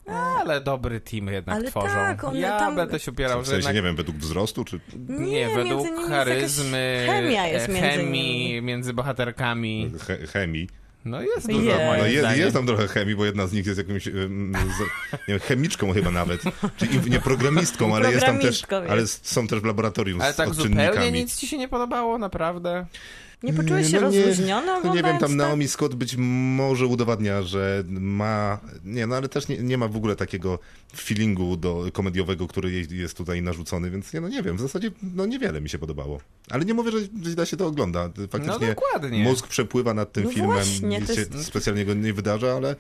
Ale 0.06 0.60
dobry 0.60 1.00
team 1.00 1.26
jednak 1.28 1.56
Ale 1.56 1.70
tworzą. 1.70 1.86
tak, 1.94 2.24
one 2.24 2.40
ja 2.40 2.58
tam- 2.58 2.76
będę 2.76 3.00
się 3.00 3.10
opierał, 3.10 3.40
W 3.42 3.44
że 3.44 3.50
sensie, 3.50 3.56
jednak... 3.68 3.74
nie 3.76 3.82
wiem, 3.82 3.96
według 3.96 4.16
wzrostu, 4.16 4.64
czy... 4.64 4.80
Nie, 5.08 5.16
Nie, 5.26 5.30
między 5.46 5.54
według 5.56 5.84
nimi 5.86 5.98
jest 5.98 6.08
charyzmy, 6.10 7.04
chemia 7.06 7.46
jest 7.46 7.68
e, 7.68 7.72
między 7.72 7.88
chemii 7.88 8.44
nimi. 8.48 8.62
między 8.62 8.92
bohaterkami. 8.92 9.90
Che- 9.98 10.26
chemii. 10.26 10.68
No 11.04 11.20
jest 11.22 11.34
Jest. 11.36 11.48
dużo 11.48 11.70
No 11.70 11.76
moim 11.84 12.00
No 12.00 12.06
jest, 12.06 12.38
jest 12.38 12.56
tam 12.56 12.66
trochę 12.66 12.88
chemii, 12.88 13.16
bo 13.16 13.24
jedna 13.24 13.46
z 13.46 13.52
nich 13.52 13.66
jest 13.66 13.78
jakimś 13.78 14.08
em, 14.08 14.52
z, 14.54 14.80
nie 15.12 15.18
wiem, 15.28 15.38
chemiczką 15.40 15.92
chyba 15.92 16.10
nawet, 16.10 16.42
czy 16.76 16.86
im- 16.86 17.08
nie 17.10 17.20
programistką, 17.20 17.96
ale 17.96 18.12
jest 18.12 18.26
tam 18.26 18.38
też, 18.38 18.60
jest. 18.60 18.72
ale 18.90 19.06
są 19.06 19.46
też 19.46 19.60
w 19.60 19.64
laboratorium 19.64 20.20
Ale 20.20 20.32
z 20.32 20.36
tak 20.36 20.54
zupełnie 20.54 21.12
nic 21.12 21.36
ci 21.36 21.46
się 21.46 21.58
nie 21.58 21.68
podobało, 21.68 22.18
naprawdę? 22.18 22.86
Nie 23.44 23.52
poczułeś 23.52 23.90
się 23.90 24.00
No 24.00 24.10
nie, 24.10 24.24
rozluźniona 24.26 24.80
no 24.80 24.94
nie 24.94 25.02
wiem, 25.02 25.18
tam 25.18 25.30
to? 25.30 25.36
Naomi 25.36 25.68
Scott 25.68 25.94
być 25.94 26.16
może 26.56 26.86
udowadnia, 26.86 27.42
że 27.42 27.84
ma, 27.88 28.60
nie 28.84 29.06
no 29.06 29.16
ale 29.16 29.28
też 29.28 29.48
nie, 29.48 29.58
nie 29.58 29.78
ma 29.78 29.88
w 29.88 29.96
ogóle 29.96 30.16
takiego 30.16 30.58
feelingu 30.96 31.56
do 31.56 31.86
komediowego, 31.92 32.46
który 32.46 32.70
jej 32.72 32.86
jest 32.90 33.16
tutaj 33.16 33.42
narzucony, 33.42 33.90
więc 33.90 34.12
nie, 34.12 34.20
no 34.20 34.28
nie 34.28 34.42
wiem, 34.42 34.56
w 34.56 34.60
zasadzie 34.60 34.90
no 35.14 35.26
niewiele 35.26 35.60
mi 35.60 35.68
się 35.68 35.78
podobało. 35.78 36.20
Ale 36.50 36.64
nie 36.64 36.74
mówię, 36.74 36.90
że 36.90 36.98
źle 37.32 37.46
się 37.46 37.56
to 37.56 37.66
ogląda, 37.66 38.10
No 38.18 38.26
faktycznie 38.28 38.66
dokładnie. 38.66 39.22
mózg 39.24 39.46
przepływa 39.46 39.94
nad 39.94 40.12
tym 40.12 40.24
No 40.24 40.30
filmem, 40.30 40.50
właśnie, 40.52 40.88
nic 40.98 41.06
to 41.06 41.14
się 41.14 41.20
jest- 41.20 41.44
specjalnie 41.46 41.84
go 41.84 41.94
nie 41.94 42.12
wydarza, 42.12 42.52
ale 42.56 42.76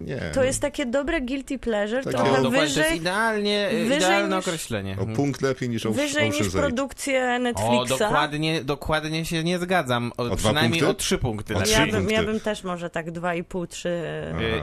nie. 0.00 0.20
To 0.34 0.42
jest 0.44 0.60
takie 0.60 0.86
dobre 0.86 1.20
guilty 1.20 1.58
pleasure, 1.58 2.02
Takie- 2.04 2.16
trochę 2.16 2.30
No, 2.30 2.36
dokładnie, 2.36 2.58
to 2.58 2.64
jest 2.64 2.74
wyżej, 2.76 2.96
idealnie, 2.96 3.68
wyżej 3.72 3.96
idealne 3.96 4.36
niż- 4.36 4.48
określenie. 4.48 4.96
O 5.00 5.06
punkt 5.16 5.42
lepiej 5.42 5.68
niż 5.68 5.86
wyżej 5.86 6.30
Ocean's 6.30 6.34
niż 6.34 6.40
Eight. 6.40 6.52
produkcje 6.52 7.34
O, 7.36 7.38
Netflixa. 7.38 7.98
dokładnie, 7.98 8.64
dokładnie 8.64 9.24
się 9.24 9.44
nie 9.44 9.58
zgadzam. 9.58 10.12
o, 10.16 10.22
O 10.22 10.26
dwa 10.26 10.36
przynajmniej 10.36 10.80
punkty? 10.80 10.88
o 10.88 10.94
trzy 10.94 11.18
punkty. 11.18 11.54
O 11.56 11.58
lepiej. 11.58 11.74
trzy 11.74 11.86
Ja 11.86 11.92
bym, 11.92 12.10
ja 12.10 12.22
bym 12.22 12.40
też 12.40 12.64
może 12.64 12.90
tak 12.90 13.10
2,5, 13.10 13.66
3. 13.66 13.88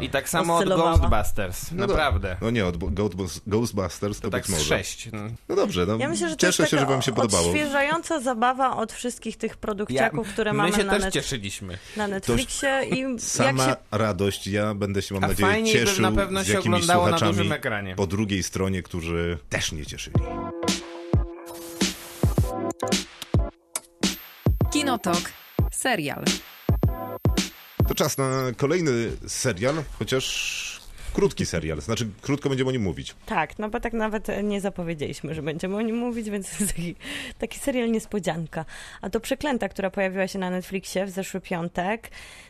Y, 0.01 0.03
I 0.05 0.09
tak 0.09 0.29
samo 0.29 0.57
od. 0.57 0.65
Ghostbusters. 0.69 1.71
No 1.71 1.87
Naprawdę. 1.87 2.37
No 2.41 2.49
nie, 2.49 2.65
od 2.65 2.77
Ghostbus- 2.77 3.41
Ghostbusters 3.47 4.17
to, 4.19 4.27
To 4.27 4.31
tak 4.31 4.41
być 4.41 4.51
może. 4.51 4.63
sześć. 4.65 5.09
No. 5.13 5.19
No 5.49 5.55
dobrze, 5.55 5.85
no 5.85 5.97
Ja 5.97 6.09
myślę, 6.09 6.29
że 6.29 6.37
cieszę 6.37 6.67
się, 6.67 6.77
że 6.77 6.85
wam 6.85 7.01
się 7.01 7.11
podobało. 7.11 7.47
odświeżająca 7.49 8.19
zabawa 8.19 8.77
od 8.77 8.93
wszystkich 8.93 9.37
tych 9.37 9.57
produkciaków, 9.57 10.27
które 10.29 10.53
my 10.53 10.57
mamy 10.57 10.71
się 10.73 10.83
na, 10.83 10.93
też 10.93 11.01
net, 11.03 11.13
cieszyliśmy. 11.13 11.77
na 11.97 12.07
Netflixie 12.07 12.81
i 12.91 12.99
jak 12.99 13.21
Sama 13.21 13.65
się 13.65 13.75
radość, 13.91 14.47
ja 14.47 14.73
będę 14.73 15.01
się, 15.01 15.15
mam 15.15 15.24
A 15.25 15.27
nadzieję, 15.27 15.51
fajniej 15.51 15.73
by 15.73 15.79
cieszył 15.85 16.01
na 16.01 16.11
pewno 16.11 16.43
z 16.43 16.47
się 16.47 16.53
jakimiś 16.53 16.83
oglądało 16.83 17.09
na 17.09 17.19
dużym 17.19 17.51
ekranie. 17.51 17.95
po 17.95 18.07
drugiej 18.07 18.43
stronie, 18.43 18.83
którzy 18.83 19.37
też 19.49 19.71
nie 19.71 19.85
cieszyli. 19.85 20.15
Kinotok. 24.73 25.21
Serial. 25.71 26.23
To 27.87 27.95
czas 27.95 28.17
na 28.17 28.31
kolejny 28.57 29.11
serial, 29.27 29.75
chociaż 29.99 30.74
krótki 31.15 31.45
serial, 31.45 31.81
znaczy 31.81 32.07
krótko 32.21 32.49
będziemy 32.49 32.69
o 32.69 32.73
nim 32.73 32.81
mówić. 32.81 33.15
Tak, 33.25 33.59
no 33.59 33.69
bo 33.69 33.79
tak 33.79 33.93
nawet 33.93 34.27
nie 34.43 34.61
zapowiedzieliśmy, 34.61 35.35
że 35.35 35.41
będziemy 35.41 35.75
o 35.75 35.81
nim 35.81 35.97
mówić, 35.97 36.29
więc 36.29 36.57
taki, 36.67 36.95
taki 37.39 37.59
serial 37.59 37.91
niespodzianka. 37.91 38.65
A 39.01 39.09
to 39.09 39.19
Przeklęta, 39.19 39.69
która 39.69 39.89
pojawiła 39.89 40.27
się 40.27 40.39
na 40.39 40.49
Netflixie 40.49 41.05
w 41.05 41.09
zeszły 41.09 41.41
piątek 41.41 42.09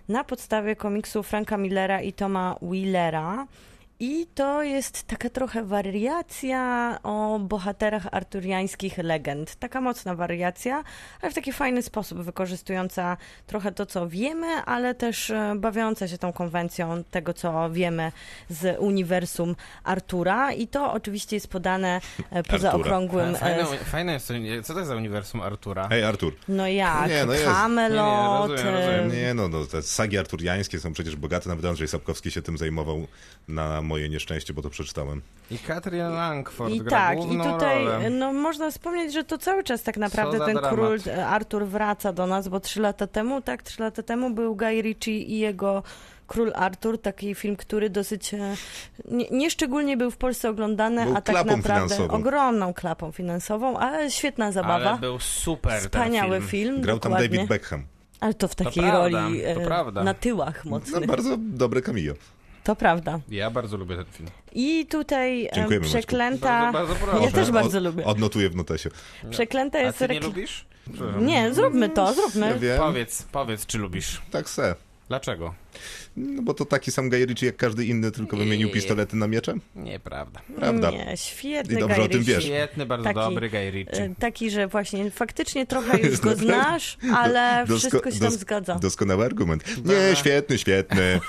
na 0.09 0.23
podstawie 0.23 0.75
komiksu 0.75 1.23
Franka 1.23 1.57
Millera 1.57 2.01
i 2.01 2.13
Toma 2.13 2.55
Wheelera. 2.61 3.47
I 3.99 4.27
to 4.35 4.63
jest 4.63 5.03
taka 5.03 5.29
trochę 5.29 5.63
wariacja 5.63 6.99
o 7.03 7.39
bohaterach 7.39 8.07
arturiańskich 8.11 8.97
legend. 8.97 9.55
Taka 9.55 9.81
mocna 9.81 10.15
wariacja, 10.15 10.83
ale 11.21 11.31
w 11.31 11.35
taki 11.35 11.53
fajny 11.53 11.81
sposób, 11.81 12.21
wykorzystująca 12.21 13.17
trochę 13.47 13.71
to, 13.71 13.85
co 13.85 14.07
wiemy, 14.09 14.47
ale 14.47 14.95
też 14.95 15.29
e, 15.29 15.53
bawiąca 15.57 16.07
się 16.07 16.17
tą 16.17 16.33
konwencją 16.33 17.03
tego, 17.11 17.33
co 17.33 17.69
wiemy 17.71 18.11
z 18.49 18.79
uniwersum 18.79 19.55
Artura. 19.83 20.51
I 20.53 20.67
to 20.67 20.93
oczywiście 20.93 21.35
jest 21.35 21.47
podane 21.47 22.01
e, 22.31 22.43
poza 22.43 22.67
Artura. 22.67 22.85
okrągłym. 22.85 23.35
e, 23.35 23.37
Fajne, 23.37 23.65
fajne 23.79 24.13
jest 24.13 24.27
to, 24.27 24.33
co 24.63 24.73
to 24.73 24.79
jest 24.79 24.89
za 24.89 24.95
uniwersum 24.95 25.41
Artura? 25.41 25.87
Hej 25.89 26.03
Artur, 26.03 26.33
No 26.47 26.67
jak? 26.67 27.09
Nie, 27.09 27.25
no 27.25 27.33
jest. 27.33 27.45
Camelot. 27.45 28.49
Nie, 28.49 28.55
nie, 28.55 28.63
rozumiem, 28.63 28.75
rozumiem. 28.75 29.11
nie 29.11 29.33
no, 29.33 29.47
no, 29.47 29.65
te 29.65 29.81
sagi 29.81 30.17
arturiańskie 30.17 30.79
są 30.79 30.93
przecież 30.93 31.15
bogate, 31.15 31.49
nawet 31.49 31.65
Andrzej 31.65 31.87
Sapkowski 31.87 32.31
się 32.31 32.41
tym 32.41 32.57
zajmował 32.57 33.07
na 33.47 33.84
moje 33.85 34.09
nieszczęście, 34.09 34.53
bo 34.53 34.61
to 34.61 34.69
przeczytałem. 34.69 35.21
I 35.51 35.57
Katrin 35.59 35.99
Langford 36.09 36.73
I 36.73 36.79
gra 36.79 36.89
tak, 36.91 37.17
i 37.19 37.37
tutaj 37.37 37.85
rolę. 37.85 38.09
no, 38.09 38.33
można 38.33 38.71
wspomnieć, 38.71 39.13
że 39.13 39.23
to 39.23 39.37
cały 39.37 39.63
czas 39.63 39.83
tak 39.83 39.97
naprawdę 39.97 40.39
ten 40.39 40.53
dramat. 40.53 40.71
król 40.73 40.99
e, 41.07 41.27
Artur 41.27 41.65
wraca 41.67 42.13
do 42.13 42.27
nas, 42.27 42.47
bo 42.47 42.59
trzy 42.59 42.81
lata 42.81 43.07
temu, 43.07 43.41
tak, 43.41 43.63
trzy 43.63 43.81
lata 43.81 44.03
temu 44.03 44.29
był 44.29 44.55
Guy 44.55 44.81
Ritchie 44.81 45.11
i 45.21 45.39
jego 45.39 45.83
Król 46.27 46.51
Artur, 46.55 47.01
taki 47.01 47.35
film, 47.35 47.55
który 47.55 47.89
dosyć 47.89 48.33
e, 48.33 48.55
nie, 49.05 49.25
nieszczególnie 49.31 49.97
był 49.97 50.11
w 50.11 50.17
Polsce 50.17 50.49
oglądany, 50.49 51.05
Był 51.05 51.15
a 51.17 51.21
tak 51.21 51.35
klapą 51.35 51.57
naprawdę 51.57 51.95
finansową. 51.95 52.17
ogromną 52.19 52.73
klapą 52.73 53.11
finansową, 53.11 53.77
ale 53.77 54.11
świetna 54.11 54.51
zabawa. 54.51 54.89
Ale 54.89 54.99
był 54.99 55.19
super 55.19 55.81
Wspaniały 55.81 56.39
ten 56.39 56.47
film. 56.47 56.49
film, 56.73 56.81
Grał 56.81 56.99
tam 56.99 57.11
dokładnie. 57.11 57.29
David 57.37 57.49
Beckham. 57.49 57.83
Ale 58.19 58.33
to 58.33 58.47
w 58.47 58.55
takiej 58.55 58.83
prawda, 58.83 58.99
roli 59.21 59.41
to 59.41 59.99
e, 60.01 60.03
na 60.03 60.13
tyłach 60.13 60.65
No, 60.65 60.71
mocnych. 60.71 61.05
bardzo 61.07 61.35
dobre 61.39 61.81
cameo. 61.81 62.13
To 62.65 62.75
prawda. 62.75 63.19
Ja 63.29 63.49
bardzo 63.51 63.77
lubię 63.77 63.95
ten 63.95 64.05
film. 64.05 64.29
I 64.53 64.85
tutaj 64.85 65.49
Dziękujemy, 65.55 65.85
przeklęta. 65.85 66.71
Bardzo, 66.71 66.93
bardzo 66.93 67.05
proszę. 67.05 67.25
Ja 67.25 67.31
też 67.31 67.47
Od- 67.47 67.53
bardzo 67.53 67.79
lubię. 67.79 68.05
Odnotuję 68.05 68.49
w 68.49 68.55
notesie. 68.55 68.89
Przeklęta 69.29 69.77
A 69.77 69.81
jest 69.81 69.97
ty 69.99 70.07
nie 70.07 70.19
rekl- 70.19 70.23
lubisz? 70.23 70.65
Przepraszam. 70.93 71.25
Nie, 71.25 71.53
zróbmy 71.53 71.89
to, 71.89 72.13
zróbmy. 72.13 72.47
Ja 72.47 72.53
wiem, 72.57 72.77
Powiedz, 72.79 73.23
powiedz, 73.31 73.65
czy 73.65 73.77
lubisz. 73.77 74.21
tak 74.31 74.49
se. 74.49 74.75
Dlaczego? 75.07 75.53
No 76.17 76.41
bo 76.41 76.53
to 76.53 76.65
taki 76.65 76.91
sam 76.91 77.09
Guy 77.09 77.25
Ritchie 77.25 77.45
jak 77.45 77.55
każdy 77.57 77.85
inny, 77.85 78.11
tylko 78.11 78.37
wymienił 78.37 78.69
pistolety 78.71 79.15
na 79.15 79.27
miecze? 79.27 79.53
Nieprawda. 79.75 80.41
Prawda. 80.55 80.91
Nie, 80.91 81.17
świetny 81.17 81.75
I 81.75 81.79
dobrze 81.79 81.95
Guy 81.95 82.05
o 82.05 82.07
tym 82.09 82.23
wiesz. 82.23 82.43
Świetny, 82.43 82.85
bardzo 82.85 83.03
Taki, 83.03 83.19
dobry 83.19 83.49
Guy 83.49 83.71
Ritchie. 83.71 84.03
E, 84.03 84.15
Taki, 84.19 84.51
że 84.51 84.67
właśnie 84.67 85.11
faktycznie 85.11 85.65
trochę 85.65 85.99
już 86.09 86.19
go 86.19 86.35
znasz, 86.35 86.97
ale 87.15 87.65
Dosko- 87.67 87.77
wszystko 87.79 88.11
się 88.11 88.19
tam 88.19 88.29
dos- 88.29 88.39
zgadza. 88.39 88.75
Doskonały 88.75 89.25
argument. 89.25 89.63
Nie, 89.85 90.15
świetny, 90.15 90.57
świetny. 90.57 91.19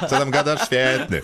Co 0.00 0.18
tam 0.18 0.30
gadasz? 0.30 0.66
Świetny. 0.66 1.20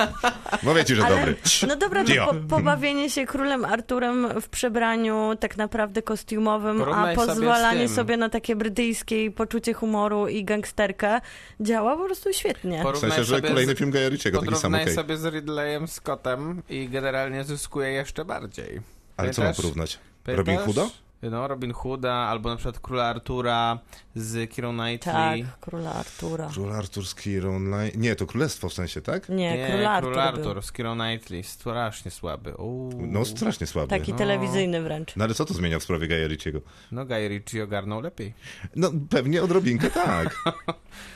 Mówię 0.63 0.85
ci, 0.85 0.95
że 0.95 1.05
Ale, 1.05 1.17
dobry. 1.17 1.37
no 1.69 1.77
dobra, 1.77 2.05
to 2.05 2.13
po, 2.27 2.35
pobawienie 2.57 3.11
się 3.11 3.27
królem 3.27 3.65
Arturem 3.65 4.41
w 4.41 4.49
przebraniu 4.49 5.31
tak 5.41 5.57
naprawdę 5.57 6.03
kostiumowym, 6.03 6.77
a 6.77 6.85
Porównaj 6.85 7.15
sobie 7.17 7.27
z 7.27 7.29
pozwalanie 7.35 7.87
tym. 7.87 7.95
sobie 7.97 8.17
na 8.17 8.29
takie 8.29 8.57
brytyjskie 8.57 9.31
poczucie 9.31 9.73
humoru 9.73 10.29
i 10.29 10.45
gangsterkę 10.45 11.21
działa 11.61 11.97
po 11.97 12.05
prostu 12.05 12.33
świetnie. 12.33 12.64
W 12.65 12.83
Porównaj 12.83 13.11
sensie, 13.11 13.25
że 13.25 13.37
sobie 13.37 13.49
kolejny 13.49 13.73
z, 13.73 13.79
film 13.79 13.91
Guy 13.91 14.09
Ritchiego, 14.11 14.39
taki 14.41 14.51
sam 14.53 14.61
porównaj 14.63 14.83
okej. 14.83 14.95
sobie 14.95 15.17
z 15.17 15.25
Ridleyem 15.35 15.89
Scottem 15.89 16.63
i 16.69 16.89
generalnie 16.89 17.45
zyskuje 17.45 17.89
jeszcze 17.91 18.25
bardziej. 18.25 18.81
Ale 19.17 19.31
co 19.31 19.43
mam 19.43 19.47
Pamiętasz? 19.47 19.57
porównać? 19.57 19.99
Pamiętasz? 20.25 20.47
Robin 20.47 20.67
Hooda? 20.67 20.91
No, 21.31 21.49
Robin 21.49 21.73
Hooda, 21.73 22.13
albo 22.15 22.49
na 22.49 22.57
przykład 22.57 22.79
Króla 22.81 23.05
Artura 23.05 23.79
z 24.15 24.51
Kirą 24.51 24.73
Knightley. 24.79 25.45
Tak, 25.45 25.61
króla 25.61 25.93
Artura. 25.95 26.49
Król 26.55 26.73
Artur 26.73 27.07
z 27.07 27.15
Keirą 27.15 27.59
Knight- 27.59 27.97
Nie, 27.97 28.17
to 28.17 28.27
Królestwo 28.27 28.69
w 28.69 28.73
sensie, 28.73 29.01
tak? 29.01 29.29
Nie, 29.29 29.37
Nie, 29.57 29.67
król 29.71 29.87
Artur, 29.87 30.13
Król 30.13 30.23
był. 30.23 30.29
Artur 30.49 30.63
z 30.63 30.73
Kirą 30.73 30.95
Knightley. 30.99 31.43
Strasznie 31.43 32.11
słaby. 32.11 32.55
Uuu. 32.55 33.07
No 33.07 33.25
strasznie 33.25 33.67
słaby. 33.67 33.89
Taki 33.89 34.13
No. 34.13 34.19
telewizyjny 34.19 34.83
wręcz. 34.83 35.17
No 35.17 35.25
ale 35.25 35.35
co 35.35 35.45
to 35.45 35.55
zmienia 35.55 35.79
w 35.79 35.83
sprawie 35.83 36.09
Guy 36.09 36.29
Ritchiego? 36.29 36.61
No 36.93 37.05
Guy 37.07 37.29
Ritchie 37.29 37.65
ogarnął 37.65 38.01
lepiej. 38.01 38.35
No 38.77 38.91
pewnie 39.11 39.43
odrobinkę 39.43 39.91
tak. 39.91 40.37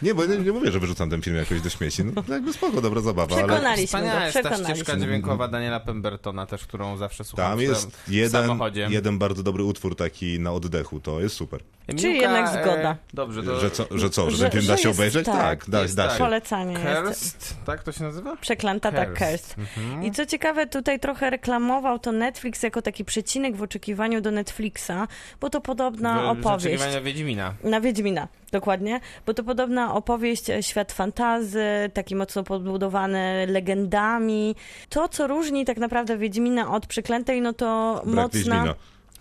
Nie, 0.03 0.15
bo 0.15 0.27
nie, 0.27 0.37
nie 0.37 0.53
mówię, 0.53 0.71
że 0.73 0.81
wyrzucam 0.81 1.11
ten 1.11 1.23
film 1.23 1.37
jakoś 1.37 1.61
do 1.61 1.69
śmieci. 1.71 2.05
No 2.05 2.23
jakby 2.29 2.53
spoko, 2.53 2.81
dobra 2.81 3.01
zabawa, 3.01 3.37
ale 3.37 3.47
Przekonaliśmy 3.47 3.87
Wspaniała 3.87 4.19
go, 4.19 4.25
jest 4.25 4.35
ta 4.35 4.41
przekonaliśmy. 4.41 4.75
ścieżka 4.85 4.97
dźwiękowa 5.01 5.49
Daniela 5.49 5.81
Pembertona 5.81 6.47
też, 6.47 6.63
którą 6.67 6.97
zawsze 6.97 7.25
słucham 7.25 7.51
tam 7.51 7.61
jest 7.61 7.97
w 7.97 8.11
jeden, 8.13 8.31
samochodzie. 8.43 8.87
jeden 8.91 9.19
bardzo 9.19 9.43
dobry 9.43 9.65
utwór 9.65 9.97
taki 9.99 10.41
na 10.41 10.53
oddechu, 10.53 11.01
to 11.01 11.21
jest 11.21 11.37
super. 11.37 11.61
Czyli 11.97 12.19
jednak 12.19 12.49
zgoda. 12.49 12.91
E, 12.91 12.97
dobrze, 13.15 13.43
to... 13.43 13.61
Że 13.61 13.71
co, 13.71 13.87
że, 13.91 14.11
co, 14.11 14.31
że, 14.31 14.37
Że- 14.37 14.43
ten 14.51 14.53
film 14.53 14.67
da 14.67 14.77
się 14.77 14.89
jest 14.89 14.99
obejrzeć? 15.01 15.27
tak. 15.27 15.37
Tak, 15.37 15.71
da, 15.71 15.83
Jest 15.83 15.97
da 15.97 16.03
tak. 16.09 16.13
się. 16.13 16.19
Polecanie 16.19 16.73
jest. 16.73 17.39
Cursed, 17.39 17.57
tak 17.67 17.83
to 17.83 17.93
się 17.93 18.05
nazywa? 18.05 18.37
Przeklęta, 18.37 18.93
tak, 18.93 19.09
Cursed. 19.19 19.41
Cursed. 19.47 19.59
Mhm. 19.59 20.05
I 20.05 20.13
co 20.13 20.27
ciekawe, 20.27 20.67
tutaj 20.67 21.01
trochę 21.01 21.31
reklamował 21.31 21.99
to 21.99 22.13
Netflix 22.13 22.63
jako 22.63 22.83
taki 22.83 23.05
przecinek 23.05 23.57
w 23.57 23.63
oczekiwaniu 23.63 24.21
do 24.21 24.31
Netflixa, 24.31 24.91
bo 25.41 25.51
to 25.51 25.61
podobna 25.61 26.23
W- 26.23 26.27
opowieść. 26.39 26.67
Oczekiwania 26.67 27.01
Wiedźmina. 27.01 27.55
Na 27.65 27.81
Wiedźmina, 27.81 28.29
dokładnie, 28.53 29.01
bo 29.27 29.35
to 29.35 29.45
podobna 29.45 29.95
opowieść, 29.95 30.51
e, 30.51 30.63
świat 30.63 30.93
fantazy, 30.93 31.65
taki 31.95 32.17
mocno 32.17 32.45
podbudowany 32.45 33.47
legendami. 33.49 34.55
To, 34.89 35.09
co 35.09 35.27
różni 35.27 35.65
tak 35.65 35.77
naprawdę 35.77 36.19
Wiedźmina 36.19 36.75
od 36.75 36.87
Przeklętej, 36.87 37.41
no 37.41 37.53
to 37.53 37.95
Brak 38.05 38.15
mocna... 38.15 38.39
Wiedźmina. 38.39 38.75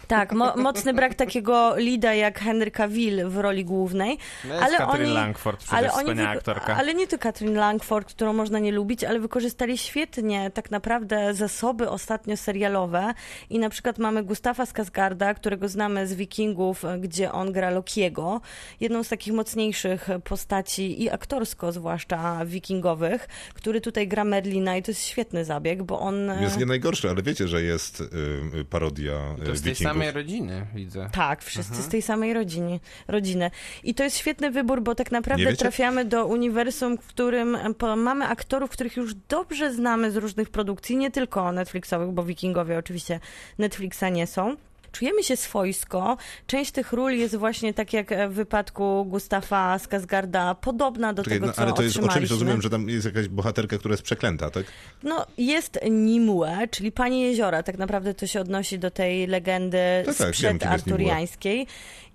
Tak, 0.08 0.34
mo 0.34 0.56
mocny 0.56 0.94
brak 0.94 1.16
takiego 1.16 1.76
lida 1.78 2.14
jak 2.14 2.40
Henry 2.40 2.72
Cavill 2.72 3.30
w 3.30 3.38
roli 3.38 3.66
głównej. 3.66 4.18
No 4.46 4.54
jest 4.54 4.66
Ale 4.66 4.78
Katrin 4.78 5.06
oni- 5.06 5.14
Langford, 5.14 5.60
przecież 5.60 5.78
Ale 5.78 5.94
oni 5.94 6.22
aktorka. 6.22 6.76
Ale 6.76 6.94
nie 6.94 7.08
tylko 7.08 7.24
Katrin 7.24 7.56
Langford, 7.56 8.10
którą 8.10 8.34
można 8.34 8.60
nie 8.60 8.72
lubić, 8.72 9.04
ale 9.04 9.20
wykorzystali 9.20 9.78
świetnie 9.78 10.52
tak 10.52 10.72
naprawdę 10.72 11.34
zasoby 11.34 11.90
ostatnio 11.90 12.38
serialowe. 12.38 13.14
I 13.50 13.60
na 13.60 13.70
przykład 13.70 13.98
mamy 13.98 14.24
Gustafa 14.24 14.66
Skarsgarda, 14.66 15.34
którego 15.34 15.68
znamy 15.68 16.08
z 16.08 16.14
Wikingów, 16.14 16.84
gdzie 17.00 17.32
on 17.32 17.52
gra 17.52 17.70
Lokiego. 17.70 18.42
Jedną 18.80 19.04
z 19.04 19.10
takich 19.10 19.34
mocniejszych 19.34 20.08
postaci 20.24 21.04
i 21.04 21.10
aktorsko 21.10 21.72
zwłaszcza 21.72 22.46
wikingowych, 22.46 23.28
który 23.54 23.82
tutaj 23.82 24.08
gra 24.08 24.24
Merlina 24.24 24.78
i 24.78 24.84
to 24.84 24.92
jest 24.92 25.06
świetny 25.06 25.46
zabieg, 25.46 25.84
bo 25.84 26.00
on... 26.00 26.32
Jest 26.42 26.58
nie 26.58 26.66
najgorszy, 26.66 27.10
ale 27.10 27.22
wiecie, 27.22 27.48
że 27.48 27.62
jest 27.62 28.02
y, 28.02 28.04
y, 28.60 28.66
parodia 28.66 29.14
y, 29.14 29.54
Wikingów. 29.54 29.87
Samej 29.88 30.12
rodziny, 30.12 30.66
widzę. 30.76 31.10
Tak, 31.12 31.44
wszyscy 31.44 31.76
z 31.76 31.88
tej 31.88 32.02
samej 32.02 32.34
rodziny, 32.34 32.80
rodziny. 33.08 33.52
I 33.84 33.96
to 33.96 34.04
jest 34.04 34.18
świetny 34.18 34.52
wybór, 34.52 34.82
bo 34.82 34.96
tak 34.96 35.12
naprawdę 35.12 35.56
trafiamy 35.56 36.06
do 36.06 36.26
uniwersum, 36.26 36.98
w 36.98 37.08
którym 37.08 37.58
mamy 37.98 38.26
aktorów, 38.26 38.70
których 38.70 38.98
już 38.98 39.14
dobrze 39.14 39.74
znamy 39.74 40.12
z 40.12 40.16
różnych 40.16 40.50
produkcji, 40.50 40.98
nie 40.98 41.12
tylko 41.12 41.52
Netflixowych, 41.52 42.10
bo 42.10 42.24
Wikingowie 42.24 42.78
oczywiście 42.78 43.20
Netflixa 43.58 44.04
nie 44.12 44.28
są. 44.28 44.56
Czujemy 44.92 45.24
się 45.24 45.36
swojsko. 45.38 46.18
Część 46.48 46.72
tych 46.72 46.94
ról 46.94 47.12
jest 47.12 47.36
właśnie 47.36 47.74
tak 47.74 47.94
jak 47.94 48.30
w 48.30 48.34
wypadku 48.34 49.06
Gustafa 49.06 49.80
Skarsgarda, 49.80 50.56
podobna 50.56 51.14
do 51.14 51.24
Czekaj, 51.24 51.36
tego, 51.38 51.48
no, 51.48 51.54
co 51.54 51.62
ale 51.62 51.74
to 51.74 51.84
jest 51.84 51.96
o 51.96 52.00
czymś, 52.00 52.06
otrzymaliśmy. 52.08 52.36
rozumiem, 52.36 52.62
że 52.62 52.70
tam 52.70 52.90
jest 52.90 53.06
jakaś 53.06 53.28
bohaterka, 53.28 53.78
która 53.78 53.94
jest 53.94 54.04
przeklęta, 54.04 54.50
tak? 54.50 54.66
No, 55.04 55.26
jest 55.38 55.80
Nimue, 55.92 56.68
czyli 56.72 56.92
Pani 56.92 57.22
Jeziora. 57.22 57.64
Tak 57.64 57.78
naprawdę 57.78 58.14
to 58.14 58.28
się 58.28 58.42
odnosi 58.42 58.80
do 58.80 58.92
tej 58.92 59.28
legendy 59.28 59.78
Tak, 60.06 60.16
tak, 60.16 60.26
wiem, 60.26 60.34
sprzed 60.34 60.62
Nimue. 60.62 60.74
arturiańskiej. 60.74 61.68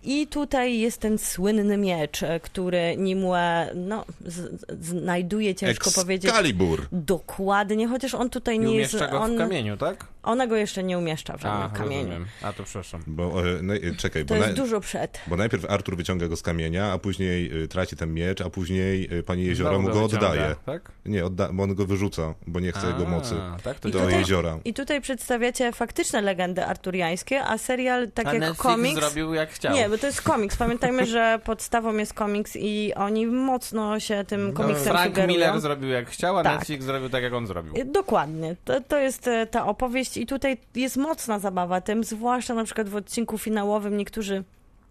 I 0.04 0.26
tutaj 0.26 0.78
jest 0.78 1.00
ten 1.00 1.18
słynny 1.18 1.76
miecz, 1.76 2.22
e, 2.22 2.40
który 2.40 2.96
Nimue, 2.96 3.66
no, 3.74 4.04
z, 4.26 4.60
znajduje, 4.84 5.54
ciężko 5.54 5.90
powiedzieć. 5.90 6.30
Excalibur. 6.30 6.86
Dokładnie, 6.92 7.88
chociaż 7.88 8.14
on 8.14 8.30
tutaj 8.30 8.58
Nie 8.58 8.66
nie 8.66 8.74
jest. 8.76 8.94
umieszcza 8.94 9.10
go 9.12 9.20
on, 9.20 9.34
w 9.34 9.38
kamieniu, 9.38 9.76
tak? 9.76 10.06
Ona 10.22 10.46
go 10.46 10.56
jeszcze 10.56 10.82
nie 10.82 10.98
umieszcza 10.98 11.36
w 11.36 11.46
A, 11.46 11.60
żadnym 11.62 11.70
kamieniu. 11.82 12.02
rozumiem. 12.08 12.26
A, 12.42 12.52
to 12.52 12.62
przepraszam. 12.64 13.02
Bo, 13.06 13.48
e, 13.48 13.62
no, 13.62 13.74
e, 13.74 13.94
czekaj, 13.96 14.22
To 14.24 14.28
bo, 14.28 14.34
jest 14.34 14.48
na, 14.48 14.54
dużo 14.54 14.80
przed. 14.80 15.20
bo 15.26 15.36
najpierw 15.36 15.70
Artur 15.70 15.96
wyciąga 15.96 16.28
go 16.28 16.36
z 16.36 16.42
kamienia, 16.42 16.92
a 16.92 16.98
później 16.98 17.50
traci 17.70 17.96
ten 17.96 18.14
miecz, 18.14 18.40
a 18.40 18.50
później 18.50 19.08
pani 19.26 19.44
jeziora 19.44 19.78
mu 19.78 19.88
go 19.88 20.02
wyciąga, 20.08 20.28
oddaje. 20.30 20.54
Tak? 20.66 20.92
Nie, 21.06 21.24
odda, 21.24 21.48
bo 21.52 21.62
on 21.62 21.74
go 21.74 21.86
wyrzuca, 21.86 22.34
bo 22.46 22.60
nie 22.60 22.72
chce 22.72 22.86
jego 22.86 23.06
A, 23.06 23.10
mocy 23.10 23.34
Tak, 23.64 23.80
to 23.80 23.88
I 23.88 23.92
do 23.92 24.00
tutaj- 24.00 24.18
jeziora. 24.18 24.58
I 24.64 24.74
tutaj 24.74 25.00
przedstawiacie 25.00 25.72
faktyczne 25.72 26.20
legendy 26.20 26.64
arturiańskie, 26.64 27.44
a 27.44 27.58
serial, 27.58 28.10
tak 28.14 28.26
A 28.26 28.30
jak 28.32 28.40
Netflix 28.40 28.62
komiks. 28.62 28.94
zrobił 29.00 29.34
jak 29.34 29.50
chciał. 29.50 29.74
Nie, 29.74 29.88
bo 29.92 29.98
to 29.98 30.06
jest 30.06 30.22
komiks. 30.22 30.56
Pamiętajmy, 30.56 31.06
że 31.06 31.40
podstawą 31.44 31.96
jest 31.96 32.14
komiks 32.14 32.56
i 32.56 32.92
oni 32.94 33.26
mocno 33.26 34.00
się 34.00 34.24
tym 34.24 34.46
No, 34.46 34.52
komiksem 34.52 34.84
Frank 34.92 35.06
sugerują. 35.06 35.26
Miller 35.38 35.60
zrobił 35.60 35.88
jak 35.88 36.10
chciał, 36.10 36.38
a 36.38 36.42
Tak. 36.42 36.58
Netflix 36.58 36.84
zrobił 36.84 37.08
tak, 37.08 37.22
jak 37.22 37.32
on 37.32 37.46
zrobił. 37.46 37.74
Dokładnie. 37.84 38.56
To, 38.64 38.80
to 38.80 38.98
jest 38.98 39.28
e, 39.28 39.46
ta 39.46 39.66
opowieść 39.66 40.16
i 40.16 40.26
tutaj 40.26 40.56
jest 40.74 40.96
mocna 40.96 41.38
zabawa 41.38 41.80
tym, 41.80 42.04
zwłaszcza 42.04 42.54
na 42.54 42.64
przykład 42.64 42.88
w 42.88 42.96
odcinku 42.96 43.38
finałowym 43.38 43.96
niektórzy 43.96 44.44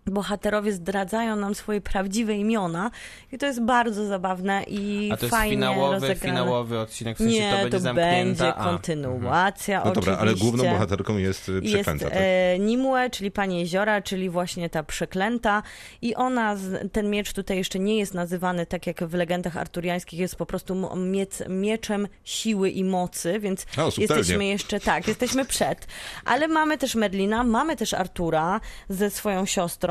bohaterowie 0.06 0.72
zdradzają 0.74 1.36
nam 1.36 1.56
swoje 1.56 1.82
prawdziwe 1.82 2.34
imiona 2.36 2.92
i 3.32 3.38
to 3.38 3.46
jest 3.46 3.62
bardzo 3.62 4.06
zabawne 4.06 4.64
i 4.64 5.10
A 5.14 5.18
to 5.18 5.26
jest 5.26 5.36
fajnie 5.36 5.56
finałowy, 5.56 5.94
rozegrane. 5.94 6.20
finałowy 6.20 6.80
odcinek, 6.80 7.16
w 7.16 7.20
sensie 7.20 7.40
Nie, 7.40 7.52
to 7.52 7.58
będzie 7.62 7.80
zamknięta. 7.80 8.12
będzie 8.12 8.56
A, 8.56 8.64
kontynuacja 8.64 9.82
No 9.86 9.92
dobra, 9.92 10.18
ale 10.18 10.36
główną 10.36 10.64
bohaterką 10.64 11.18
jest 11.18 11.50
e, 11.50 11.52
Jest 11.52 11.66
przeklęta, 11.74 12.06
tak? 12.10 12.18
e, 12.22 12.60
Nimue, 12.60 13.10
czyli 13.12 13.32
pani 13.32 13.60
jeziora, 13.60 14.02
czyli 14.02 14.30
właśnie 14.30 14.70
ta 14.70 14.84
przeklęta 14.84 15.64
i 16.02 16.16
ona, 16.16 16.56
ten 16.92 17.10
miecz 17.10 17.34
tutaj 17.34 17.58
jeszcze 17.58 17.80
nie 17.80 17.98
jest 17.98 18.14
nazywany 18.14 18.66
tak 18.66 18.88
jak 18.88 19.04
w 19.04 19.14
legendach 19.14 19.58
arturiańskich, 19.58 20.20
jest 20.20 20.36
po 20.36 20.46
prostu 20.46 20.96
miec, 20.98 21.44
mieczem 21.50 22.08
siły 22.24 22.70
i 22.70 22.84
mocy, 22.84 23.40
więc 23.40 23.66
O, 23.78 23.92
jesteśmy 23.98 24.46
jeszcze, 24.46 24.80
tak, 24.80 25.08
jesteśmy 25.08 25.46
przed. 25.46 25.88
Ale 26.26 26.48
mamy 26.48 26.78
też 26.78 26.96
Merlina, 26.96 27.44
mamy 27.44 27.76
też 27.76 27.94
Artura 27.94 28.60
ze 28.90 29.10
swoją 29.10 29.46
siostrą, 29.46 29.91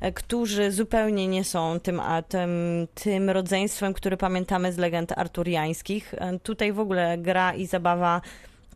e, 0.00 0.12
którzy 0.12 0.72
zupełnie 0.72 1.28
nie 1.28 1.44
są 1.44 1.80
tym, 1.80 2.00
a, 2.00 2.22
tym, 2.22 2.50
tym 2.94 3.30
rodzeństwem, 3.30 3.94
które 3.94 4.16
pamiętamy 4.16 4.72
z 4.72 4.78
legend 4.78 5.12
arturiańskich. 5.12 6.14
E, 6.14 6.38
Tutaj 6.38 6.72
w 6.72 6.80
ogóle 6.80 7.18
gra 7.18 7.54
i 7.54 7.66
zabawa 7.66 8.20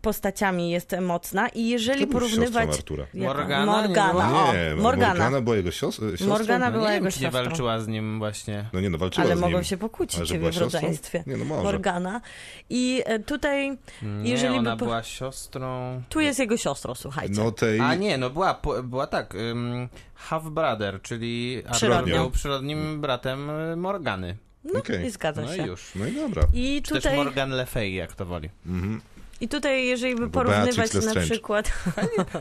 postaciami 0.03 0.71
jest 0.71 0.95
mocna 1.01 1.49
i 1.49 1.69
jeżeli 1.69 2.07
Kto 2.07 2.21
siostrą 2.21 2.21
porównywać... 2.39 2.77
Artura? 2.79 3.07
Morgana, 3.15 3.59
nie 3.83 3.89
Morgana, 3.89 4.13
była? 4.13 4.45
o, 4.49 4.53
Nie, 4.53 4.75
Morgana. 4.83 5.09
Morgana 5.15 5.41
była 5.41 5.57
jego 5.57 5.71
sios- 5.71 6.01
siostrą? 6.11 6.27
Morgana 6.29 6.67
No 6.71 6.73
była 6.79 6.89
nie 6.89 6.95
jego 6.95 7.11
czy 7.11 7.19
nie 7.21 7.27
siostrą. 7.27 7.45
walczyła 7.45 7.81
z 7.81 7.89
nim 7.89 8.19
właśnie. 8.19 8.65
No 8.73 8.81
nie, 8.81 8.91
no 8.91 8.99
walczyła 8.99 9.27
Ale 9.27 9.37
z 9.37 9.41
mogą 9.41 9.55
nim. 9.55 9.65
się 9.65 9.75
Ale 9.77 9.81
pokłócić 9.81 10.29
że 10.29 10.39
była 10.39 10.51
w 10.51 10.55
siostrą? 10.55 10.81
rodzeństwie. 10.81 11.25
Nie, 11.27 11.37
no 11.37 11.45
może. 11.45 11.63
Morgana. 11.63 12.21
I 12.71 13.03
e, 13.07 13.19
tutaj, 13.19 13.79
Nie, 14.03 14.31
jeżeli 14.31 14.59
ona 14.59 14.77
by... 14.77 14.85
była 14.85 15.03
siostrą... 15.03 16.03
Tu 16.09 16.21
jest 16.21 16.39
jego 16.39 16.57
siostrą, 16.57 16.95
słuchajcie. 16.95 17.35
No 17.37 17.53
tej... 17.53 17.81
A 17.81 17.95
nie, 17.95 18.19
no 18.19 18.31
była, 18.31 18.61
była 18.83 19.07
tak, 19.07 19.35
um, 19.35 19.89
half 20.15 20.45
brother, 20.45 21.03
czyli 21.03 21.63
Przyrodnią. 21.73 22.17
Był 22.17 22.31
przyrodnim 22.31 23.01
bratem 23.01 23.51
y, 23.51 23.77
Morgany. 23.77 24.37
no 24.65 24.81
okej. 24.81 25.07
i 25.07 25.11
zgadza 25.11 25.43
No 25.43 25.57
się. 25.57 25.63
i 25.63 25.67
już. 25.67 25.91
No 25.95 26.07
i 26.07 26.13
dobra. 26.15 26.43
I 26.55 26.83
Czy 26.85 26.95
też 26.95 27.03
tutaj, 27.03 27.17
Morgan 27.17 27.51
Le 27.51 27.67
Fay, 27.67 27.93
jak 27.95 28.13
to 28.15 28.27
woli. 28.27 28.49
Mhm. 28.67 29.01
I 29.41 29.49
tutaj, 29.49 29.87
jeżeli 29.87 30.15
by 30.15 30.31
porównywać 30.31 30.95
na 31.15 31.21
przykład... 31.21 31.73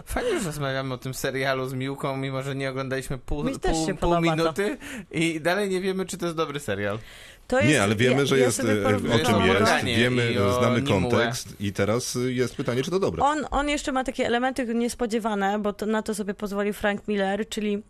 Fajnie, 0.05 0.39
że 0.39 0.45
rozmawiamy 0.45 0.93
o 0.93 0.97
tym 0.97 1.13
serialu 1.13 1.67
z 1.67 1.73
Miłką, 1.73 2.17
mimo 2.17 2.41
że 2.41 2.55
nie 2.55 2.69
oglądaliśmy 2.69 3.17
pół, 3.17 3.43
pół, 3.43 3.59
pół 3.59 3.95
podoba 3.95 4.15
to. 4.15 4.35
minuty 4.35 4.77
i 5.11 5.41
dalej 5.41 5.69
nie 5.69 5.81
wiemy, 5.81 6.05
czy 6.05 6.17
to 6.17 6.25
jest 6.25 6.37
dobry 6.37 6.59
serial. 6.59 6.99
To 7.47 7.59
jest, 7.59 7.69
Nie, 7.69 7.83
ale 7.83 7.95
wiemy, 7.95 8.19
ja, 8.19 8.25
że 8.25 8.39
ja 8.39 8.45
jest 8.45 8.59
e, 8.59 8.87
o 8.87 8.91
czym 8.99 9.07
jest, 9.11 9.31
Morganie 9.31 9.97
wiemy, 9.97 10.33
znamy 10.59 10.81
Nimue. 10.81 11.01
kontekst 11.01 11.61
i 11.61 11.73
teraz 11.73 12.17
jest 12.27 12.55
pytanie, 12.55 12.83
czy 12.83 12.91
to 12.91 12.99
dobre. 12.99 13.23
On, 13.23 13.45
on 13.51 13.69
jeszcze 13.69 13.91
ma 13.91 14.03
takie 14.03 14.25
elementy 14.25 14.75
niespodziewane, 14.75 15.59
bo 15.59 15.73
to, 15.73 15.85
na 15.85 16.01
to 16.01 16.15
sobie 16.15 16.33
pozwolił 16.33 16.73
Frank 16.73 17.07
Miller, 17.07 17.49
czyli 17.49 17.83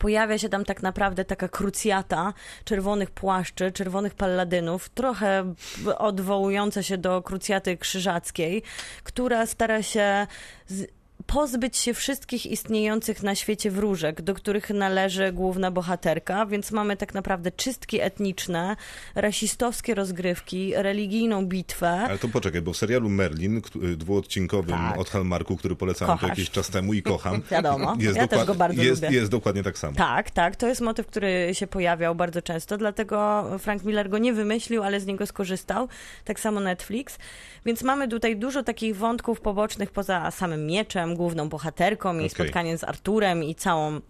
pojawia 0.00 0.38
się 0.38 0.48
tam 0.48 0.64
tak 0.64 0.82
naprawdę 0.82 1.24
taka 1.24 1.48
krucjata 1.48 2.32
czerwonych 2.64 3.10
płaszczy, 3.10 3.72
czerwonych 3.72 4.14
palladynów, 4.14 4.88
trochę 4.88 5.54
odwołująca 5.98 6.82
się 6.82 6.98
do 6.98 7.22
krucjaty 7.22 7.76
krzyżackiej, 7.76 8.62
która 9.04 9.46
stara 9.46 9.82
się 9.82 10.26
z, 10.66 10.99
pozbyć 11.26 11.76
się 11.76 11.94
wszystkich 11.94 12.46
istniejących 12.46 13.22
na 13.22 13.34
świecie 13.34 13.70
wróżek, 13.70 14.22
do 14.22 14.34
których 14.34 14.70
należy 14.70 15.32
główna 15.32 15.70
bohaterka, 15.70 16.46
więc 16.46 16.70
mamy 16.72 16.96
tak 16.96 17.14
naprawdę 17.14 17.50
czystki 17.52 18.00
etniczne, 18.00 18.76
rasistowskie 19.14 19.94
rozgrywki, 19.94 20.72
religijną 20.76 21.46
bitwę. 21.46 21.88
Ale 21.90 22.18
to 22.18 22.28
poczekaj, 22.28 22.62
bo 22.62 22.72
w 22.72 22.76
serialu 22.76 23.08
Merlin, 23.08 23.62
y, 23.84 23.96
dwuodcinkowym 23.96 24.76
Tak. 24.76 24.98
od 24.98 25.10
Hallmarku, 25.10 25.56
który 25.56 25.76
polecałem 25.76 26.14
tu 26.18 26.20
Kochasz. 26.20 26.38
jakiś 26.38 26.50
czas 26.50 26.68
temu 26.70 26.94
i 26.94 27.02
kocham, 27.02 27.42
Wiadomo, 27.50 27.96
ja 28.16 28.28
też 28.28 28.44
go 28.44 28.54
bardzo 28.54 28.82
jest, 28.82 29.02
lubię. 29.02 29.16
jest 29.16 29.30
dokładnie 29.30 29.62
tak 29.62 29.78
samo. 29.78 29.96
Tak, 29.96 30.30
tak, 30.30 30.56
to 30.56 30.66
jest 30.66 30.80
motyw, 30.80 31.06
który 31.06 31.48
się 31.52 31.66
pojawiał 31.66 32.14
bardzo 32.14 32.42
często, 32.42 32.76
dlatego 32.78 33.44
Frank 33.58 33.84
Miller 33.84 34.08
go 34.08 34.18
nie 34.18 34.32
wymyślił, 34.32 34.82
ale 34.82 35.00
z 35.00 35.06
niego 35.06 35.26
skorzystał. 35.26 35.88
Tak 36.24 36.40
samo 36.40 36.60
Netflix. 36.60 37.18
Więc 37.66 37.82
mamy 37.82 38.08
tutaj 38.08 38.36
dużo 38.36 38.62
takich 38.62 38.96
wątków 38.96 39.40
pobocznych 39.40 39.90
poza 39.90 40.30
samym 40.30 40.66
mieczem, 40.66 41.09
główną 41.14 41.48
bohaterką 41.48 42.14
i 42.14 42.16
Okej. 42.16 42.30
spotkaniem 42.30 42.78
z 42.78 42.84
Arturem 42.84 43.44
i 43.44 43.54
całą 43.54 44.00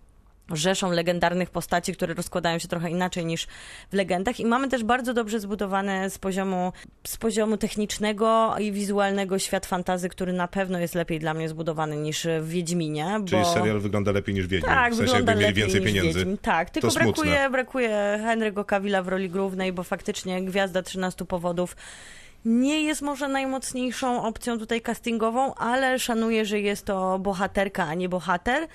rzeszą 0.57 0.91
legendarnych 0.91 1.51
postaci, 1.51 1.93
które 1.93 2.15
rozkładają 2.15 2.59
się 2.59 2.69
trochę 2.69 2.91
inaczej 2.91 3.25
niż 3.25 3.47
w 3.91 3.95
legendach 3.95 4.41
i 4.41 4.47
mamy 4.47 4.69
też 4.69 4.85
bardzo 4.85 5.15
dobrze 5.15 5.41
zbudowany 5.41 6.11
z 6.11 6.19
poziomu, 6.19 6.73
z 7.07 7.17
poziomu 7.17 7.57
technicznego 7.57 8.55
i 8.59 8.73
wizualnego 8.73 9.39
świat 9.39 9.67
fantazy, 9.67 10.09
który 10.09 10.33
na 10.33 10.49
pewno 10.49 10.79
jest 10.79 10.95
lepiej 10.95 11.19
dla 11.19 11.35
mnie 11.35 11.49
zbudowany 11.49 11.97
niż 11.97 12.27
w 12.41 12.49
Wiedźminie, 12.49 13.21
Czyli 13.27 13.43
bo... 13.43 13.55
serial 13.55 13.81
wygląda 13.81 14.13
lepiej 14.13 14.35
niż 14.35 14.47
Wiedźmin. 14.47 14.75
Tak, 14.75 14.93
w 14.93 14.97
sensie 14.97 15.13
wygląda 15.13 15.33
jakby 15.33 15.45
mieli 15.45 15.55
więcej 15.55 15.81
pieniędzy. 15.81 16.19
Wiedźmin. 16.19 16.39
Tak, 16.39 16.71
tylko 16.71 16.89
brakuje, 16.89 17.51
brakuje 17.51 18.21
Henry'ego 18.23 18.67
Cavilla 18.67 19.03
w 19.03 19.09
roli 19.09 19.31
głównej, 19.31 19.73
bo 19.73 19.83
faktycznie 19.83 20.43
Gwiazda 20.43 20.83
13 20.83 21.25
powodów 21.25 21.77
nie 22.45 22.83
jest 22.83 23.03
może 23.03 23.29
najmocniejszą 23.29 24.23
opcją 24.23 24.59
tutaj 24.59 24.81
castingową, 24.81 25.55
ale 25.55 25.99
szanuję, 25.99 26.45
że 26.45 26.61
jest 26.61 26.85
to 26.85 27.19
bohaterka, 27.19 27.85
a 27.85 27.95
nie 27.95 28.09
bohater. 28.09 28.69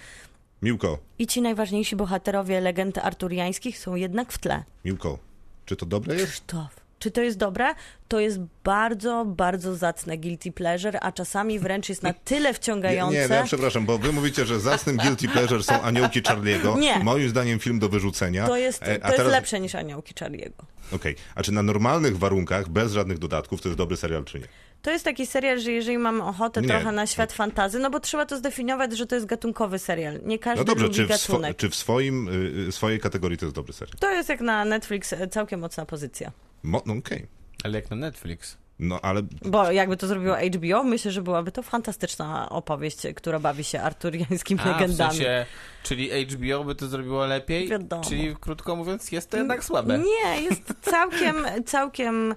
Miłko, 0.62 1.00
I 1.20 1.28
ci 1.28 1.42
najważniejsi 1.42 1.96
bohaterowie 1.96 2.62
legend 2.62 2.98
arturiańskich 2.98 3.80
są 3.80 3.96
jednak 3.96 4.32
w 4.32 4.38
tle. 4.38 4.64
Miłko, 4.86 5.20
czy 5.66 5.76
to 5.76 5.86
dobre 5.86 6.14
jest? 6.16 6.26
Krzysztof. 6.28 6.85
Czy 7.00 7.12
to 7.12 7.22
jest 7.22 7.38
dobre? 7.38 7.74
To 8.08 8.20
jest 8.20 8.40
bardzo, 8.64 9.26
bardzo 9.26 9.76
zacne 9.76 10.18
guilty 10.18 10.52
pleasure, 10.52 11.00
a 11.02 11.12
czasami 11.12 11.60
wręcz 11.60 11.90
jest 11.90 12.04
na 12.04 12.14
tyle 12.26 12.50
Nie, 12.50 12.54
wciągające. 12.54 13.18
nie, 13.18 13.28
no 13.28 13.36
ja 13.36 13.44
przepraszam, 13.44 13.86
bo 13.86 13.98
wy 13.98 14.12
mówicie, 14.12 14.46
że 14.46 14.60
zacnym 14.60 14.98
guilty 14.98 15.28
pleasure 15.28 15.64
są 15.64 15.82
aniołki 15.82 16.22
Charlie'ego. 16.22 16.78
Nie. 16.80 17.00
Moim 17.00 17.30
zdaniem 17.30 17.60
film 17.60 17.80
do 17.80 17.90
wyrzucenia. 17.90 18.48
To 18.48 18.58
jest, 18.58 18.84
E, 18.84 18.86
to 18.86 18.92
a 19.06 19.08
jest 19.08 19.18
teraz- 19.18 19.32
lepsze 19.32 19.60
niż 19.60 19.76
Aniołki 19.76 20.14
Charlie'ego. 20.14 20.64
Okej, 20.92 21.16
a 21.36 21.44
czy 21.44 21.52
na 21.52 21.64
normalnych 21.64 22.18
warunkach, 22.18 22.70
bez 22.70 22.92
żadnych 22.94 23.18
dodatków, 23.20 23.62
to 23.62 23.70
jest 23.70 23.78
dobry 23.78 23.98
serial, 23.98 24.24
czy 24.26 24.40
nie? 24.40 24.46
To 24.82 24.92
jest 24.92 25.06
taki 25.06 25.26
serial, 25.28 25.60
że 25.60 25.72
jeżeli 25.72 25.98
mamy 25.98 26.24
ochotę 26.24 26.62
Nie. 26.62 26.68
trochę 26.68 26.92
na 26.92 27.08
świat 27.08 27.34
fantazy, 27.34 27.80
no 27.80 27.90
bo 27.90 28.00
trzeba 28.00 28.26
to 28.26 28.38
zdefiniować, 28.38 28.98
że 28.98 29.06
to 29.06 29.16
jest 29.16 29.28
gatunkowy 29.28 29.80
serial. 29.80 30.20
Nie 30.24 30.40
każdy 30.40 30.60
No 30.60 30.66
dobrze, 30.66 30.90
czy 30.90 31.06
w, 31.08 31.56
czy 31.58 31.70
w 31.70 31.76
swoim, 31.76 32.28
y, 32.28 32.68
y, 32.68 32.72
swojej 32.72 33.00
kategorii 33.00 33.38
to 33.38 33.46
jest 33.46 33.56
dobry 33.56 33.74
serial? 33.74 33.98
To 34.00 34.12
jest 34.12 34.30
jak 34.30 34.42
na 34.42 34.66
Netflix 34.66 35.14
e, 35.14 35.28
całkiem 35.28 35.60
mocna 35.60 35.86
pozycja. 35.86 36.32
Mo- 36.64 36.84
no 36.86 36.94
okej. 36.94 37.28
Ale 37.64 37.76
jak 37.80 37.90
na 37.90 37.96
Netflix. 37.96 38.58
No 38.80 39.00
ale 39.02 39.22
Bo 39.46 39.72
jakby 39.72 39.98
to 39.98 40.08
zrobiło 40.08 40.36
HBO, 40.36 40.84
myślę, 40.84 41.12
że 41.12 41.22
byłaby 41.22 41.52
to 41.52 41.64
fantastyczna 41.64 42.50
opowieść, 42.50 42.98
która 43.16 43.40
bawi 43.40 43.64
się 43.64 43.82
arturiańskimi 43.82 44.60
A, 44.60 44.64
w 44.64 44.66
legendami. 44.68 45.12
sensie, 45.18 45.46
czyli 45.84 46.10
HBO 46.26 46.64
by 46.64 46.76
to 46.76 46.88
zrobiło 46.88 47.26
lepiej? 47.26 47.68
Wiadomo. 47.68 48.04
Czyli 48.04 48.36
krótko 48.40 48.76
mówiąc, 48.76 49.12
jest 49.12 49.30
to 49.30 49.38
jednak 49.38 49.64
słabe. 49.64 50.00
Nie, 50.00 50.42
jest 50.42 50.74
całkiem, 50.82 51.36
całkiem 51.66 52.36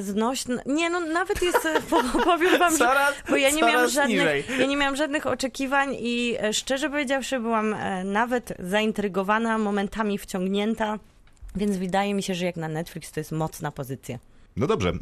znośny. 0.00 0.58
Nie, 0.66 0.90
no 0.90 1.00
nawet 1.00 1.42
jest, 1.42 1.66
e, 1.66 1.80
po- 1.90 2.02
powiem 2.24 2.58
wam, 2.58 2.72
że 2.72 2.78
Coraz, 2.78 3.14
Bo 3.30 3.36
ja 3.36 3.50
nie 3.50 3.62
miałam 3.62 3.88
żadnych, 3.90 4.18
niżej. 4.18 4.44
ja 4.60 4.66
nie 4.66 4.76
miałam 4.76 4.96
żadnych 4.96 5.26
oczekiwań 5.26 5.96
i 6.00 6.36
e, 6.40 6.52
szczerze 6.52 6.90
powiedziawszy 6.90 7.40
byłam 7.40 7.74
e, 7.74 8.04
nawet 8.04 8.52
zaintrygowana, 8.58 9.58
momentami 9.58 10.18
wciągnięta, 10.18 10.98
więc 11.54 11.76
wydaje 11.76 12.14
mi 12.14 12.22
się, 12.22 12.34
że 12.34 12.44
jak 12.44 12.56
na 12.56 12.68
Netflix 12.68 13.12
to 13.12 13.20
jest 13.20 13.32
mocna 13.32 13.70
pozycja. 13.72 14.18
no 14.56 14.66
dobrze, 14.66 14.92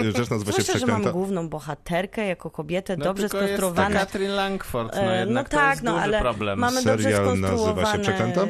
y, 0.00 0.12
rzecz 0.16 0.30
nazywa 0.30 0.52
się 0.52 0.62
Zwłaszcza, 0.62 0.72
że 0.78 0.86
mam 0.86 0.96
Przeklęta. 0.96 1.12
główną 1.12 1.48
bohaterkę 1.48 2.26
jako 2.26 2.50
kobietę, 2.50 2.96
No, 2.96 3.04
dobrze 3.04 3.28
skonstruowana. 3.28 4.00
Katrin 4.00 4.30
Langford, 4.30 4.94
no 4.96 5.02
E, 5.02 5.20
jednak 5.20 5.52
no 5.52 5.58
tak, 5.58 5.64
to 5.66 5.70
jest 5.70 5.82
no 5.82 5.90
duży 5.92 6.02
ale 6.04 6.20
problem. 6.20 6.58
mamy 6.58 6.82
dobrze 6.84 7.02
Serial 7.12 7.40
nazywa 7.40 7.92
się. 7.92 7.98
Przeklęta? 7.98 8.46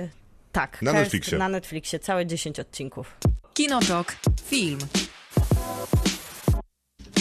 Tak, 0.52 0.82
Na 0.82 0.92
Netflixie. 0.92 1.38
Na 1.38 1.48
Netflixie, 1.48 1.98
całe 1.98 2.26
10 2.26 2.60
odcinków. 2.60 3.16
Kinotok. 3.54 4.16
Film. 4.44 4.78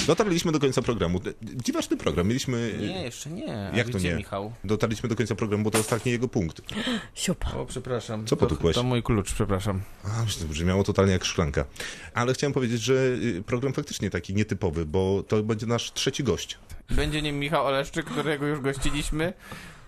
Dotarliśmy 0.10 0.52
do 0.52 0.60
końca 0.60 0.82
programu. 0.82 1.20
Dziwaczny 1.42 1.98
program. 1.98 2.28
Mieliśmy... 2.28 2.74
Nie, 2.80 3.04
jeszcze 3.04 3.30
nie. 3.30 3.70
A 3.74 3.78
Jak 3.78 3.90
to 3.90 4.00
nie? 4.00 4.16
Michał? 4.16 4.54
Dotarliśmy 4.64 5.10
do 5.10 5.16
końca 5.16 5.36
programu, 5.36 5.64
bo 5.64 5.72
to 5.72 5.80
ostatni 5.80 6.12
jego 6.12 6.28
punkt. 6.28 6.62
Siupa. 7.16 7.54
O, 7.54 7.66
przepraszam. 7.66 8.26
Co 8.26 8.36
to, 8.36 8.40
potukłeś? 8.40 8.76
To 8.76 8.84
mój 8.84 9.04
klucz, 9.04 9.34
przepraszam. 9.34 9.82
A, 10.04 10.24
myślę, 10.24 10.42
że 10.42 10.48
brzmiało 10.48 10.84
totalnie 10.84 11.12
jak 11.12 11.26
szklanka. 11.26 11.66
Ale 12.14 12.34
chciałem 12.34 12.54
powiedzieć, 12.54 12.82
że 12.82 12.94
y, 12.94 13.44
program 13.46 13.74
faktycznie 13.74 14.10
taki 14.10 14.34
nietypowy, 14.34 14.86
bo 14.86 15.24
to 15.28 15.44
będzie 15.44 15.66
nasz 15.66 15.94
trzeci 15.94 16.24
gość. 16.24 16.58
Będzie 16.90 17.22
nim 17.22 17.40
Michał 17.40 17.66
Oleszczyk, 17.66 18.06
którego 18.06 18.48
już 18.48 18.60
gościliśmy, 18.60 19.34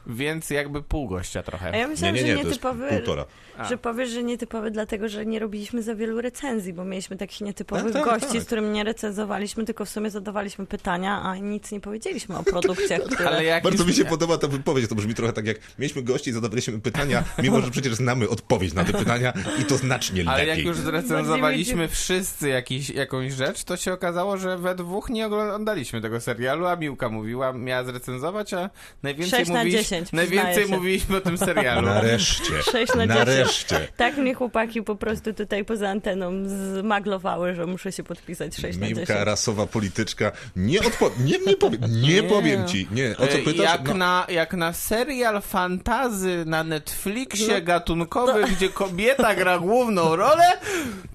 więc 0.07 0.49
jakby 0.49 0.81
pół 0.83 1.07
gościa 1.07 1.39
A 1.39 1.43
trochę. 1.43 1.77
ja 1.77 1.87
myślałam, 1.87 2.15
nie, 2.15 2.23
nie, 2.23 2.27
nie, 2.29 2.37
że 2.37 2.43
nietypowy, 2.43 2.87
półtora. 2.89 3.25
A. 3.57 3.65
że 3.65 3.77
powiesz, 3.77 4.09
że 4.09 4.23
nietypowy 4.23 4.71
dlatego, 4.71 5.09
że 5.09 5.25
nie 5.25 5.39
robiliśmy 5.39 5.83
za 5.83 5.95
wielu 5.95 6.21
recenzji, 6.21 6.73
bo 6.73 6.85
mieliśmy 6.85 7.17
takich 7.17 7.41
nietypowych 7.41 7.93
Tak, 7.93 8.05
tak, 8.05 8.19
gości, 8.19 8.33
tak. 8.33 8.41
z 8.41 8.45
którymi 8.45 8.69
nie 8.69 8.83
recenzowaliśmy, 8.83 9.65
tylko 9.65 9.85
w 9.85 9.89
sumie 9.89 10.09
zadawaliśmy 10.09 10.65
pytania, 10.65 11.21
a 11.23 11.37
nic 11.37 11.71
nie 11.71 11.79
powiedzieliśmy 11.79 12.37
o 12.37 12.43
produkcjach, 12.53 13.01
które... 13.01 13.27
Ale 13.29 13.43
jak 13.43 13.63
Bardzo 13.63 13.85
mi 13.85 13.93
się 13.93 14.03
nie- 14.03 14.09
podoba 14.09 14.37
ta 14.37 14.47
wypowiedź. 14.47 14.87
To 14.89 14.95
brzmi 14.95 15.13
trochę 15.13 15.33
tak 15.33 15.45
jak 15.45 15.57
mieliśmy 15.79 16.01
gości 16.01 16.29
i 16.29 16.33
zadawaliśmy 16.33 16.79
pytania, 16.81 17.23
mimo 17.43 17.61
że 17.61 17.71
przecież 17.71 17.93
znamy 17.95 18.29
odpowiedź 18.29 18.73
na 18.73 18.83
te 18.83 18.93
pytania 18.93 19.33
i 19.61 19.65
to 19.65 19.77
znacznie 19.77 20.23
Ale 20.27 20.37
lepiej. 20.45 20.57
jak 20.57 20.65
już 20.67 20.77
zrecenzowaliśmy 20.77 21.87
wszyscy 21.87 22.49
jakiś, 22.49 22.89
jakąś 22.89 23.33
rzecz, 23.33 23.63
to 23.63 23.77
się 23.77 23.93
okazało, 23.93 24.37
że 24.37 24.57
we 24.57 24.75
dwóch 24.75 25.09
nie 25.09 25.25
oglądaliśmy 25.25 26.01
tego 26.01 26.19
serialu, 26.21 26.65
a 26.65 26.75
Miłka 26.75 27.09
mówiła, 27.09 27.53
miała 27.53 27.83
zrecenzować, 27.83 28.53
a 28.53 28.69
najwięcej, 29.03 29.45
mówiliśmy, 29.47 29.90
10, 29.91 30.11
najwięcej 30.11 30.67
się. 30.67 30.71
mówiliśmy 30.75 31.17
o 31.17 31.21
tym 31.21 31.37
serialu. 31.37 31.81
Nareszcie. 31.87 32.63
Sześć 32.71 32.95
na 32.95 33.05
Nareszcie. 33.05 33.87
Tak 33.97 34.17
mnie 34.17 34.33
chłopaki 34.33 34.81
po 34.81 34.95
prostu 34.95 35.33
tutaj 35.33 35.65
poza 35.65 35.89
anteną 35.89 36.31
zmaglowały, 36.79 37.55
że 37.55 37.65
muszę 37.65 37.91
się 37.91 38.03
podpisać 38.03 38.55
6 38.55 38.77
na 38.77 38.87
10. 38.87 38.97
Miłka, 39.09 39.23
rasowa 39.23 39.65
polityczka. 39.67 40.31
Nie 40.55 40.79
odpowiem. 40.79 41.25
Nie, 41.25 41.39
nie 41.47 41.55
powiem. 41.55 41.81
Nie, 42.01 42.13
Nie. 42.13 42.23
powiem 42.23 42.67
ci. 42.67 42.87
Nie. 42.91 43.15
O 43.17 43.27
co 43.27 43.37
pytasz? 43.37 43.57
Jak, 43.65 43.87
No. 43.87 43.93
na, 43.93 44.25
jak 44.29 44.53
na 44.53 44.73
serial 44.73 45.41
fantazy 45.41 46.43
na 46.45 46.63
Netflixie 46.63 47.53
No, 47.59 47.61
gatunkowy, 47.65 48.43
gdzie 48.43 48.69
kobieta 48.69 49.35
gra 49.35 49.59
główną 49.59 50.15
rolę, 50.15 50.43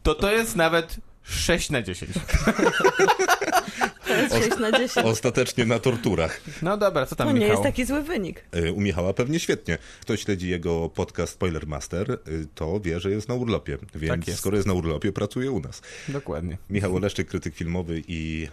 to 0.03 0.15
to 0.15 0.33
jest 0.33 0.57
nawet 0.57 0.97
6 1.29 1.71
na 1.71 1.83
10. 1.83 2.11
To 4.07 4.15
jest 4.17 4.35
6 4.35 4.59
na 4.61 4.73
10. 4.73 5.07
Ostatecznie 5.07 5.65
na 5.65 5.79
torturach. 5.79 6.41
No 6.63 6.77
dobra, 6.77 7.07
co 7.07 7.17
tam 7.17 7.27
To 7.29 7.33
nie 7.33 7.39
Michał? 7.41 7.53
jest 7.53 7.63
taki 7.63 7.85
zły 7.85 8.03
wynik. 8.03 8.45
Y, 8.57 8.73
U 8.73 8.81
Michała 8.81 9.15
pewnie 9.15 9.39
świetnie. 9.41 9.79
Kto 10.01 10.17
śledzi 10.17 10.49
jego 10.49 10.89
podcast 10.89 11.33
Spoilermaster, 11.33 12.11
y, 12.29 12.47
to 12.55 12.81
wie, 12.81 13.01
że 13.01 13.11
jest 13.11 13.29
na 13.29 13.35
urlopie. 13.35 13.79
Więc 13.95 14.11
Tak 14.11 14.27
jest. 14.29 14.39
skoro 14.41 14.57
jest 14.57 14.67
na 14.69 14.75
urlopie, 14.75 15.13
pracuje 15.13 15.51
u 15.51 15.61
nas. 15.61 15.83
Dokładnie. 16.09 16.59
Michał 16.71 16.97
Oleszczyk, 16.97 17.29
krytyk 17.29 17.55
filmowy 17.55 18.03
i 18.09 18.49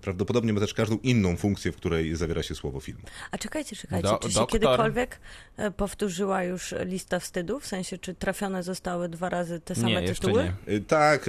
prawdopodobnie 0.00 0.52
ma 0.52 0.60
też 0.60 0.74
każdą 0.74 0.98
inną 1.02 1.36
funkcję, 1.36 1.72
w 1.72 1.76
której 1.76 2.16
zawiera 2.16 2.42
się 2.42 2.54
słowo 2.54 2.80
film. 2.80 2.98
A 3.30 3.38
czekajcie, 3.38 3.76
czekajcie, 3.76 4.08
Do- 4.08 4.18
czy 4.18 4.28
się 4.28 4.34
doktor. 4.34 4.60
kiedykolwiek 4.60 5.20
e, 5.56 5.70
powtórzyła 5.70 6.42
już 6.44 6.74
lista 6.84 7.20
wstydu? 7.20 7.60
W 7.60 7.66
sensie, 7.66 7.98
czy 7.98 8.14
trafione 8.14 8.62
zostały 8.62 9.08
dwa 9.08 9.28
razy 9.28 9.60
te 9.60 9.74
same 9.74 9.86
Nie, 9.86 10.02
jeszcze 10.02 10.26
tytuły? 10.26 10.52
nie. 10.68 10.74
Y, 10.74 10.80
Tak, 10.80 11.28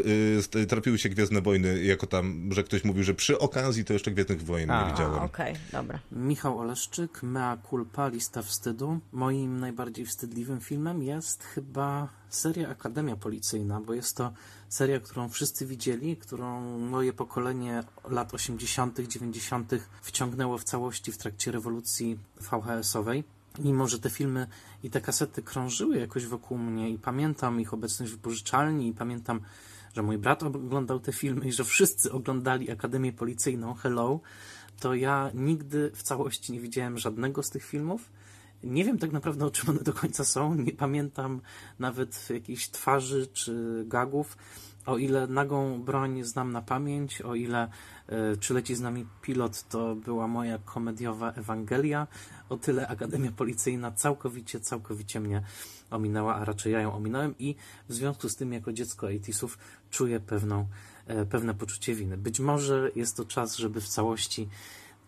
y, 0.56 0.66
trafiły 0.68 0.98
się 0.98 1.10
Gwiezdne 1.10 1.42
Wojny, 1.42 1.84
jako 1.84 2.08
tam, 2.08 2.50
że 2.54 2.64
ktoś 2.64 2.84
mówił, 2.84 3.04
że 3.04 3.14
przy 3.14 3.40
okazji 3.40 3.86
to 3.86 3.94
jeszcze 3.94 4.12
Gwiezdnych 4.12 4.42
Wojen 4.44 4.72
A, 4.72 4.82
nie 4.82 4.88
A, 4.88 4.92
widziałem. 4.92 5.20
okej, 5.24 5.56
dobra. 5.72 6.00
Michał 6.12 6.60
Oleszczyk, 6.60 7.24
Mea 7.24 7.58
Culpa, 7.70 8.08
Lista 8.08 8.42
Wstydu. 8.42 9.00
Moim 9.12 9.60
najbardziej 9.60 10.06
wstydliwym 10.06 10.60
filmem 10.62 11.04
jest 11.04 11.44
chyba 11.44 12.10
seria 12.30 12.70
Akademia 12.70 13.16
Policyjna, 13.16 13.82
bo 13.82 13.94
jest 13.94 14.18
to 14.18 14.34
seria, 14.70 15.00
którą 15.00 15.30
wszyscy 15.30 15.66
widzieli, 15.66 16.18
którą 16.18 16.80
moje 16.80 17.14
pokolenie 17.14 17.84
lat 18.10 18.34
80., 18.34 19.00
90. 19.00 19.72
wciągnęło 20.02 20.58
w 20.58 20.64
całości 20.64 21.12
w 21.12 21.18
trakcie 21.18 21.52
rewolucji 21.52 22.20
VHS-owej. 22.42 23.24
Mimo, 23.60 23.88
że 23.88 24.00
te 24.00 24.10
filmy 24.10 24.48
i 24.84 24.90
te 24.90 25.02
kasety 25.02 25.42
krążyły 25.42 25.98
jakoś 25.98 26.26
wokół 26.26 26.58
mnie 26.58 26.90
i 26.90 26.98
pamiętam 26.98 27.62
ich 27.62 27.74
obecność 27.74 28.12
w 28.12 28.16
wypożyczalni 28.16 28.88
i 28.88 28.94
pamiętam, 28.94 29.42
że 29.96 30.04
mój 30.04 30.18
brat 30.18 30.44
oglądał 30.44 31.00
te 31.00 31.14
filmy 31.14 31.48
i 31.48 31.52
że 31.52 31.64
wszyscy 31.64 32.12
oglądali 32.12 32.72
Akademię 32.72 33.14
Policyjną 33.14 33.74
Hello, 33.74 34.20
to 34.80 34.96
ja 34.96 35.32
nigdy 35.34 35.92
w 35.96 36.04
całości 36.04 36.54
nie 36.54 36.60
widziałem 36.60 36.98
żadnego 36.98 37.44
z 37.44 37.50
tych 37.50 37.66
filmów. 37.66 38.10
Nie 38.64 38.86
wiem 38.86 38.98
tak 38.98 39.12
naprawdę 39.12 39.46
o 39.46 39.52
czym 39.52 39.70
one 39.70 39.80
do 39.80 39.94
końca 39.94 40.26
są. 40.26 40.56
Nie 40.56 40.72
pamiętam 40.72 41.42
nawet 41.80 42.30
jakiejś 42.30 42.70
twarzy 42.70 43.28
czy 43.28 43.84
gagów. 43.88 44.38
O 44.86 44.98
ile 44.98 45.28
nagą 45.28 45.82
broń 45.82 46.24
znam 46.24 46.52
na 46.52 46.62
pamięć, 46.62 47.22
o 47.22 47.36
ile 47.36 47.70
e, 48.08 48.38
czy 48.38 48.54
leci 48.54 48.76
z 48.76 48.82
nami 48.82 49.06
pilot 49.22 49.64
to 49.70 49.96
była 49.96 50.28
moja 50.28 50.58
komediowa 50.58 51.32
Ewangelia, 51.32 52.08
o 52.50 52.58
tyle 52.58 52.88
Akademia 52.88 53.32
Policyjna 53.32 53.92
całkowicie, 53.92 54.60
całkowicie 54.60 55.20
mnie 55.20 55.42
ominęła, 55.92 56.36
a 56.36 56.46
raczej 56.46 56.74
ja 56.74 56.82
ją 56.82 56.94
ominąłem 56.94 57.36
i 57.40 57.56
w 57.90 57.94
związku 57.94 58.30
z 58.30 58.36
tym 58.36 58.54
jako 58.54 58.74
dziecko 58.74 59.08
80 59.08 59.58
czuję 59.90 60.20
pewną, 60.20 60.68
e, 61.08 61.26
pewne 61.26 61.54
poczucie 61.54 61.96
winy. 61.96 62.18
Być 62.18 62.40
może 62.40 62.92
jest 62.96 63.18
to 63.18 63.26
czas, 63.26 63.56
żeby 63.56 63.82
w 63.82 63.88
całości 63.88 64.50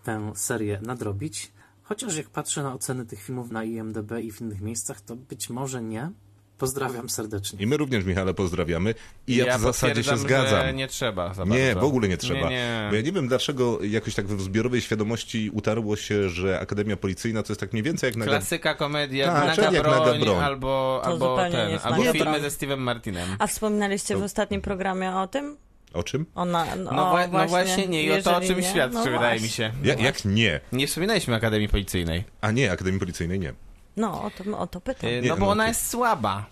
tę 0.04 0.32
serię 0.36 0.80
nadrobić, 0.82 1.52
chociaż 1.90 2.16
jak 2.18 2.30
patrzę 2.30 2.64
na 2.64 2.74
oceny 2.74 3.06
tych 3.06 3.24
filmów 3.24 3.52
na 3.52 3.64
IMDb 3.64 4.12
i 4.24 4.32
w 4.32 4.42
innych 4.42 4.62
miejscach, 4.62 5.02
to 5.02 5.16
być 5.16 5.50
może 5.50 5.82
nie. 5.82 6.12
Pozdrawiam 6.58 7.10
serdecznie. 7.10 7.60
I 7.64 7.68
my 7.68 7.78
również, 7.78 8.06
Michale, 8.06 8.34
pozdrawiamy. 8.34 8.96
I 9.28 9.36
ja, 9.36 9.58
w 9.58 9.62
zasadzie 9.62 10.04
się 10.04 10.18
zgadzam. 10.18 10.62
Że 10.66 10.74
nie 10.74 10.88
trzeba 10.88 11.34
za 11.34 11.44
Nie, 11.46 11.76
w 11.76 11.84
ogóle 11.84 12.08
nie 12.08 12.18
trzeba. 12.18 12.40
Nie, 12.40 12.50
nie. 12.50 12.88
Bo 12.90 12.96
ja 12.96 13.02
nie 13.02 13.12
wiem, 13.12 13.28
dlaczego 13.28 13.84
jakoś 13.84 14.16
tak 14.16 14.28
w 14.28 14.42
zbiorowej 14.42 14.82
świadomości 14.82 15.50
utarło 15.54 15.96
się, 15.96 16.30
że 16.30 16.60
Akademia 16.60 16.98
Policyjna 16.98 17.44
to 17.44 17.54
jest 17.54 17.60
tak 17.60 17.74
mniej 17.74 17.84
więcej 17.84 18.08
jak 18.08 18.16
na... 18.16 18.26
Klasyka 18.26 18.76
komedia, 18.76 19.26
Tak, 19.26 19.36
Naga, 19.48 19.56
czyli 19.56 19.76
jak 19.76 19.86
Naga 19.86 20.04
broń, 20.06 20.20
Broń. 20.20 20.38
albo, 20.38 21.02
To 21.04 21.10
albo 21.10 21.30
zupełnie 21.30 21.52
nie 21.58 21.64
ten, 21.64 21.70
jest 21.70 21.86
albo 21.86 21.98
Naga 21.98 22.12
filmy 22.14 22.40
Broń. 22.40 22.42
ze 22.42 22.58
Steve'em 22.58 22.78
Martinem. 22.78 23.30
A 23.40 23.48
wspominaliście 23.48 24.18
w 24.18 24.24
ostatnim 24.24 24.62
programie 24.62 25.16
o 25.16 25.28
tym? 25.28 25.58
O 25.94 26.04
czym? 26.04 26.26
Ona, 26.36 26.76
no, 26.76 26.92
No, 26.92 27.16
no 27.32 27.48
właśnie, 27.48 27.88
nie, 27.88 28.04
i 28.04 28.12
o 28.12 28.22
to 28.22 28.38
o 28.38 28.42
czym 28.42 28.58
nie, 28.60 28.64
świadczy, 28.64 28.94
no 28.98 29.04
wydaje 29.04 29.20
właśnie. 29.20 29.42
mi 29.42 29.50
się. 29.50 29.72
Ja, 29.84 29.94
jak 29.96 30.26
nie? 30.26 30.60
Nie 30.72 30.88
wspominaliśmy 30.88 31.36
Akademii 31.36 31.70
Policyjnej. 31.70 32.24
A 32.42 32.52
nie, 32.52 32.72
Akademii 32.72 33.00
Policyjnej 33.00 33.40
nie. 33.40 33.54
No, 33.98 34.24
o 34.24 34.30
to, 34.30 34.58
o 34.60 34.68
to 34.68 34.82
pytam. 34.82 35.10
Y, 35.10 35.22
Nie, 35.22 35.30
No 35.30 35.38
bo 35.38 35.46
no 35.46 35.52
ona 35.52 35.64
okej. 35.64 35.70
jest 35.72 35.88
słaba. 35.90 36.46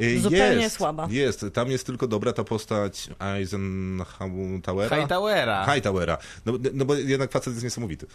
Y, 0.00 0.20
Zupełnie 0.20 0.62
jest, 0.62 0.76
słaba. 0.76 1.08
Jest, 1.10 1.44
tam 1.52 1.70
jest 1.70 1.86
tylko 1.86 2.06
dobra 2.08 2.32
ta 2.32 2.44
postać 2.44 3.08
Eisenhowera. 3.20 4.96
Hightowera. 4.96 5.66
Hightowera. 5.72 6.18
No, 6.46 6.52
no 6.72 6.84
bo 6.84 6.94
jednak 6.94 7.30
facet 7.32 7.52
jest 7.52 7.64
niesamowity. 7.64 8.06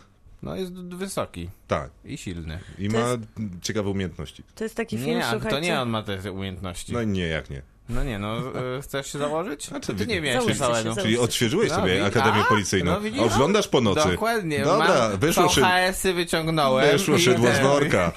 No 0.44 0.56
jest 0.56 0.74
d- 0.74 0.96
wysoki 0.98 1.50
Tak. 1.68 1.90
i 2.06 2.18
silny. 2.18 2.60
I 2.80 2.88
To 2.90 2.94
ma 2.94 3.00
jest- 3.00 3.22
ciekawe 3.62 3.90
umiejętności. 3.90 4.44
To 4.56 4.64
jest 4.64 4.76
taki 4.76 4.98
film, 4.98 5.10
Nie, 5.10 5.26
a 5.26 5.32
słuchajcie... 5.32 5.58
to 5.58 5.64
nie 5.64 5.82
on 5.82 5.90
ma 5.90 6.04
te 6.04 6.32
umiejętności. 6.32 6.94
No 6.94 7.04
nie, 7.04 7.28
jak 7.28 7.50
nie. 7.50 7.62
No 7.90 8.04
nie, 8.04 8.20
no 8.20 8.38
y, 8.78 8.82
chcesz 8.82 9.12
się 9.12 9.20
założyć? 9.20 9.70
A 9.74 9.80
czy 9.80 9.94
ty 9.96 10.08
nie 10.08 10.34
Załóżcie 10.34 10.56
całego. 10.56 10.78
się, 10.78 10.84
załóżcie. 10.84 11.02
Czyli 11.04 11.18
odświeżyłeś 11.18 11.70
No, 11.70 11.76
sobie 11.76 11.96
wi- 11.96 12.02
Akademię 12.02 12.42
a? 12.42 12.50
Policyjną. 12.50 12.92
No, 12.92 13.02
widzisz? 13.02 13.22
Oglądasz 13.22 13.68
po 13.68 13.82
nocy. 13.82 14.10
Dokładnie. 14.12 14.64
Dobra, 14.64 14.88
mam 15.10 15.18
wyszło 15.20 15.50
szydło. 15.50 15.70
VHS-y 15.70 16.14
wyciągnąłem. 16.14 16.92
Wyszło 16.92 17.16
i 17.16 17.20
szydło 17.22 17.48
z 17.48 17.52
ten- 17.54 17.64
worka. 17.64 18.12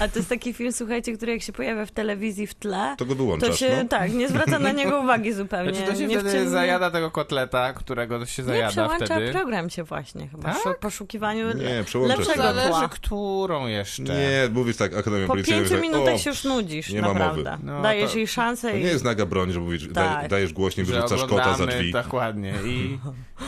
A 0.00 0.08
to 0.08 0.18
jest 0.18 0.28
taki 0.28 0.52
film, 0.54 0.72
słuchajcie, 0.72 1.12
który 1.16 1.32
jak 1.32 1.42
się 1.42 1.52
pojawia 1.52 1.86
w 1.86 1.90
telewizji 1.90 2.46
w 2.46 2.54
tle, 2.54 2.94
To 2.98 3.04
go 3.06 3.14
wyłączasz, 3.14 3.48
to 3.50 3.56
się, 3.56 3.78
no. 3.82 3.88
tak, 3.88 4.12
nie 4.12 4.28
zwraca 4.28 4.58
na 4.58 4.72
niego 4.72 5.00
uwagi 5.00 5.32
zupełnie. 5.32 5.74
Znaczy 5.74 5.92
to 5.92 5.98
się 5.98 6.06
nie 6.06 6.14
wtedy 6.14 6.30
wciągnie- 6.30 6.50
zajada 6.50 6.90
tego 6.90 7.10
kotleta, 7.10 7.72
którego 7.72 8.26
się 8.26 8.42
Nie 8.42 8.46
zajada 8.48 8.70
przełącza 8.70 9.04
wtedy. 9.06 9.32
program 9.32 9.70
się 9.70 9.82
właśnie 9.84 10.28
chyba 10.28 10.54
Tak? 10.54 10.76
w 10.76 10.78
poszukiwaniu 10.80 11.46
Nie, 11.56 11.84
przełączasz 11.84 12.18
lepszego 12.18 12.42
się. 12.42 12.48
Zależy, 12.48 12.68
tła. 12.68 12.88
którą 12.88 13.66
jeszcze. 13.66 14.02
Nie, 14.02 14.48
mówisz 14.52 14.76
tak, 14.76 14.94
Akademia 14.96 15.26
Po 15.26 15.32
Policyjna. 15.32 15.60
pięciu 15.60 15.82
minutach 15.82 16.14
o, 16.14 16.18
się 16.18 16.30
już 16.30 16.44
nudzisz, 16.44 16.90
nie 16.90 17.02
ma 17.02 17.08
naprawdę. 17.12 17.50
mowy. 17.50 17.62
No, 17.62 17.82
Dajesz 17.82 18.10
to- 18.12 18.18
jej 18.18 18.28
szansę 18.28 18.78
i... 18.80 18.85
nie 18.86 18.92
jest 18.92 19.04
naga 19.04 19.26
broń, 19.26 19.52
że 19.52 19.60
mówisz, 19.60 19.82
Tak. 19.82 19.92
daj, 19.94 20.28
dajesz 20.28 20.52
głośniej, 20.52 20.86
wyrzucasz 20.86 21.24
kota 21.24 21.54
za 21.56 21.66
drzwi. 21.66 21.92
Dokładnie. 21.92 22.54
I, 22.66 22.98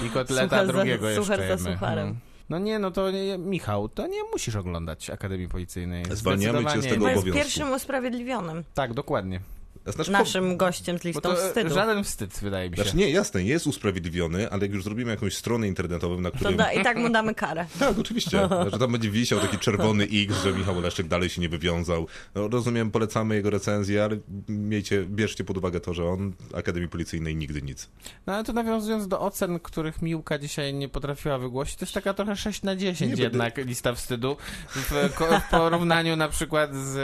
i 0.06 0.10
kotleta 0.10 0.44
Suchar 0.44 0.66
za- 0.66 0.72
drugiego 0.72 1.08
jeszcze 1.08 1.22
suchar 1.24 1.38
za 1.38 1.44
jemy. 1.44 1.58
sucharem. 1.74 2.16
No. 2.48 2.58
Nie, 2.58 2.78
no 2.78 2.90
to 2.90 3.10
nie, 3.10 3.38
Michał, 3.38 3.88
to 3.88 4.06
nie 4.06 4.22
musisz 4.32 4.56
oglądać 4.56 5.10
Akademii 5.10 5.48
Policyjnej. 5.48 6.04
Zwalniamy 6.10 6.64
cię 6.64 6.82
z 6.82 6.84
tego 6.84 6.96
Bo 6.96 7.04
nie. 7.06 7.10
jest 7.10 7.18
obowiązku. 7.18 7.32
pierwszym 7.32 7.72
usprawiedliwionym 7.72 8.64
Tak, 8.74 8.94
dokładnie. 8.94 9.40
Znaczy, 9.88 10.12
naszym 10.12 10.56
gościem 10.56 10.98
z 10.98 11.04
listą 11.04 11.20
to 11.20 11.36
wstydu. 11.36 11.74
żaden 11.74 12.04
wstyd, 12.04 12.38
wydaje 12.42 12.70
mi 12.70 12.76
się. 12.76 12.82
Znaczy 12.82 12.96
nie, 12.96 13.10
jasne, 13.10 13.42
jest 13.42 13.66
usprawiedliwiony, 13.66 14.50
ale 14.50 14.62
jak 14.62 14.72
już 14.72 14.84
zrobimy 14.84 15.10
jakąś 15.10 15.34
stronę 15.36 15.68
internetową, 15.68 16.20
na 16.20 16.30
której... 16.30 16.56
da, 16.56 16.72
I 16.72 16.84
tak 16.84 16.96
mu 16.96 17.10
damy 17.10 17.34
karę. 17.34 17.66
Tak, 17.78 17.98
oczywiście. 17.98 18.48
Że 18.72 18.78
tam 18.78 18.92
będzie 18.92 19.10
wisiał 19.10 19.40
taki 19.40 19.58
czerwony 19.58 20.04
X, 20.04 20.42
że 20.44 20.52
Michał 20.52 20.80
Leszczyk 20.80 21.08
dalej 21.08 21.28
się 21.28 21.40
nie 21.40 21.48
wywiązał. 21.48 22.06
No, 22.34 22.48
rozumiem, 22.48 22.90
polecamy 22.90 23.34
jego 23.34 23.50
recenzję, 23.50 24.04
ale 24.04 24.16
miejcie, 24.48 25.04
bierzcie 25.04 25.44
pod 25.44 25.56
uwagę 25.56 25.80
to, 25.80 25.94
że 25.94 26.04
on 26.04 26.32
Akademii 26.54 26.88
Policyjnej 26.88 27.36
nigdy 27.36 27.62
nic. 27.62 27.88
No 28.26 28.34
ale 28.34 28.44
to 28.44 28.52
nawiązując 28.52 29.08
do 29.08 29.20
ocen, 29.20 29.60
których 29.60 30.02
Miłka 30.02 30.38
dzisiaj 30.38 30.74
nie 30.74 30.88
potrafiła 30.88 31.38
wygłosić, 31.38 31.76
to 31.76 31.84
jest 31.84 31.94
taka 31.94 32.14
trochę 32.14 32.36
6 32.36 32.62
na 32.62 32.76
10 32.76 33.16
Nie 33.16 33.22
jednak 33.22 33.56
lista 33.56 33.94
wstydu. 33.94 34.36
W, 34.68 35.10
w 35.46 35.50
porównaniu 35.50 36.16
na 36.16 36.28
przykład 36.28 36.74
z, 36.74 36.94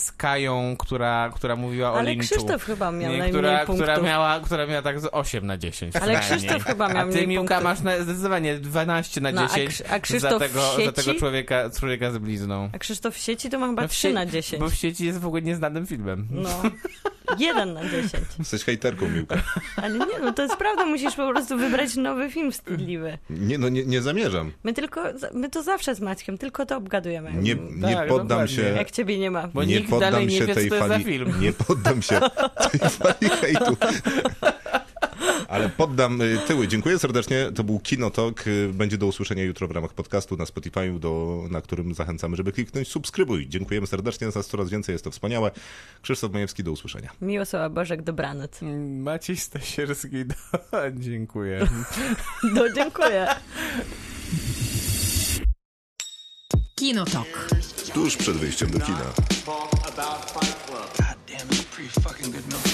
z 0.00 0.12
Kają, 0.12 0.76
która, 0.78 1.30
która 1.34 1.56
mówiła 1.56 1.92
o 1.92 1.98
Ale 1.98 2.10
Lynchu. 2.10 2.33
Krzysztof 2.36 2.64
chyba 2.64 2.90
miał 2.92 3.00
Nie, 3.12 3.18
najmniej 3.18 3.30
która, 3.42 3.66
punktów. 3.66 3.76
która, 3.76 4.00
miała, 4.00 4.40
która 4.40 4.66
miała 4.66 4.82
tak 4.82 5.00
z 5.00 5.08
8 5.12 5.46
na 5.46 5.58
10. 5.58 5.96
Ale. 5.96 6.20
Krzysztof 6.20 6.64
chyba 6.64 6.88
miał 6.88 7.08
A 7.08 7.12
ty, 7.12 7.26
Miłka, 7.26 7.54
punktów. 7.60 7.64
masz 7.64 7.80
na, 7.98 8.04
zdecydowanie 8.04 8.58
12 8.58 9.20
na 9.20 9.32
No, 9.32 9.42
a 9.42 9.48
10 9.48 9.70
Krzy- 9.70 9.84
a 9.90 10.00
Krzysztof 10.00 10.30
za 10.30 10.36
w 10.38 10.40
tego, 10.42 10.60
za 10.86 10.92
tego 10.92 11.02
sieci? 11.02 11.18
człowieka, 11.18 11.70
człowieka 11.78 12.10
z 12.10 12.18
blizną. 12.18 12.70
A 12.72 12.78
Krzysztof 12.78 13.14
w 13.14 13.18
sieci 13.18 13.50
to 13.50 13.58
ma 13.58 13.66
chyba 13.68 13.82
No 13.82 13.88
w 13.88 13.90
3 13.90 14.08
sie- 14.08 14.14
na 14.14 14.26
10. 14.26 14.60
Bo 14.60 14.68
w 14.70 14.74
sieci 14.74 15.06
jest 15.06 15.18
w 15.20 15.26
ogóle 15.26 15.42
nieznanym 15.42 15.86
filmem. 15.86 16.26
No. 16.30 16.48
1 17.38 17.72
na 17.74 17.84
10. 17.84 18.12
Jesteś 18.38 18.64
hejterką, 18.64 19.08
Miłka. 19.08 19.36
Ale 19.76 19.98
nie, 19.98 20.18
no 20.22 20.32
to 20.32 20.42
jest 20.42 20.56
prawda, 20.56 20.86
musisz 20.86 21.14
po 21.14 21.32
prostu 21.32 21.56
wybrać 21.56 21.96
nowy 21.96 22.30
film 22.30 22.52
wstydliwy. 22.52 23.18
Nie, 23.30 23.58
no 23.58 23.68
nie, 23.68 23.84
nie 23.84 24.02
zamierzam. 24.02 24.52
My 24.64 24.72
tylko, 24.72 25.02
my 25.32 25.50
to 25.50 25.62
zawsze 25.62 25.94
z 25.94 26.00
Maćkiem, 26.00 26.38
tylko 26.38 26.66
to 26.66 26.76
obgadujemy. 26.76 27.32
Nie, 27.32 27.54
nie 27.54 27.94
Tak, 27.94 28.08
poddam 28.08 28.28
dokładnie. 28.28 28.54
się... 28.56 28.62
Jak 28.62 28.90
ciebie 28.90 29.18
nie 29.18 29.30
ma. 29.30 29.48
Bo 29.48 29.64
nie 29.64 29.76
nikt 29.76 29.90
poddam 29.90 30.12
dalej 30.12 30.26
nie 30.26 30.38
się 30.38 30.46
wie, 30.46 30.54
tej 30.54 30.64
co 30.64 30.68
to 30.70 30.74
jest 30.76 30.88
fali, 30.88 31.04
za 31.04 31.08
film. 31.10 31.32
Nie 31.40 31.52
poddam 31.52 32.02
się 32.02 32.20
tej 32.70 32.90
fali 32.90 33.28
hejtu. 33.40 33.76
Ale 35.48 35.68
poddam 35.68 36.20
y, 36.20 36.38
tyły. 36.46 36.68
Dziękuję 36.68 36.98
serdecznie. 36.98 37.50
To 37.54 37.64
był 37.64 37.80
Kinotok. 37.80 38.44
Będzie 38.72 38.98
do 38.98 39.06
usłyszenia 39.06 39.42
jutro 39.42 39.68
w 39.68 39.70
ramach 39.70 39.92
podcastu 39.92 40.36
na 40.36 40.46
Spotify, 40.46 40.98
do, 41.00 41.44
na 41.50 41.60
którym 41.60 41.94
zachęcamy, 41.94 42.36
żeby 42.36 42.52
kliknąć 42.52 42.88
subskrybuj. 42.88 43.48
Dziękujemy 43.48 43.86
serdecznie. 43.86 44.30
Za 44.30 44.42
coraz 44.42 44.70
więcej 44.70 44.92
jest 44.92 45.04
to 45.04 45.10
wspaniałe. 45.10 45.50
Krzysztof 46.02 46.32
Majewski, 46.32 46.64
do 46.64 46.72
usłyszenia. 46.72 47.10
Miłosława 47.20 47.70
Bożek, 47.70 48.02
dobranoc. 48.02 48.60
Maciej 48.98 49.36
Stasierski, 49.36 50.24
do... 50.24 50.34
dziękuję. 50.94 51.68
No, 52.54 52.72
dziękuję. 52.72 53.26
Kinotok. 56.74 57.48
Tuż 57.94 58.16
przed 58.16 58.36
wyjściem 58.36 58.70
do 58.70 58.80
kina. 58.80 59.04
Pretty 61.84 62.00
fucking 62.00 62.30
good 62.30 62.42
milkshake. 62.44 62.73